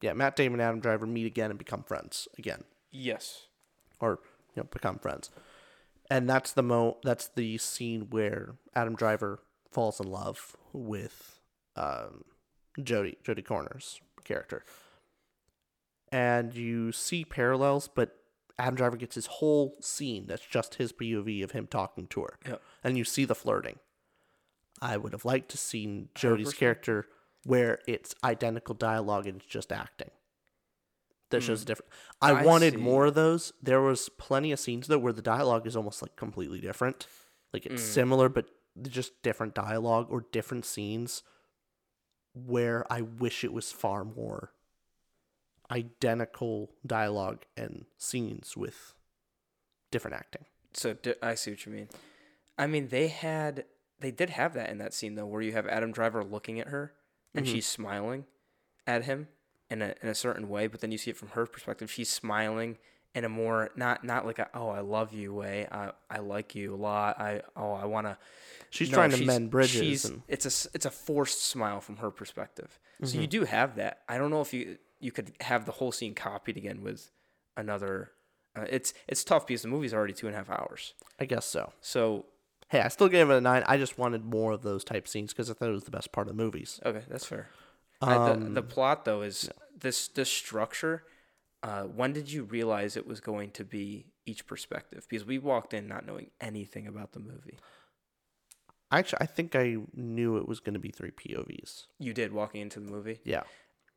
yeah 0.00 0.12
Matt 0.12 0.36
Damon 0.36 0.60
and 0.60 0.68
Adam 0.68 0.80
Driver 0.80 1.06
meet 1.06 1.26
again 1.26 1.50
and 1.50 1.58
become 1.58 1.82
friends 1.84 2.28
again. 2.38 2.64
yes. 2.90 3.46
Or 4.00 4.18
you 4.54 4.62
know 4.62 4.68
become 4.70 4.98
friends. 4.98 5.30
And 6.10 6.28
that's 6.28 6.52
the 6.52 6.62
mo 6.62 6.98
that's 7.04 7.28
the 7.28 7.56
scene 7.58 8.08
where 8.10 8.56
adam 8.74 8.94
driver 8.94 9.40
falls 9.70 10.00
in 10.00 10.10
love 10.10 10.54
with 10.72 11.38
um 11.76 12.24
jody 12.82 13.16
jody 13.24 13.40
comer's 13.42 14.00
character. 14.24 14.64
And 16.12 16.54
you 16.54 16.92
see 16.92 17.24
parallels 17.24 17.88
but 17.88 18.16
adam 18.58 18.74
driver 18.74 18.96
gets 18.96 19.14
his 19.14 19.26
whole 19.26 19.76
scene 19.80 20.26
that's 20.26 20.44
just 20.44 20.74
his 20.76 20.92
pov 20.92 21.42
of 21.42 21.52
him 21.52 21.66
talking 21.66 22.06
to 22.08 22.22
her. 22.22 22.38
Yep. 22.46 22.62
and 22.82 22.98
you 22.98 23.04
see 23.04 23.24
the 23.24 23.34
flirting 23.34 23.78
i 24.82 24.96
would 24.96 25.12
have 25.12 25.24
liked 25.24 25.50
to 25.50 25.56
seen 25.56 26.08
jody's 26.14 26.52
100%. 26.54 26.56
character 26.58 27.06
where 27.44 27.78
it's 27.86 28.14
identical 28.24 28.74
dialogue 28.74 29.26
and 29.26 29.36
it's 29.38 29.46
just 29.46 29.70
acting 29.72 30.10
that 31.30 31.42
shows 31.42 31.62
a 31.62 31.64
different. 31.64 31.90
I, 32.22 32.30
Hmm. 32.32 32.36
I 32.38 32.44
wanted 32.44 32.74
see. 32.74 32.80
more 32.80 33.06
of 33.06 33.14
those. 33.14 33.52
There 33.60 33.80
was 33.80 34.08
plenty 34.08 34.52
of 34.52 34.60
scenes 34.60 34.86
though 34.86 34.98
where 34.98 35.12
the 35.12 35.22
dialogue 35.22 35.66
is 35.66 35.74
almost 35.74 36.00
like 36.00 36.14
completely 36.16 36.60
different. 36.60 37.08
Like 37.52 37.64
Hmm. 37.64 37.72
it's 37.74 37.82
similar 37.82 38.28
but 38.28 38.50
just 38.82 39.20
different 39.22 39.52
dialogue 39.54 40.06
or 40.10 40.26
different 40.32 40.64
scenes 40.64 41.22
where 42.34 42.84
I 42.92 43.00
wish 43.00 43.42
it 43.42 43.52
was 43.52 43.72
far 43.72 44.04
more 44.04 44.52
identical 45.70 46.70
dialogue 46.86 47.44
and 47.56 47.86
scenes 47.98 48.56
with 48.56 48.94
different 49.90 50.16
acting. 50.16 50.44
so 50.72 50.96
i 51.22 51.34
see 51.34 51.52
what 51.52 51.64
you 51.66 51.72
mean 51.72 51.88
i 52.58 52.66
mean 52.66 52.88
they 52.88 53.06
had 53.08 53.64
they 54.04 54.10
did 54.10 54.30
have 54.30 54.54
that 54.54 54.68
in 54.70 54.78
that 54.78 54.92
scene 54.94 55.14
though 55.14 55.26
where 55.26 55.42
you 55.42 55.52
have 55.52 55.66
adam 55.66 55.90
driver 55.92 56.22
looking 56.24 56.60
at 56.60 56.68
her 56.68 56.92
and 57.34 57.44
Mm-hmm. 57.46 57.54
she's 57.54 57.66
smiling 57.66 58.24
at 58.86 59.04
him 59.04 59.28
in 59.70 59.80
a, 59.82 59.94
in 60.02 60.08
a 60.08 60.14
certain 60.14 60.48
way 60.48 60.66
but 60.66 60.80
then 60.80 60.92
you 60.92 60.98
see 60.98 61.10
it 61.10 61.16
from 61.16 61.28
her 61.30 61.46
perspective 61.46 61.90
she's 61.90 62.08
smiling 62.10 62.76
in 63.14 63.24
a 63.24 63.28
more 63.28 63.70
not 63.76 64.04
not 64.04 64.26
like 64.26 64.38
a 64.38 64.48
oh 64.54 64.68
i 64.68 64.80
love 64.80 65.12
you 65.12 65.32
way 65.32 65.66
i 65.72 65.90
i 66.10 66.18
like 66.18 66.54
you 66.54 66.74
a 66.74 66.76
lot 66.76 67.18
i 67.20 67.40
oh 67.56 67.72
i 67.72 67.84
want 67.84 68.06
to 68.06 68.16
She's 68.70 68.90
trying 68.90 69.10
to 69.10 69.24
mend 69.24 69.50
bridges 69.50 69.70
she's, 69.80 70.04
and- 70.04 70.22
it's 70.28 70.44
a 70.46 70.68
it's 70.74 70.84
a 70.86 70.90
forced 70.90 71.42
smile 71.44 71.80
from 71.80 71.96
her 71.98 72.10
perspective 72.10 72.78
so 73.02 73.12
Mm-hmm. 73.12 73.20
you 73.22 73.26
do 73.26 73.44
have 73.44 73.76
that 73.76 74.02
i 74.08 74.18
don't 74.18 74.30
know 74.30 74.40
if 74.40 74.52
you 74.54 74.78
you 75.00 75.10
could 75.12 75.32
have 75.40 75.64
the 75.64 75.72
whole 75.72 75.92
scene 75.92 76.14
copied 76.14 76.56
again 76.56 76.82
with 76.82 77.10
another 77.56 78.10
uh, 78.56 78.64
it's 78.68 78.94
it's 79.08 79.24
tough 79.24 79.46
because 79.46 79.62
the 79.62 79.68
movie's 79.68 79.92
already 79.94 80.12
two 80.12 80.26
and 80.26 80.34
a 80.34 80.38
half 80.38 80.50
hours 80.50 80.94
I 81.18 81.24
guess 81.26 81.46
so. 81.46 81.72
so 81.80 82.26
Hey, 82.74 82.80
I 82.80 82.88
still 82.88 83.08
gave 83.08 83.30
it 83.30 83.36
a 83.36 83.40
nine. 83.40 83.62
I 83.68 83.76
just 83.76 83.98
wanted 83.98 84.24
more 84.24 84.50
of 84.50 84.62
those 84.62 84.82
type 84.82 85.06
scenes 85.06 85.32
because 85.32 85.48
I 85.48 85.54
thought 85.54 85.68
it 85.68 85.72
was 85.74 85.84
the 85.84 85.92
best 85.92 86.10
part 86.10 86.26
of 86.28 86.36
the 86.36 86.42
movies. 86.42 86.80
Okay, 86.84 87.04
that's 87.08 87.24
fair. 87.24 87.48
I, 88.02 88.14
the, 88.14 88.32
Um, 88.32 88.54
the 88.54 88.62
plot 88.64 89.04
though 89.04 89.22
is 89.22 89.48
this 89.78 90.08
this 90.08 90.28
structure. 90.28 91.04
Uh, 91.62 91.84
when 91.84 92.12
did 92.12 92.32
you 92.32 92.42
realize 92.42 92.96
it 92.96 93.06
was 93.06 93.20
going 93.20 93.52
to 93.52 93.64
be 93.64 94.06
each 94.26 94.48
perspective? 94.48 95.06
Because 95.08 95.24
we 95.24 95.38
walked 95.38 95.72
in 95.72 95.86
not 95.86 96.04
knowing 96.04 96.32
anything 96.40 96.88
about 96.88 97.12
the 97.12 97.20
movie. 97.20 97.60
Actually, 98.90 99.18
I 99.20 99.26
think 99.26 99.54
I 99.54 99.76
knew 99.94 100.36
it 100.38 100.48
was 100.48 100.58
going 100.58 100.74
to 100.74 100.80
be 100.80 100.90
three 100.90 101.12
POVs. 101.12 101.86
You 102.00 102.12
did 102.12 102.32
walking 102.32 102.60
into 102.60 102.80
the 102.80 102.90
movie. 102.90 103.20
Yeah. 103.22 103.44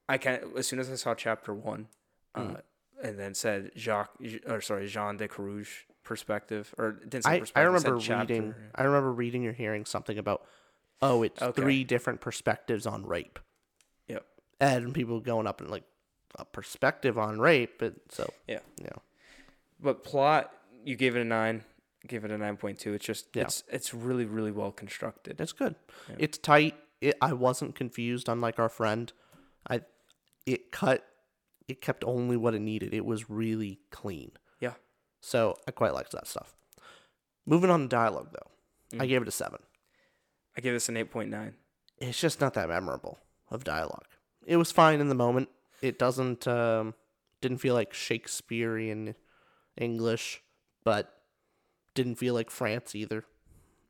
I 0.07 0.19
can 0.19 0.51
as 0.55 0.67
soon 0.67 0.77
as 0.77 0.91
I 0.91 0.95
saw 0.95 1.15
chapter 1.15 1.51
one, 1.51 1.87
uh, 2.35 2.41
Mm. 2.41 2.61
And 3.03 3.19
then 3.19 3.33
said 3.35 3.71
Jacques 3.77 4.15
or 4.47 4.59
sorry 4.61 4.87
Jean 4.87 5.17
de 5.17 5.27
Carrouge 5.27 5.83
perspective 6.03 6.73
or 6.77 6.93
didn't 6.93 7.23
say 7.25 7.31
I, 7.31 7.39
perspective. 7.39 7.61
I 7.61 7.65
remember 7.65 7.95
reading 7.97 8.55
I 8.75 8.83
remember 8.83 9.11
reading 9.11 9.45
or 9.45 9.53
hearing 9.53 9.85
something 9.85 10.17
about 10.17 10.43
oh 11.01 11.21
it's 11.23 11.41
Okay. 11.41 11.61
three 11.61 11.83
different 11.83 12.21
perspectives 12.21 12.87
on 12.87 13.05
rape. 13.05 13.39
Yep. 14.07 14.25
And 14.59 14.93
people 14.93 15.19
going 15.19 15.45
up 15.47 15.61
and 15.61 15.69
like 15.69 15.83
a 16.39 16.45
perspective 16.45 17.17
on 17.19 17.39
rape, 17.39 17.77
but 17.79 17.93
so 18.09 18.31
Yeah. 18.47 18.59
yeah. 18.81 18.89
But 19.79 20.03
plot, 20.03 20.51
you 20.83 20.95
gave 20.95 21.15
it 21.15 21.21
a 21.21 21.25
nine. 21.25 21.63
Give 22.07 22.23
it 22.25 22.31
a 22.31 22.37
nine 22.37 22.57
point 22.57 22.79
two. 22.79 22.93
It's 22.93 23.05
just 23.05 23.27
Yeah. 23.35 23.43
it's 23.43 23.63
it's 23.69 23.93
really 23.93 24.25
really 24.25 24.51
well 24.51 24.71
constructed. 24.71 25.39
It's 25.39 25.51
good. 25.51 25.75
It's 26.17 26.37
tight. 26.39 26.75
It, 27.01 27.15
I 27.21 27.33
wasn't 27.33 27.75
confused 27.75 28.27
unlike 28.27 28.57
our 28.57 28.69
friend. 28.69 29.11
I 29.69 29.81
it 30.47 30.71
cut 30.71 31.05
it 31.67 31.81
kept 31.81 32.03
only 32.03 32.37
what 32.37 32.53
it 32.53 32.59
needed. 32.61 32.93
It 32.93 33.05
was 33.05 33.29
really 33.29 33.79
clean. 33.91 34.31
Yeah. 34.59 34.73
So 35.21 35.55
I 35.67 35.71
quite 35.71 35.93
liked 35.93 36.11
that 36.13 36.27
stuff. 36.27 36.55
Moving 37.45 37.69
on 37.69 37.81
to 37.81 37.87
dialogue 37.87 38.29
though. 38.33 38.97
I 38.99 39.05
Mm. 39.05 39.09
gave 39.09 39.21
it 39.21 39.27
a 39.27 39.31
seven. 39.31 39.59
I 40.57 40.61
give 40.61 40.73
this 40.73 40.89
an 40.89 40.97
eight 40.97 41.11
point 41.11 41.29
nine. 41.29 41.55
it's 41.97 42.19
just 42.19 42.39
not 42.39 42.53
that 42.53 42.69
memorable 42.69 43.19
of 43.51 43.63
dialogue. 43.63 44.05
It 44.45 44.57
was 44.57 44.71
fine 44.71 45.01
in 45.01 45.09
the 45.09 45.15
moment. 45.15 45.49
It 45.81 45.99
doesn't 45.99 46.47
um, 46.47 46.93
didn't 47.41 47.57
feel 47.59 47.73
like 47.73 47.93
Shakespearean 47.93 49.15
English, 49.77 50.41
but 50.83 51.21
didn't 51.93 52.15
feel 52.15 52.33
like 52.33 52.49
France 52.49 52.95
either. 52.95 53.25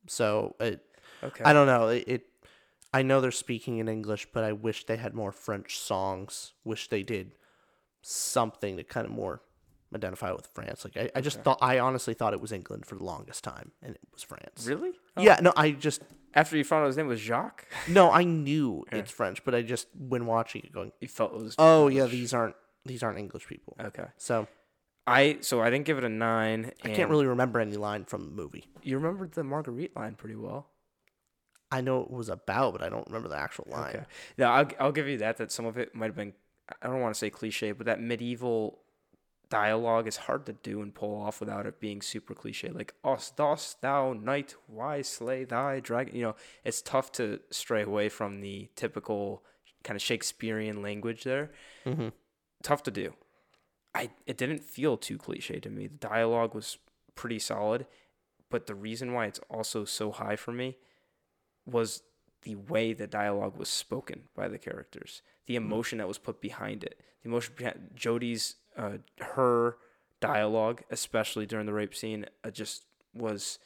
So 0.06 0.56
it, 0.60 0.84
Okay. 1.22 1.42
I 1.44 1.52
don't 1.52 1.66
know. 1.66 1.88
It, 1.88 2.04
it 2.06 2.26
I 2.92 3.02
know 3.02 3.20
they're 3.20 3.30
speaking 3.30 3.78
in 3.78 3.88
English, 3.88 4.28
but 4.32 4.44
I 4.44 4.52
wish 4.52 4.86
they 4.86 4.96
had 4.96 5.14
more 5.14 5.32
French 5.32 5.78
songs. 5.78 6.52
Wish 6.64 6.88
they 6.88 7.02
did 7.02 7.32
something 8.08 8.76
to 8.76 8.84
kind 8.84 9.06
of 9.06 9.12
more 9.12 9.42
identify 9.94 10.32
with 10.32 10.48
France. 10.54 10.84
Like 10.84 10.96
I, 10.96 11.10
I 11.18 11.20
just 11.20 11.40
thought 11.42 11.58
I 11.60 11.78
honestly 11.78 12.14
thought 12.14 12.32
it 12.32 12.40
was 12.40 12.52
England 12.52 12.86
for 12.86 12.94
the 12.94 13.04
longest 13.04 13.44
time, 13.44 13.72
and 13.82 13.94
it 13.94 14.00
was 14.12 14.22
France. 14.22 14.66
Really? 14.66 14.92
Oh. 15.16 15.22
Yeah. 15.22 15.38
No, 15.42 15.52
I 15.56 15.72
just 15.72 16.02
After 16.34 16.56
you 16.56 16.64
found 16.64 16.84
out 16.84 16.88
his 16.88 16.96
name 16.96 17.06
was 17.06 17.20
Jacques, 17.20 17.66
no, 17.88 18.10
I 18.10 18.24
knew 18.24 18.84
it's 18.92 19.10
French, 19.10 19.44
but 19.44 19.54
I 19.54 19.62
just 19.62 19.88
when 19.96 20.26
watching 20.26 20.62
it 20.62 20.72
going, 20.72 20.92
you 21.00 21.08
felt 21.08 21.32
it 21.32 21.42
was. 21.42 21.54
oh 21.58 21.88
yeah, 21.88 22.06
these 22.06 22.32
aren't 22.34 22.56
these 22.84 23.02
aren't 23.02 23.18
English 23.18 23.46
people. 23.46 23.76
Okay. 23.80 24.06
So 24.16 24.46
I 25.06 25.38
so 25.40 25.60
I 25.62 25.70
didn't 25.70 25.86
give 25.86 25.98
it 25.98 26.04
a 26.04 26.08
nine. 26.08 26.72
I 26.84 26.88
can't 26.90 27.10
really 27.10 27.26
remember 27.26 27.60
any 27.60 27.76
line 27.76 28.04
from 28.04 28.24
the 28.24 28.30
movie. 28.30 28.66
You 28.82 28.96
remembered 28.96 29.32
the 29.32 29.44
Marguerite 29.44 29.96
line 29.96 30.14
pretty 30.14 30.36
well. 30.36 30.68
I 31.70 31.82
know 31.82 32.00
it 32.00 32.10
was 32.10 32.30
about, 32.30 32.72
but 32.72 32.82
I 32.82 32.88
don't 32.88 33.06
remember 33.06 33.28
the 33.28 33.36
actual 33.36 33.66
line. 33.70 33.96
Okay. 33.96 34.04
Yeah, 34.38 34.50
I'll 34.50 34.68
I'll 34.80 34.92
give 34.92 35.06
you 35.08 35.18
that. 35.18 35.36
That 35.38 35.52
some 35.52 35.66
of 35.66 35.76
it 35.78 35.94
might 35.94 36.06
have 36.06 36.16
been. 36.16 36.32
I 36.82 36.86
don't 36.88 37.00
want 37.00 37.14
to 37.14 37.18
say 37.18 37.30
cliche, 37.30 37.72
but 37.72 37.86
that 37.86 38.00
medieval 38.00 38.80
dialogue 39.48 40.06
is 40.06 40.16
hard 40.16 40.44
to 40.46 40.52
do 40.52 40.82
and 40.82 40.94
pull 40.94 41.14
off 41.20 41.40
without 41.40 41.66
it 41.66 41.80
being 41.80 42.02
super 42.02 42.34
cliche. 42.34 42.68
Like, 42.68 42.94
us 43.02 43.30
dost 43.30 43.80
thou 43.80 44.12
knight, 44.12 44.54
why 44.66 45.02
slay 45.02 45.44
thy 45.44 45.80
dragon? 45.80 46.14
You 46.14 46.22
know, 46.22 46.36
it's 46.64 46.82
tough 46.82 47.10
to 47.12 47.40
stray 47.50 47.82
away 47.82 48.08
from 48.10 48.40
the 48.40 48.68
typical 48.76 49.42
kind 49.84 49.96
of 49.96 50.02
Shakespearean 50.02 50.82
language 50.82 51.24
there. 51.24 51.50
Mhm. 51.84 52.12
Tough 52.62 52.82
to 52.82 52.90
do. 52.90 53.14
I 53.94 54.10
it 54.26 54.36
didn't 54.36 54.64
feel 54.64 54.96
too 54.96 55.16
cliche 55.16 55.60
to 55.60 55.70
me. 55.70 55.86
The 55.86 55.96
dialogue 55.96 56.54
was 56.54 56.78
pretty 57.14 57.38
solid, 57.38 57.86
but 58.50 58.66
the 58.66 58.74
reason 58.74 59.12
why 59.12 59.26
it's 59.26 59.40
also 59.48 59.84
so 59.84 60.10
high 60.12 60.36
for 60.36 60.52
me 60.52 60.76
was 61.64 62.02
the 62.42 62.54
way 62.56 62.92
the 62.92 63.06
dialogue 63.06 63.56
was 63.56 63.68
spoken 63.68 64.22
by 64.34 64.48
the 64.48 64.58
characters, 64.58 65.22
the 65.46 65.56
emotion 65.56 65.98
that 65.98 66.08
was 66.08 66.18
put 66.18 66.40
behind 66.40 66.84
it, 66.84 67.00
the 67.22 67.28
emotion 67.28 67.54
behind 67.56 67.90
Jodie's 67.94 68.56
uh, 68.76 68.98
her 69.20 69.76
dialogue, 70.20 70.82
especially 70.90 71.46
during 71.46 71.66
the 71.66 71.72
rape 71.72 71.94
scene, 71.94 72.26
uh, 72.44 72.50
just 72.50 72.84
was. 73.14 73.58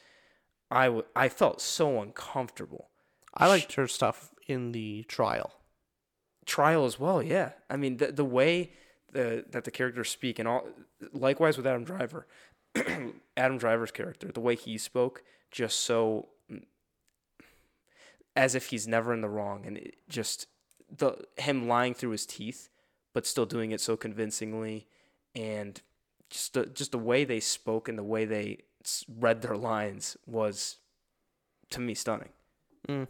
I, 0.71 0.85
w- 0.85 1.05
I 1.15 1.29
felt 1.29 1.61
so 1.61 2.01
uncomfortable. 2.01 2.89
I 3.35 3.47
liked 3.47 3.73
her 3.73 3.87
stuff 3.87 4.31
in 4.47 4.71
the 4.71 5.03
trial. 5.03 5.53
Trial 6.45 6.85
as 6.85 6.99
well, 6.99 7.21
yeah. 7.21 7.51
I 7.69 7.77
mean 7.77 7.97
the 7.97 8.11
the 8.11 8.25
way 8.25 8.71
the 9.11 9.45
that 9.51 9.63
the 9.63 9.71
characters 9.71 10.09
speak 10.09 10.39
and 10.39 10.47
all. 10.47 10.67
Likewise 11.13 11.57
with 11.57 11.67
Adam 11.67 11.83
Driver, 11.83 12.27
Adam 13.37 13.57
Driver's 13.57 13.91
character, 13.91 14.29
the 14.31 14.41
way 14.41 14.55
he 14.55 14.77
spoke, 14.77 15.23
just 15.51 15.79
so 15.79 16.29
as 18.35 18.55
if 18.55 18.67
he's 18.67 18.87
never 18.87 19.13
in 19.13 19.21
the 19.21 19.29
wrong, 19.29 19.65
and 19.65 19.77
it 19.77 19.95
just 20.09 20.47
the 20.95 21.17
him 21.37 21.67
lying 21.67 21.93
through 21.93 22.11
his 22.11 22.25
teeth, 22.25 22.69
but 23.13 23.25
still 23.25 23.45
doing 23.45 23.71
it 23.71 23.81
so 23.81 23.95
convincingly, 23.95 24.87
and 25.35 25.81
just 26.29 26.53
the, 26.53 26.65
just 26.65 26.91
the 26.91 26.97
way 26.97 27.23
they 27.23 27.39
spoke 27.39 27.87
and 27.87 27.97
the 27.97 28.03
way 28.03 28.25
they 28.25 28.59
read 29.19 29.41
their 29.41 29.55
lines 29.55 30.17
was, 30.25 30.77
to 31.69 31.79
me, 31.79 31.93
stunning. 31.93 32.29
Mm. 32.87 33.07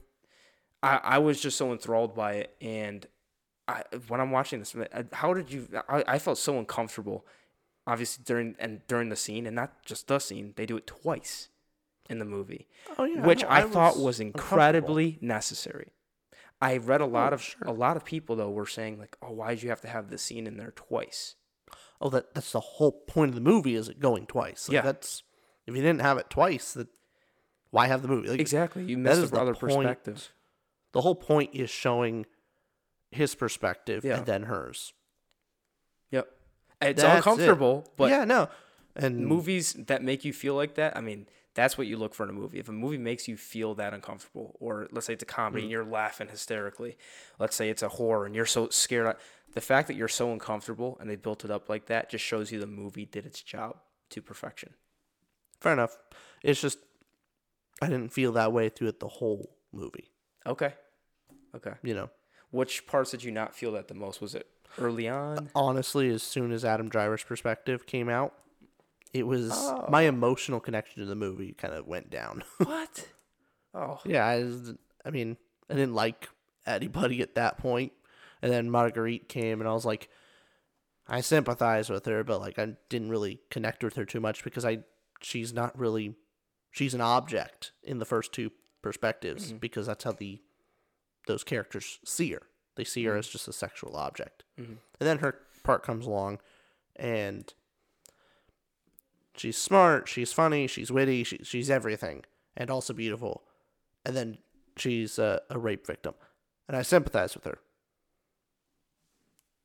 I, 0.82 1.00
I 1.04 1.18
was 1.18 1.42
just 1.42 1.58
so 1.58 1.72
enthralled 1.72 2.14
by 2.14 2.34
it, 2.34 2.56
and 2.62 3.08
I 3.68 3.84
when 4.08 4.20
I'm 4.20 4.32
watching 4.32 4.60
this, 4.60 4.76
how 5.14 5.34
did 5.34 5.52
you? 5.52 5.68
I, 5.88 6.04
I 6.08 6.20
felt 6.20 6.38
so 6.38 6.60
uncomfortable, 6.60 7.26
obviously 7.88 8.24
during 8.26 8.56
and 8.60 8.86
during 8.88 9.10
the 9.10 9.16
scene, 9.16 9.46
and 9.46 9.56
not 9.56 9.86
just 9.86 10.08
the 10.08 10.20
scene. 10.20 10.54
They 10.58 10.66
do 10.66 10.76
it 10.76 10.86
twice 10.86 11.48
in 12.10 12.20
the 12.20 12.26
movie, 12.26 12.68
Oh 12.98 13.06
yeah, 13.06 13.26
which 13.26 13.42
no, 13.44 13.48
I, 13.50 13.62
thought 13.64 13.96
was 13.96 14.04
was 14.04 14.20
incredibly 14.20 15.18
necessary. 15.22 15.92
I 16.62 16.78
read 16.78 17.02
a 17.02 17.06
lot 17.06 17.34
Oh, 17.34 17.36
of 17.36 17.42
sure. 17.42 17.68
a 17.68 17.72
lot 17.72 17.98
of 17.98 18.06
people 18.06 18.36
though 18.36 18.50
were 18.52 18.66
saying 18.66 19.00
like, 19.00 19.18
"Oh, 19.22 19.32
why 19.32 19.54
did 19.54 19.64
you 19.64 19.70
have 19.70 19.82
to 19.82 19.88
have 19.88 20.10
the 20.10 20.18
scene 20.18 20.48
in 20.48 20.58
there 20.58 20.72
twice?" 20.76 21.36
Oh, 22.02 22.10
that 22.10 22.34
that's 22.34 22.52
the 22.52 22.60
whole 22.60 22.92
point 22.92 23.30
of 23.30 23.36
the 23.36 23.42
movie 23.42 23.76
is 23.76 23.88
it 23.90 24.00
going 24.00 24.26
twice. 24.26 24.68
Like, 24.68 24.74
Yeah. 24.76 24.82
that's 24.82 25.24
if 25.66 25.76
you 25.76 25.82
didn't 25.82 26.02
have 26.02 26.18
it 26.18 26.30
twice, 26.30 26.74
that 26.74 26.88
why 27.72 27.88
have 27.88 28.02
the 28.02 28.08
movie? 28.10 28.28
Like, 28.30 28.40
Exactly, 28.40 28.84
you 28.86 28.98
missed 28.98 29.22
the 29.22 29.28
the 29.28 29.40
other 29.42 29.56
perspective. 29.56 30.32
The 30.92 31.02
whole 31.02 31.16
point 31.16 31.52
is 31.54 31.70
showing 31.70 32.26
his 33.12 33.34
perspective 33.36 34.04
Yeah. 34.06 34.18
and 34.18 34.26
then 34.26 34.44
hers. 34.44 34.94
Yep, 36.12 36.28
it's 36.82 37.02
That's 37.02 37.14
it. 37.14 37.18
uncomfortable, 37.18 37.88
but 37.98 38.10
yeah, 38.10 38.26
no, 38.26 38.50
and 38.96 39.26
movies 39.26 39.74
that 39.74 40.04
make 40.04 40.24
you 40.26 40.34
feel 40.34 40.54
like 40.56 40.76
that, 40.76 40.96
I 40.98 41.02
mean, 41.02 41.28
that's 41.56 41.78
what 41.78 41.88
you 41.88 41.98
look 41.98 42.16
for 42.16 42.24
in 42.24 42.30
a 42.30 42.34
movie. 42.34 42.60
If 42.60 42.68
a 42.70 42.72
movie 42.72 42.98
makes 42.98 43.28
you 43.28 43.38
feel 43.38 43.76
that 43.76 43.94
uncomfortable, 43.94 44.56
or 44.60 44.88
let's 44.92 45.06
say 45.06 45.14
it's 45.14 45.24
a 45.24 45.26
comedy 45.28 45.62
Mm. 45.62 45.66
and 45.66 45.72
you're 45.72 45.86
laughing 45.86 46.28
hysterically, 46.30 46.98
let's 47.40 47.56
say 47.56 47.70
it's 47.70 47.84
a 47.84 47.90
horror 47.90 48.26
and 48.26 48.34
you're 48.36 48.46
so 48.46 48.70
scared, 48.70 49.16
the 49.54 49.62
fact 49.62 49.88
that 49.88 49.94
you're 49.96 50.08
so 50.08 50.32
uncomfortable 50.32 50.98
and 51.00 51.10
they 51.10 51.16
built 51.16 51.46
it 51.46 51.52
up 51.52 51.70
like 51.70 51.86
that 51.88 52.10
just 52.10 52.24
shows 52.26 52.52
you 52.52 52.60
the 52.60 52.66
movie 52.66 53.06
did 53.06 53.26
its 53.26 53.42
job 53.42 53.78
to 54.10 54.22
perfection. 54.22 54.74
fair 55.60 55.74
enough. 55.74 55.98
It's 56.44 56.60
just 56.60 56.80
I 57.82 57.88
didn't 57.88 58.10
feel 58.14 58.32
that 58.34 58.52
way 58.52 58.70
through 58.70 58.88
it 58.90 59.00
the 59.00 59.08
whole 59.08 59.56
movie. 59.72 60.12
Okay. 60.46 60.74
Okay. 61.56 61.74
You 61.84 61.94
know, 61.94 62.10
Which 62.52 62.86
parts 62.88 63.12
did 63.12 63.24
you 63.24 63.32
not 63.32 63.54
feel 63.56 63.72
that 63.74 63.88
the 63.88 63.94
most? 63.94 64.22
Was 64.22 64.34
it 64.36 64.48
early 64.80 65.08
on? 65.08 65.50
honestly, 65.56 66.10
as 66.10 66.24
soon 66.24 66.52
as 66.52 66.66
Adam 66.66 66.90
Driver's 66.90 67.24
perspective 67.24 67.86
came 67.86 68.10
out, 68.10 68.34
it 69.14 69.28
was 69.28 69.52
Oh. 69.54 69.86
my 69.90 70.04
emotional 70.04 70.60
connection 70.60 71.02
to 71.02 71.06
the 71.06 71.16
movie 71.16 71.54
kind 71.54 71.74
of 71.74 71.86
went 71.88 72.10
down. 72.10 72.44
what? 72.58 73.08
Oh. 73.74 74.00
yeah, 74.06 74.26
I, 74.26 74.44
was- 74.44 74.74
I 75.06 75.10
mean, 75.12 75.38
I 75.70 75.74
didn't 75.76 75.96
like 75.96 76.30
anybody 76.66 77.22
at 77.22 77.36
that 77.36 77.58
point, 77.58 77.92
and 78.42 78.52
then 78.52 78.70
Marguerite 78.70 79.28
came, 79.30 79.60
and 79.62 79.70
I 79.70 79.74
was 79.74 79.86
like, 79.86 80.10
I 81.08 81.22
sympathize 81.22 81.90
with 81.90 82.06
her, 82.06 82.24
but 82.24 82.40
like 82.40 82.58
I 82.58 82.76
didn't 82.90 83.10
really 83.10 83.42
connect 83.50 83.84
with 83.84 83.96
her 83.96 84.06
too 84.06 84.20
much 84.22 84.44
because 84.44 84.64
I 84.66 84.80
she's 85.22 85.54
not 85.54 85.78
really 85.78 86.16
she's 86.72 86.94
an 86.94 87.02
object 87.02 87.72
in 87.84 88.00
the 88.00 88.06
first 88.06 88.32
two 88.34 88.52
perspectives 88.82 89.52
because 89.52 89.86
that's 89.88 90.06
how 90.06 90.14
the 90.14 90.42
those 91.28 91.44
characters 91.44 92.00
see 92.06 92.32
her. 92.32 92.44
They 92.76 92.84
see 92.86 93.04
her 93.06 93.18
as 93.18 93.28
just 93.28 93.48
a 93.50 93.54
sexual 93.54 93.96
object, 93.98 94.44
Mhm. 94.60 94.66
and 94.68 94.78
then 95.08 95.18
her 95.20 95.40
part 95.64 95.84
comes 95.84 96.06
along, 96.06 96.40
and 96.96 97.54
she's 99.36 99.58
smart, 99.58 100.08
she's 100.08 100.34
funny, 100.34 100.68
she's 100.68 100.92
witty, 100.92 101.24
she, 101.24 101.40
she's 101.44 101.70
everything, 101.70 102.24
and 102.56 102.70
also 102.70 102.94
beautiful, 102.94 103.44
and 104.06 104.16
then 104.16 104.38
she's 104.78 105.20
a, 105.20 105.42
a 105.50 105.58
rape 105.58 105.86
victim, 105.86 106.14
and 106.68 106.78
I 106.78 106.82
sympathize 106.82 107.36
with 107.36 107.46
her. 107.46 107.60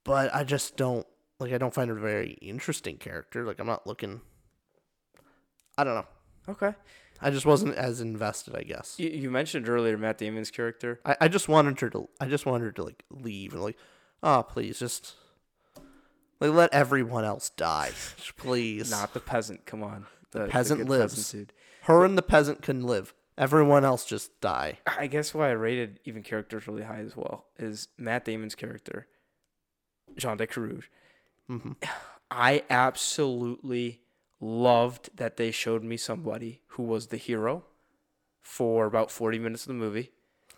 But 0.05 0.35
I 0.35 0.45
just 0.45 0.77
don't 0.77 1.07
like. 1.39 1.53
I 1.53 1.59
don't 1.59 1.75
find 1.75 1.91
her 1.91 1.99
a 1.99 2.01
very 2.01 2.33
interesting 2.41 2.97
character. 2.97 3.45
Like 3.45 3.59
I'm 3.59 3.67
not 3.67 3.87
looking. 3.87 4.23
I 5.77 5.85
don't 5.85 5.95
know. 5.95 6.07
Okay. 6.49 6.75
I 7.21 7.31
just 7.31 7.45
wasn't 7.45 7.75
as 7.75 8.01
invested. 8.01 8.57
I 8.57 8.63
guess. 8.63 8.95
You, 8.99 9.11
you 9.11 9.31
mentioned 9.31 9.69
earlier 9.69 9.99
Matt 9.99 10.19
Damon's 10.19 10.51
character. 10.51 11.01
I, 11.05 11.17
I 11.23 11.29
just 11.29 11.49
wanted 11.49 11.79
her 11.81 11.91
to. 11.91 12.09
I 12.21 12.27
just 12.27 12.47
wanted 12.47 12.65
her 12.65 12.73
to 12.73 12.85
like 12.85 13.05
leave 13.11 13.53
and 13.53 13.63
like, 13.63 13.77
oh 14.23 14.43
please 14.49 14.79
just, 14.79 15.15
like 16.41 16.53
let 16.53 16.73
everyone 16.73 17.25
else 17.25 17.51
die, 17.51 17.91
please. 18.37 18.91
Not 18.91 19.15
the 19.15 19.21
peasant. 19.21 19.67
Come 19.67 19.83
on. 19.83 20.07
The, 20.31 20.47
peasant 20.47 20.81
good 20.81 20.89
lives. 20.89 21.15
peasant 21.15 21.49
dude. 21.49 21.53
Her 21.83 22.05
and 22.05 22.17
the 22.19 22.23
peasant 22.23 22.63
can 22.63 22.83
live. 22.85 23.15
Everyone 23.37 23.85
else 23.85 24.05
just 24.05 24.41
die. 24.41 24.79
I 24.87 25.07
guess 25.07 25.33
why 25.33 25.49
I 25.49 25.53
rated 25.53 26.01
even 26.05 26.23
characters 26.23 26.67
really 26.67 26.83
high 26.83 26.99
as 27.01 27.17
well 27.17 27.47
is 27.59 27.89
Matt 27.97 28.25
Damon's 28.25 28.55
character, 28.57 29.07
Jean 30.17 30.37
de 30.37 30.47
Carrouge. 30.47 30.87
hmm 31.47 31.73
I 32.31 32.63
absolutely 32.69 34.01
loved 34.41 35.11
that 35.17 35.37
they 35.37 35.51
showed 35.51 35.83
me 35.83 35.97
somebody 35.97 36.61
who 36.69 36.83
was 36.83 37.07
the 37.07 37.17
hero 37.17 37.65
for 38.43 38.87
about 38.87 39.11
40 39.11 39.39
minutes 39.39 39.63
of 39.65 39.69
the 39.69 39.75
movie. 39.75 40.11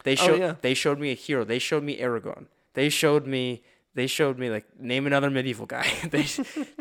They 0.05 0.13
Oh, 0.13 0.17
showed 0.17 0.39
yeah. 0.41 0.55
they 0.63 0.75
showed 0.75 0.99
me 0.99 1.11
a 1.11 1.15
hero. 1.15 1.45
They 1.45 1.59
showed 1.59 1.83
me 1.85 1.99
Aragorn. 2.01 2.47
They 2.75 2.89
showed 2.89 3.27
me 3.27 3.63
they 3.95 4.07
showed 4.07 4.39
me 4.39 4.51
like 4.51 4.67
name 4.79 5.07
another 5.07 5.31
medieval 5.31 5.67
guy. 5.67 5.91
they 6.11 6.27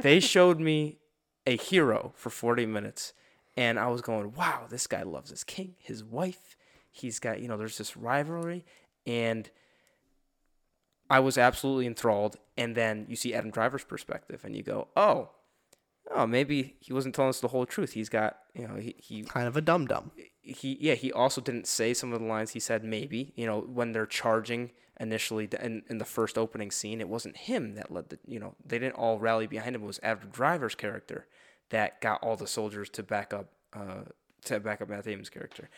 they 0.01 0.19
showed 0.19 0.59
me 0.59 0.99
a 1.45 1.57
hero 1.57 2.13
for 2.15 2.29
40 2.29 2.65
minutes 2.65 3.13
and 3.57 3.79
I 3.79 3.87
was 3.87 4.01
going, 4.01 4.33
"Wow, 4.33 4.67
this 4.69 4.87
guy 4.87 5.03
loves 5.03 5.31
his 5.31 5.43
king, 5.43 5.75
his 5.79 6.03
wife. 6.03 6.55
He's 6.91 7.19
got, 7.19 7.39
you 7.41 7.47
know, 7.47 7.57
there's 7.57 7.77
this 7.77 7.97
rivalry 7.97 8.65
and 9.05 9.49
I 11.09 11.19
was 11.19 11.37
absolutely 11.37 11.87
enthralled. 11.87 12.37
And 12.57 12.75
then 12.75 13.05
you 13.09 13.15
see 13.15 13.33
Adam 13.33 13.51
Driver's 13.51 13.83
perspective, 13.83 14.41
and 14.43 14.55
you 14.55 14.63
go, 14.63 14.89
"Oh, 14.95 15.31
oh, 16.11 16.27
maybe 16.27 16.75
he 16.79 16.93
wasn't 16.93 17.15
telling 17.15 17.29
us 17.29 17.39
the 17.39 17.49
whole 17.49 17.65
truth. 17.65 17.93
He's 17.93 18.09
got, 18.09 18.39
you 18.53 18.67
know, 18.67 18.75
he 18.75 18.95
he 18.97 19.23
Kind 19.23 19.47
of 19.47 19.57
a 19.57 19.61
dum 19.61 19.85
dum. 19.85 20.11
he 20.41 20.77
yeah. 20.79 20.95
He 20.95 21.11
also 21.11 21.41
didn't 21.41 21.67
say 21.67 21.93
some 21.93 22.13
of 22.13 22.19
the 22.19 22.25
lines 22.25 22.51
he 22.51 22.59
said. 22.59 22.83
Maybe 22.83 23.33
you 23.35 23.45
know 23.45 23.61
when 23.61 23.91
they're 23.91 24.05
charging 24.05 24.71
initially 24.99 25.47
in 25.61 25.83
in 25.89 25.97
the 25.97 26.05
first 26.05 26.37
opening 26.37 26.71
scene, 26.71 26.99
it 26.99 27.09
wasn't 27.09 27.37
him 27.37 27.75
that 27.75 27.91
led 27.91 28.09
the, 28.09 28.19
you 28.27 28.39
know, 28.39 28.55
they 28.65 28.79
didn't 28.79 28.95
all 28.95 29.19
rally 29.19 29.47
behind 29.47 29.75
him. 29.75 29.83
It 29.83 29.87
was 29.87 29.99
Adam 30.03 30.29
Driver's 30.29 30.75
character 30.75 31.27
that 31.69 32.01
got 32.01 32.21
all 32.23 32.35
the 32.35 32.47
soldiers 32.47 32.89
to 32.89 33.03
back 33.03 33.33
up, 33.33 33.51
uh, 33.73 34.03
to 34.45 34.59
back 34.59 34.81
up 34.81 34.89
Matt 34.89 35.05
Damon's 35.05 35.29
character." 35.29 35.69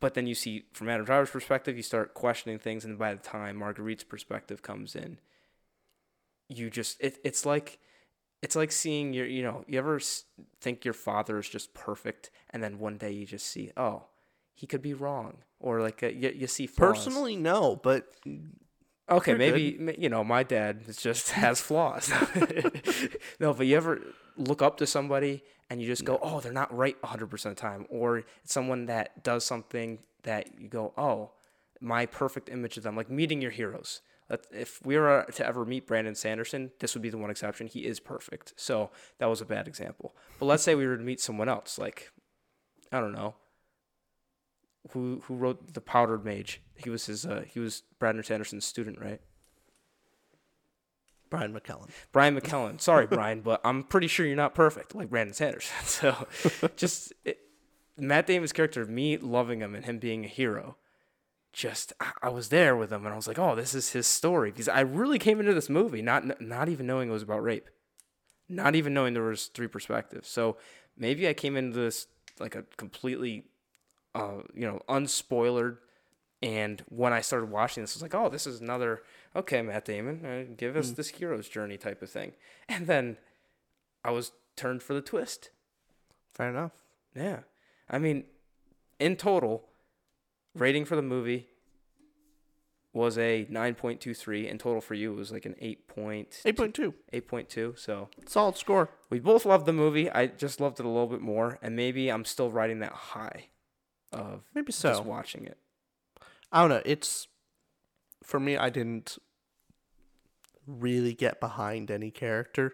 But 0.00 0.14
then 0.14 0.28
you 0.28 0.34
see 0.34 0.66
from 0.72 0.88
Adam 0.88 1.04
Driver's 1.04 1.30
perspective, 1.30 1.76
you 1.76 1.82
start 1.82 2.14
questioning 2.14 2.58
things, 2.58 2.84
and 2.84 2.98
by 2.98 3.14
the 3.14 3.20
time 3.20 3.56
Marguerite's 3.56 4.04
perspective 4.04 4.62
comes 4.62 4.94
in, 4.94 5.18
you 6.48 6.70
just 6.70 7.00
it, 7.00 7.18
it's 7.24 7.44
like 7.44 7.78
it's 8.42 8.56
like 8.56 8.72
seeing 8.72 9.12
your 9.12 9.26
you 9.26 9.42
know 9.42 9.64
you 9.66 9.78
ever 9.78 10.00
think 10.60 10.84
your 10.84 10.94
father 10.94 11.38
is 11.38 11.48
just 11.48 11.74
perfect, 11.74 12.30
and 12.50 12.62
then 12.62 12.78
one 12.78 12.96
day 12.96 13.10
you 13.10 13.26
just 13.26 13.46
see 13.46 13.70
oh 13.76 14.04
he 14.54 14.66
could 14.66 14.82
be 14.82 14.94
wrong, 14.94 15.38
or 15.60 15.80
like 15.80 16.02
uh, 16.02 16.08
you, 16.08 16.30
you 16.30 16.46
see 16.46 16.66
flaws. 16.66 17.04
Personally, 17.04 17.36
no, 17.36 17.76
but 17.76 18.12
Okay, 19.10 19.34
maybe 19.34 19.76
ma- 19.78 19.92
you 19.96 20.08
know 20.08 20.22
my 20.22 20.42
dad 20.42 20.84
just 20.98 21.30
has 21.44 21.60
flaws. 21.60 22.12
no, 23.40 23.54
but 23.54 23.66
you 23.66 23.76
ever 23.76 24.00
look 24.36 24.60
up 24.60 24.76
to 24.78 24.86
somebody 24.86 25.42
and 25.70 25.80
you 25.80 25.86
just 25.86 26.04
go, 26.04 26.18
"Oh, 26.20 26.40
they're 26.40 26.52
not 26.52 26.74
right 26.76 27.00
100% 27.02 27.32
of 27.32 27.42
the 27.42 27.54
time," 27.54 27.86
or 27.88 28.18
it's 28.18 28.52
someone 28.52 28.86
that 28.86 29.22
does 29.24 29.44
something 29.44 30.00
that 30.24 30.60
you 30.60 30.68
go, 30.68 30.92
"Oh, 30.96 31.30
my 31.80 32.04
perfect 32.04 32.48
image 32.50 32.76
of 32.76 32.82
them." 32.82 32.96
Like 32.96 33.10
meeting 33.10 33.40
your 33.40 33.50
heroes. 33.50 34.02
That 34.28 34.46
if 34.52 34.84
we 34.84 34.96
were 34.98 35.26
to 35.34 35.46
ever 35.46 35.64
meet 35.64 35.86
Brandon 35.86 36.14
Sanderson, 36.14 36.70
this 36.80 36.94
would 36.94 37.02
be 37.02 37.10
the 37.10 37.18
one 37.18 37.30
exception. 37.30 37.66
He 37.66 37.86
is 37.86 37.98
perfect. 37.98 38.52
So 38.56 38.90
that 39.18 39.26
was 39.26 39.40
a 39.40 39.46
bad 39.46 39.66
example. 39.66 40.14
But 40.38 40.46
let's 40.46 40.62
say 40.62 40.74
we 40.74 40.86
were 40.86 40.98
to 40.98 41.02
meet 41.02 41.20
someone 41.20 41.48
else, 41.48 41.78
like 41.78 42.10
I 42.92 43.00
don't 43.00 43.12
know, 43.12 43.34
who 44.90 45.22
who 45.24 45.34
wrote 45.34 45.74
the 45.74 45.80
Powdered 45.80 46.24
Mage. 46.24 46.60
He 46.76 46.90
was 46.90 47.06
his 47.06 47.26
uh, 47.26 47.44
he 47.46 47.60
was 47.60 47.82
Brandon 47.98 48.24
Sanderson's 48.24 48.64
student, 48.66 49.00
right? 49.00 49.20
Brian 51.30 51.52
McClellan. 51.52 51.88
Brian 52.12 52.34
McClellan. 52.34 52.78
Sorry, 52.78 53.06
Brian, 53.06 53.40
but 53.40 53.60
I'm 53.64 53.82
pretty 53.82 54.06
sure 54.06 54.26
you're 54.26 54.36
not 54.36 54.54
perfect 54.54 54.94
like 54.94 55.10
Brandon 55.10 55.34
Sanderson. 55.34 55.74
So 55.84 56.28
just 56.76 57.12
it, 57.24 57.38
Matt 57.96 58.26
Damon's 58.26 58.52
character, 58.52 58.82
of 58.82 58.88
me 58.88 59.16
loving 59.16 59.60
him 59.60 59.74
and 59.74 59.84
him 59.84 59.98
being 59.98 60.24
a 60.24 60.28
hero, 60.28 60.76
just 61.52 61.92
I, 62.22 62.28
was 62.28 62.50
there 62.50 62.76
with 62.76 62.92
him 62.92 63.04
and 63.04 63.12
I 63.12 63.16
was 63.16 63.26
like, 63.26 63.38
oh, 63.38 63.54
this 63.54 63.74
is 63.74 63.90
his 63.92 64.06
story 64.06 64.50
because 64.50 64.68
I 64.68 64.80
really 64.80 65.18
came 65.18 65.40
into 65.40 65.54
this 65.54 65.68
movie 65.70 66.02
not 66.02 66.40
not 66.40 66.68
even 66.68 66.86
knowing 66.86 67.08
it 67.08 67.12
was 67.12 67.22
about 67.22 67.42
rape, 67.42 67.68
not 68.48 68.74
even 68.74 68.94
knowing 68.94 69.14
there 69.14 69.22
was 69.22 69.46
three 69.46 69.68
perspectives. 69.68 70.28
So 70.28 70.56
maybe 70.96 71.28
I 71.28 71.34
came 71.34 71.56
into 71.56 71.78
this 71.78 72.06
like 72.38 72.54
a 72.54 72.64
completely, 72.76 73.44
uh, 74.14 74.42
you 74.54 74.66
know, 74.66 74.80
unspoiled 74.88 75.76
And 76.40 76.84
when 76.88 77.12
I 77.12 77.20
started 77.20 77.50
watching 77.50 77.82
this, 77.82 77.94
I 77.94 77.96
was 77.96 78.02
like, 78.02 78.14
oh, 78.14 78.28
this 78.28 78.46
is 78.46 78.60
another 78.60 79.02
okay, 79.34 79.62
Matt 79.62 79.84
Damon, 79.84 80.24
uh, 80.24 80.54
give 80.56 80.76
us 80.76 80.92
this 80.92 81.08
hero's 81.08 81.48
journey 81.48 81.76
type 81.76 82.02
of 82.02 82.10
thing. 82.10 82.32
And 82.68 82.86
then 82.86 83.16
I 84.04 84.10
was 84.10 84.32
turned 84.56 84.82
for 84.82 84.94
the 84.94 85.00
twist. 85.00 85.50
Fair 86.32 86.50
enough. 86.50 86.72
Yeah. 87.14 87.40
I 87.90 87.98
mean, 87.98 88.24
in 88.98 89.16
total, 89.16 89.68
rating 90.58 90.84
for 90.84 90.96
the 90.96 91.02
movie 91.02 91.48
was 92.92 93.16
a 93.18 93.46
9.23. 93.50 94.48
In 94.50 94.58
total 94.58 94.80
for 94.80 94.94
you, 94.94 95.12
it 95.12 95.16
was 95.16 95.30
like 95.32 95.44
an 95.46 95.54
8. 95.60 95.88
Point, 95.88 96.30
8.2. 96.44 96.94
8.2. 97.12 97.78
So 97.78 98.08
Solid 98.26 98.56
score. 98.56 98.90
we 99.10 99.18
both 99.20 99.44
loved 99.44 99.66
the 99.66 99.72
movie. 99.72 100.10
I 100.10 100.26
just 100.26 100.60
loved 100.60 100.78
it 100.80 100.86
a 100.86 100.88
little 100.88 101.06
bit 101.08 101.20
more. 101.20 101.58
And 101.62 101.74
maybe 101.76 102.08
I'm 102.10 102.24
still 102.24 102.50
riding 102.50 102.78
that 102.80 102.92
high 102.92 103.46
of 104.12 104.42
Maybe 104.54 104.66
just 104.68 104.80
so. 104.80 105.02
watching 105.02 105.44
it. 105.44 105.58
I 106.50 106.60
don't 106.60 106.70
know. 106.70 106.82
It's 106.84 107.26
for 108.22 108.40
me. 108.40 108.56
I 108.56 108.70
didn't 108.70 109.18
really 110.66 111.14
get 111.14 111.40
behind 111.40 111.90
any 111.90 112.10
character. 112.10 112.72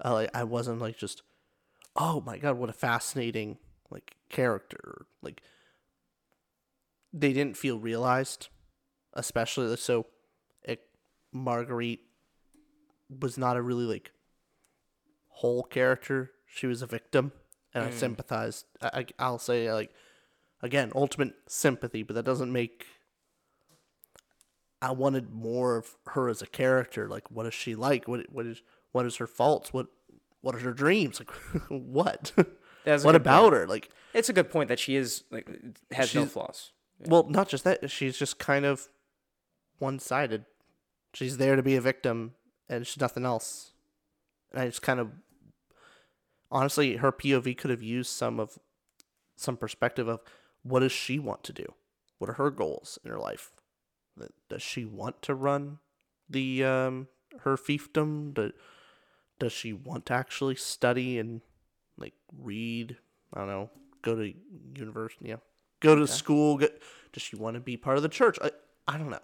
I 0.00 0.10
like. 0.10 0.30
I 0.34 0.44
wasn't 0.44 0.80
like 0.80 0.96
just. 0.96 1.22
Oh 1.94 2.20
my 2.20 2.38
god! 2.38 2.56
What 2.56 2.68
a 2.70 2.72
fascinating 2.72 3.58
like 3.90 4.16
character. 4.28 5.06
Like 5.22 5.40
they 7.12 7.32
didn't 7.32 7.56
feel 7.56 7.78
realized, 7.78 8.48
especially 9.14 9.74
so. 9.76 10.06
It, 10.62 10.80
Marguerite 11.32 12.00
was 13.08 13.36
not 13.36 13.56
a 13.56 13.62
really 13.62 13.84
like 13.84 14.12
whole 15.28 15.62
character. 15.62 16.32
She 16.46 16.66
was 16.66 16.82
a 16.82 16.86
victim, 16.86 17.32
and 17.74 17.84
I 17.84 17.88
mm. 17.88 17.94
sympathized. 17.94 18.66
I, 18.80 18.90
I 18.94 19.06
I'll 19.18 19.38
say 19.38 19.72
like 19.72 19.90
again 20.62 20.92
ultimate 20.94 21.34
sympathy, 21.48 22.02
but 22.02 22.14
that 22.14 22.24
doesn't 22.24 22.52
make. 22.52 22.86
I 24.82 24.92
wanted 24.92 25.30
more 25.30 25.76
of 25.76 25.96
her 26.06 26.28
as 26.28 26.40
a 26.40 26.46
character. 26.46 27.06
Like, 27.06 27.30
what 27.30 27.46
is 27.46 27.54
she 27.54 27.74
like? 27.74 28.08
What 28.08 28.30
what 28.30 28.46
is 28.46 28.62
what 28.92 29.06
is 29.06 29.16
her 29.16 29.26
faults? 29.26 29.72
What 29.72 29.86
what 30.42 30.54
are 30.54 30.60
her 30.60 30.72
dreams? 30.72 31.20
Like, 31.20 31.30
what? 31.68 32.32
What 32.84 33.14
about 33.14 33.42
point. 33.42 33.54
her? 33.54 33.66
Like, 33.66 33.90
It's 34.14 34.30
a 34.30 34.32
good 34.32 34.50
point 34.50 34.68
that 34.68 34.78
she 34.78 34.96
is 34.96 35.24
like 35.30 35.48
has 35.92 36.14
no 36.14 36.24
flaws. 36.26 36.72
Well, 37.06 37.26
not 37.28 37.48
just 37.48 37.64
that. 37.64 37.90
She's 37.90 38.18
just 38.18 38.38
kind 38.38 38.64
of 38.64 38.88
one 39.78 39.98
sided. 39.98 40.44
She's 41.14 41.38
there 41.38 41.56
to 41.56 41.62
be 41.62 41.76
a 41.76 41.80
victim, 41.80 42.34
and 42.68 42.86
she's 42.86 43.00
nothing 43.00 43.24
else. 43.24 43.72
And 44.52 44.60
I 44.60 44.66
just 44.66 44.82
kind 44.82 45.00
of, 45.00 45.10
honestly, 46.50 46.96
her 46.96 47.12
POV 47.12 47.56
could 47.56 47.70
have 47.70 47.82
used 47.82 48.10
some 48.10 48.38
of, 48.38 48.58
some 49.36 49.56
perspective 49.56 50.08
of 50.08 50.20
what 50.62 50.80
does 50.80 50.92
she 50.92 51.18
want 51.18 51.42
to 51.44 51.52
do? 51.52 51.74
What 52.18 52.30
are 52.30 52.34
her 52.34 52.50
goals 52.50 52.98
in 53.04 53.10
her 53.10 53.18
life? 53.18 53.52
Does 54.48 54.62
she 54.62 54.84
want 54.84 55.22
to 55.22 55.34
run 55.34 55.78
the 56.28 56.64
um 56.64 57.08
her 57.40 57.56
fiefdom? 57.56 58.34
Do, 58.34 58.52
does 59.38 59.52
she 59.52 59.72
want 59.72 60.06
to 60.06 60.12
actually 60.12 60.56
study 60.56 61.18
and 61.18 61.40
like 61.96 62.14
read? 62.36 62.98
I 63.32 63.38
don't 63.40 63.48
know. 63.48 63.70
Go 64.02 64.16
to 64.16 64.34
university. 64.76 65.34
Go 65.80 65.94
to 65.96 66.06
school. 66.06 66.58
Get, 66.58 66.80
does 67.12 67.22
she 67.22 67.36
want 67.36 67.54
to 67.54 67.60
be 67.60 67.76
part 67.76 67.96
of 67.96 68.02
the 68.02 68.08
church? 68.08 68.38
I, 68.42 68.50
I 68.86 68.96
don't 68.98 69.10
know. 69.10 69.18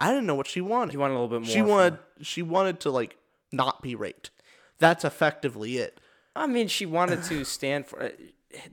I 0.00 0.08
didn't 0.10 0.26
know 0.26 0.34
what 0.36 0.46
she 0.46 0.60
wanted. 0.60 0.92
She 0.92 0.96
wanted 0.98 1.14
a 1.14 1.18
little 1.20 1.28
bit 1.40 1.46
more. 1.46 1.50
she 1.54 1.62
wanted 1.62 1.98
she 2.22 2.40
wanted 2.42 2.80
to 2.80 2.90
like 2.90 3.16
not 3.52 3.82
be 3.82 3.94
raped. 3.94 4.30
That's 4.78 5.04
effectively 5.04 5.78
it. 5.78 6.00
I 6.36 6.46
mean, 6.46 6.68
she 6.68 6.86
wanted 6.86 7.24
to 7.24 7.44
stand 7.44 7.86
for. 7.86 8.00
uh, 8.02 8.08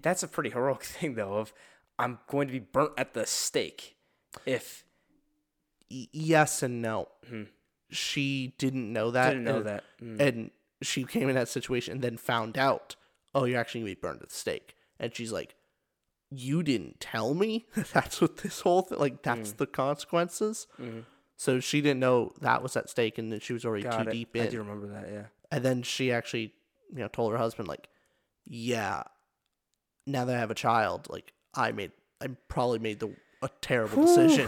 That's 0.01 0.21
a 0.21 0.27
pretty 0.27 0.51
heroic 0.51 0.83
thing, 0.83 1.15
though. 1.15 1.33
Of 1.35 1.51
I'm 1.97 2.19
going 2.27 2.47
to 2.47 2.51
be 2.53 2.59
burnt 2.59 2.91
at 2.97 3.13
the 3.15 3.25
stake 3.25 3.95
if 4.45 4.83
Y- 5.89 6.07
yes 6.11 6.61
and 6.61 6.81
no. 6.81 7.07
She 7.89 8.53
didn't 8.57 8.91
know 8.91 9.11
that. 9.11 9.29
Didn't 9.29 9.43
know 9.45 9.57
and, 9.57 9.65
that. 9.65 9.83
Mm. 10.03 10.19
and 10.19 10.51
she 10.81 11.03
came 11.05 11.29
in 11.29 11.35
that 11.35 11.47
situation 11.47 11.93
and 11.93 12.01
then 12.03 12.17
found 12.17 12.57
out, 12.57 12.95
oh, 13.33 13.45
you're 13.45 13.59
actually 13.59 13.81
gonna 13.81 13.91
be 13.91 13.99
burned 14.01 14.21
at 14.21 14.29
the 14.29 14.35
stake. 14.35 14.75
And 14.99 15.15
she's 15.15 15.31
like, 15.31 15.54
you 16.39 16.63
didn't 16.63 16.99
tell 16.99 17.33
me. 17.33 17.65
that's 17.93 18.21
what 18.21 18.37
this 18.37 18.61
whole 18.61 18.81
thing. 18.83 18.99
Like 18.99 19.21
that's 19.23 19.53
Mm. 19.53 19.57
the 19.57 19.67
consequences. 19.67 20.67
Mhm. 20.79 21.05
So 21.37 21.59
she 21.59 21.81
didn't 21.81 21.99
know 21.99 22.31
that 22.41 22.63
was 22.63 22.75
at 22.77 22.89
stake, 22.89 23.17
and 23.17 23.31
then 23.31 23.39
she 23.41 23.53
was 23.53 23.65
already 23.65 23.83
Got 23.83 24.03
too 24.03 24.09
it. 24.09 24.13
deep 24.13 24.29
I 24.35 24.39
in. 24.39 24.51
do 24.51 24.57
remember 24.59 24.87
that. 24.87 25.09
Yeah. 25.11 25.25
And 25.51 25.63
then 25.65 25.83
she 25.83 26.11
actually, 26.11 26.53
you 26.93 26.99
know, 26.99 27.07
told 27.09 27.31
her 27.33 27.37
husband 27.37 27.67
like, 27.67 27.89
"Yeah, 28.45 29.03
now 30.07 30.25
that 30.25 30.35
I 30.35 30.39
have 30.39 30.51
a 30.51 30.55
child, 30.55 31.07
like 31.09 31.33
I 31.53 31.71
made, 31.71 31.91
I 32.21 32.27
probably 32.47 32.79
made 32.79 32.99
the 32.99 33.15
a 33.41 33.49
terrible 33.61 34.05
decision 34.05 34.47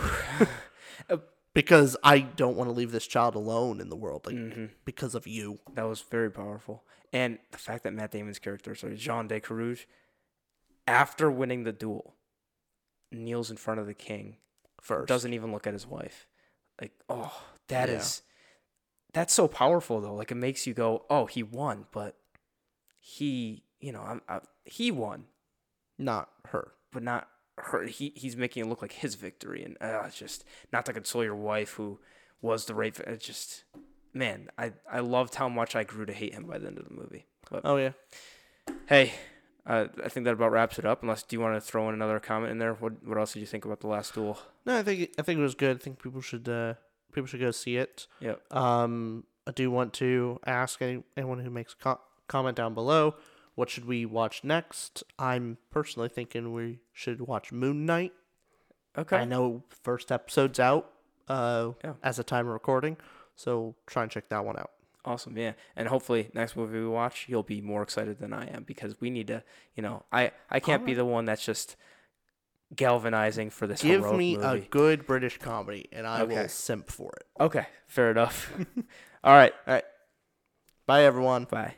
Uh, 1.10 1.18
because 1.54 1.98
I 2.04 2.20
don't 2.20 2.56
want 2.56 2.70
to 2.70 2.74
leave 2.74 2.92
this 2.92 3.06
child 3.08 3.36
alone 3.36 3.82
in 3.82 3.90
the 3.90 3.96
world, 3.96 4.26
like 4.26 4.36
Mm-hmm. 4.36 4.66
because 4.86 5.14
of 5.16 5.28
you." 5.28 5.60
That 5.74 5.84
was 5.84 6.02
very 6.02 6.32
powerful. 6.32 6.84
And 7.14 7.40
the 7.52 7.58
fact 7.58 7.84
that 7.84 7.94
Matt 7.94 8.12
Damon's 8.12 8.40
character, 8.40 8.76
sorry, 8.76 8.96
Jean 8.98 9.28
de 9.28 9.40
Carrouge, 9.40 9.86
after 10.88 11.30
winning 11.30 11.64
the 11.64 11.72
duel, 11.74 12.16
kneels 13.12 13.52
in 13.52 13.58
front 13.58 13.80
of 13.80 13.86
the 13.88 13.94
king, 13.94 14.38
First, 14.82 15.08
doesn't 15.08 15.34
even 15.34 15.52
look 15.52 15.68
at 15.68 15.74
his 15.74 15.86
wife. 15.88 16.28
Like, 16.80 16.94
oh, 17.10 17.44
that 17.68 17.90
is, 17.90 18.22
Yeah. 18.26 19.10
that's 19.14 19.34
so 19.34 19.48
powerful 19.48 20.00
though. 20.02 20.14
Like 20.16 20.32
it 20.32 20.36
makes 20.36 20.66
you 20.68 20.74
go, 20.74 21.06
oh, 21.10 21.26
he 21.26 21.44
won, 21.44 21.86
but 21.92 22.16
he, 23.00 23.64
you 23.80 23.92
know, 23.92 24.02
I'm, 24.02 24.22
I, 24.30 24.40
he 24.66 24.92
won, 24.92 25.26
not 25.98 26.30
her. 26.50 26.74
but 26.92 27.04
not 27.04 27.28
her. 27.58 27.86
He 27.88 28.14
he's 28.16 28.38
making 28.38 28.64
it 28.66 28.70
look 28.70 28.82
like 28.82 28.92
his 28.94 29.16
victory, 29.16 29.64
and 29.64 29.78
uh, 29.82 30.04
it's 30.06 30.18
just 30.18 30.46
not 30.72 30.86
to 30.86 30.94
console 30.94 31.24
your 31.24 31.36
wife 31.36 31.72
who 31.74 32.00
was 32.42 32.66
the 32.66 32.76
rape. 32.76 33.00
It 33.00 33.20
just, 33.20 33.64
man, 34.14 34.50
I 34.58 34.74
I 34.92 35.00
loved 35.00 35.36
how 35.36 35.50
much 35.50 35.76
I 35.76 35.84
grew 35.84 36.06
to 36.06 36.14
hate 36.14 36.34
him 36.34 36.44
by 36.46 36.60
the 36.60 36.68
end 36.68 36.78
of 36.78 36.88
the 36.88 36.94
movie. 36.94 37.26
But 37.50 37.62
Oh 37.66 37.78
yeah, 37.78 37.92
hey, 38.88 39.14
uh, 39.68 39.88
I 40.04 40.10
think 40.10 40.24
that 40.26 40.34
about 40.34 40.52
wraps 40.52 40.80
it 40.80 40.86
up. 40.86 41.02
Unless 41.04 41.24
do 41.24 41.36
you 41.36 41.40
want 41.42 41.56
to 41.56 41.62
throw 41.62 41.88
in 41.90 41.94
another 41.94 42.20
comment 42.20 42.52
in 42.52 42.58
there? 42.58 42.74
What 42.74 43.06
what 43.06 43.18
else 43.18 43.34
did 43.34 43.42
you 43.42 43.46
think 43.46 43.66
about 43.66 43.82
the 43.82 43.88
last 43.88 44.14
duel? 44.16 44.40
no, 44.66 44.78
I 44.78 44.84
think 44.84 45.12
I 45.20 45.22
think 45.22 45.40
it 45.40 45.44
was 45.44 45.56
good. 45.56 45.78
I 45.78 45.80
think 45.80 46.02
people 46.02 46.22
should 46.22 46.48
uh 46.50 46.74
people 47.12 47.28
should 47.28 47.40
go 47.42 47.52
see 47.52 47.78
it. 47.78 48.08
Yep. 48.22 48.54
Um, 48.56 49.26
I 49.46 49.52
do 49.52 49.70
want 49.72 49.94
to 49.94 50.40
ask 50.46 50.82
any, 50.82 51.04
anyone 51.16 51.40
who 51.40 51.50
makes 51.50 51.74
a 51.74 51.78
co- 51.78 52.02
comment 52.28 52.56
down 52.58 52.74
below, 52.74 53.16
what 53.56 53.70
should 53.70 53.86
we 53.86 54.06
watch 54.06 54.44
next? 54.44 55.04
I'm 55.18 55.58
personally 55.72 56.10
thinking 56.10 56.54
we 56.54 56.80
should 56.94 57.22
watch 57.22 57.52
Moon 57.52 57.86
Knight. 57.86 58.14
Okay. 58.98 59.18
I 59.18 59.26
know 59.26 59.64
first 59.84 60.12
episode's 60.12 60.60
out 60.60 60.92
uh, 61.30 61.72
Yeah. 61.84 61.94
as 62.04 62.20
a 62.20 62.24
time 62.24 62.48
of 62.48 62.54
recording, 62.54 62.98
so 63.36 63.76
try 63.86 64.04
and 64.04 64.12
check 64.12 64.28
that 64.30 64.44
one 64.44 64.58
out. 64.60 64.72
Awesome, 65.08 65.38
yeah, 65.38 65.54
and 65.78 65.88
hopefully 65.88 66.30
next 66.34 66.58
movie 66.58 66.80
we 66.80 66.88
watch, 66.88 67.28
you'll 67.30 67.42
be 67.42 67.62
more 67.62 67.82
excited 67.82 68.20
than 68.20 68.34
I 68.34 68.48
am 68.48 68.64
because 68.64 69.00
we 69.00 69.10
need 69.10 69.28
to, 69.28 69.42
you 69.74 69.82
know, 69.82 70.04
I 70.12 70.32
I 70.50 70.60
can't 70.60 70.86
be 70.86 70.94
the 70.94 71.06
one 71.06 71.24
that's 71.24 71.46
just 71.46 71.78
galvanizing 72.76 73.50
for 73.50 73.68
this. 73.68 73.82
Give 73.82 74.12
me 74.12 74.36
a 74.36 74.58
good 74.70 75.08
British 75.08 75.38
comedy, 75.38 75.88
and 75.94 76.06
I 76.06 76.24
Okay. 76.24 76.44
will 76.44 76.50
simp 76.50 76.90
for 76.92 77.14
it. 77.22 77.26
Okay, 77.40 77.68
fair 77.88 78.12
enough. 78.12 78.52
All 79.24 79.34
right, 79.34 79.54
All 79.66 79.76
right. 79.76 79.86
Bye, 80.86 81.04
everyone. 81.06 81.46
bye. 81.46 81.76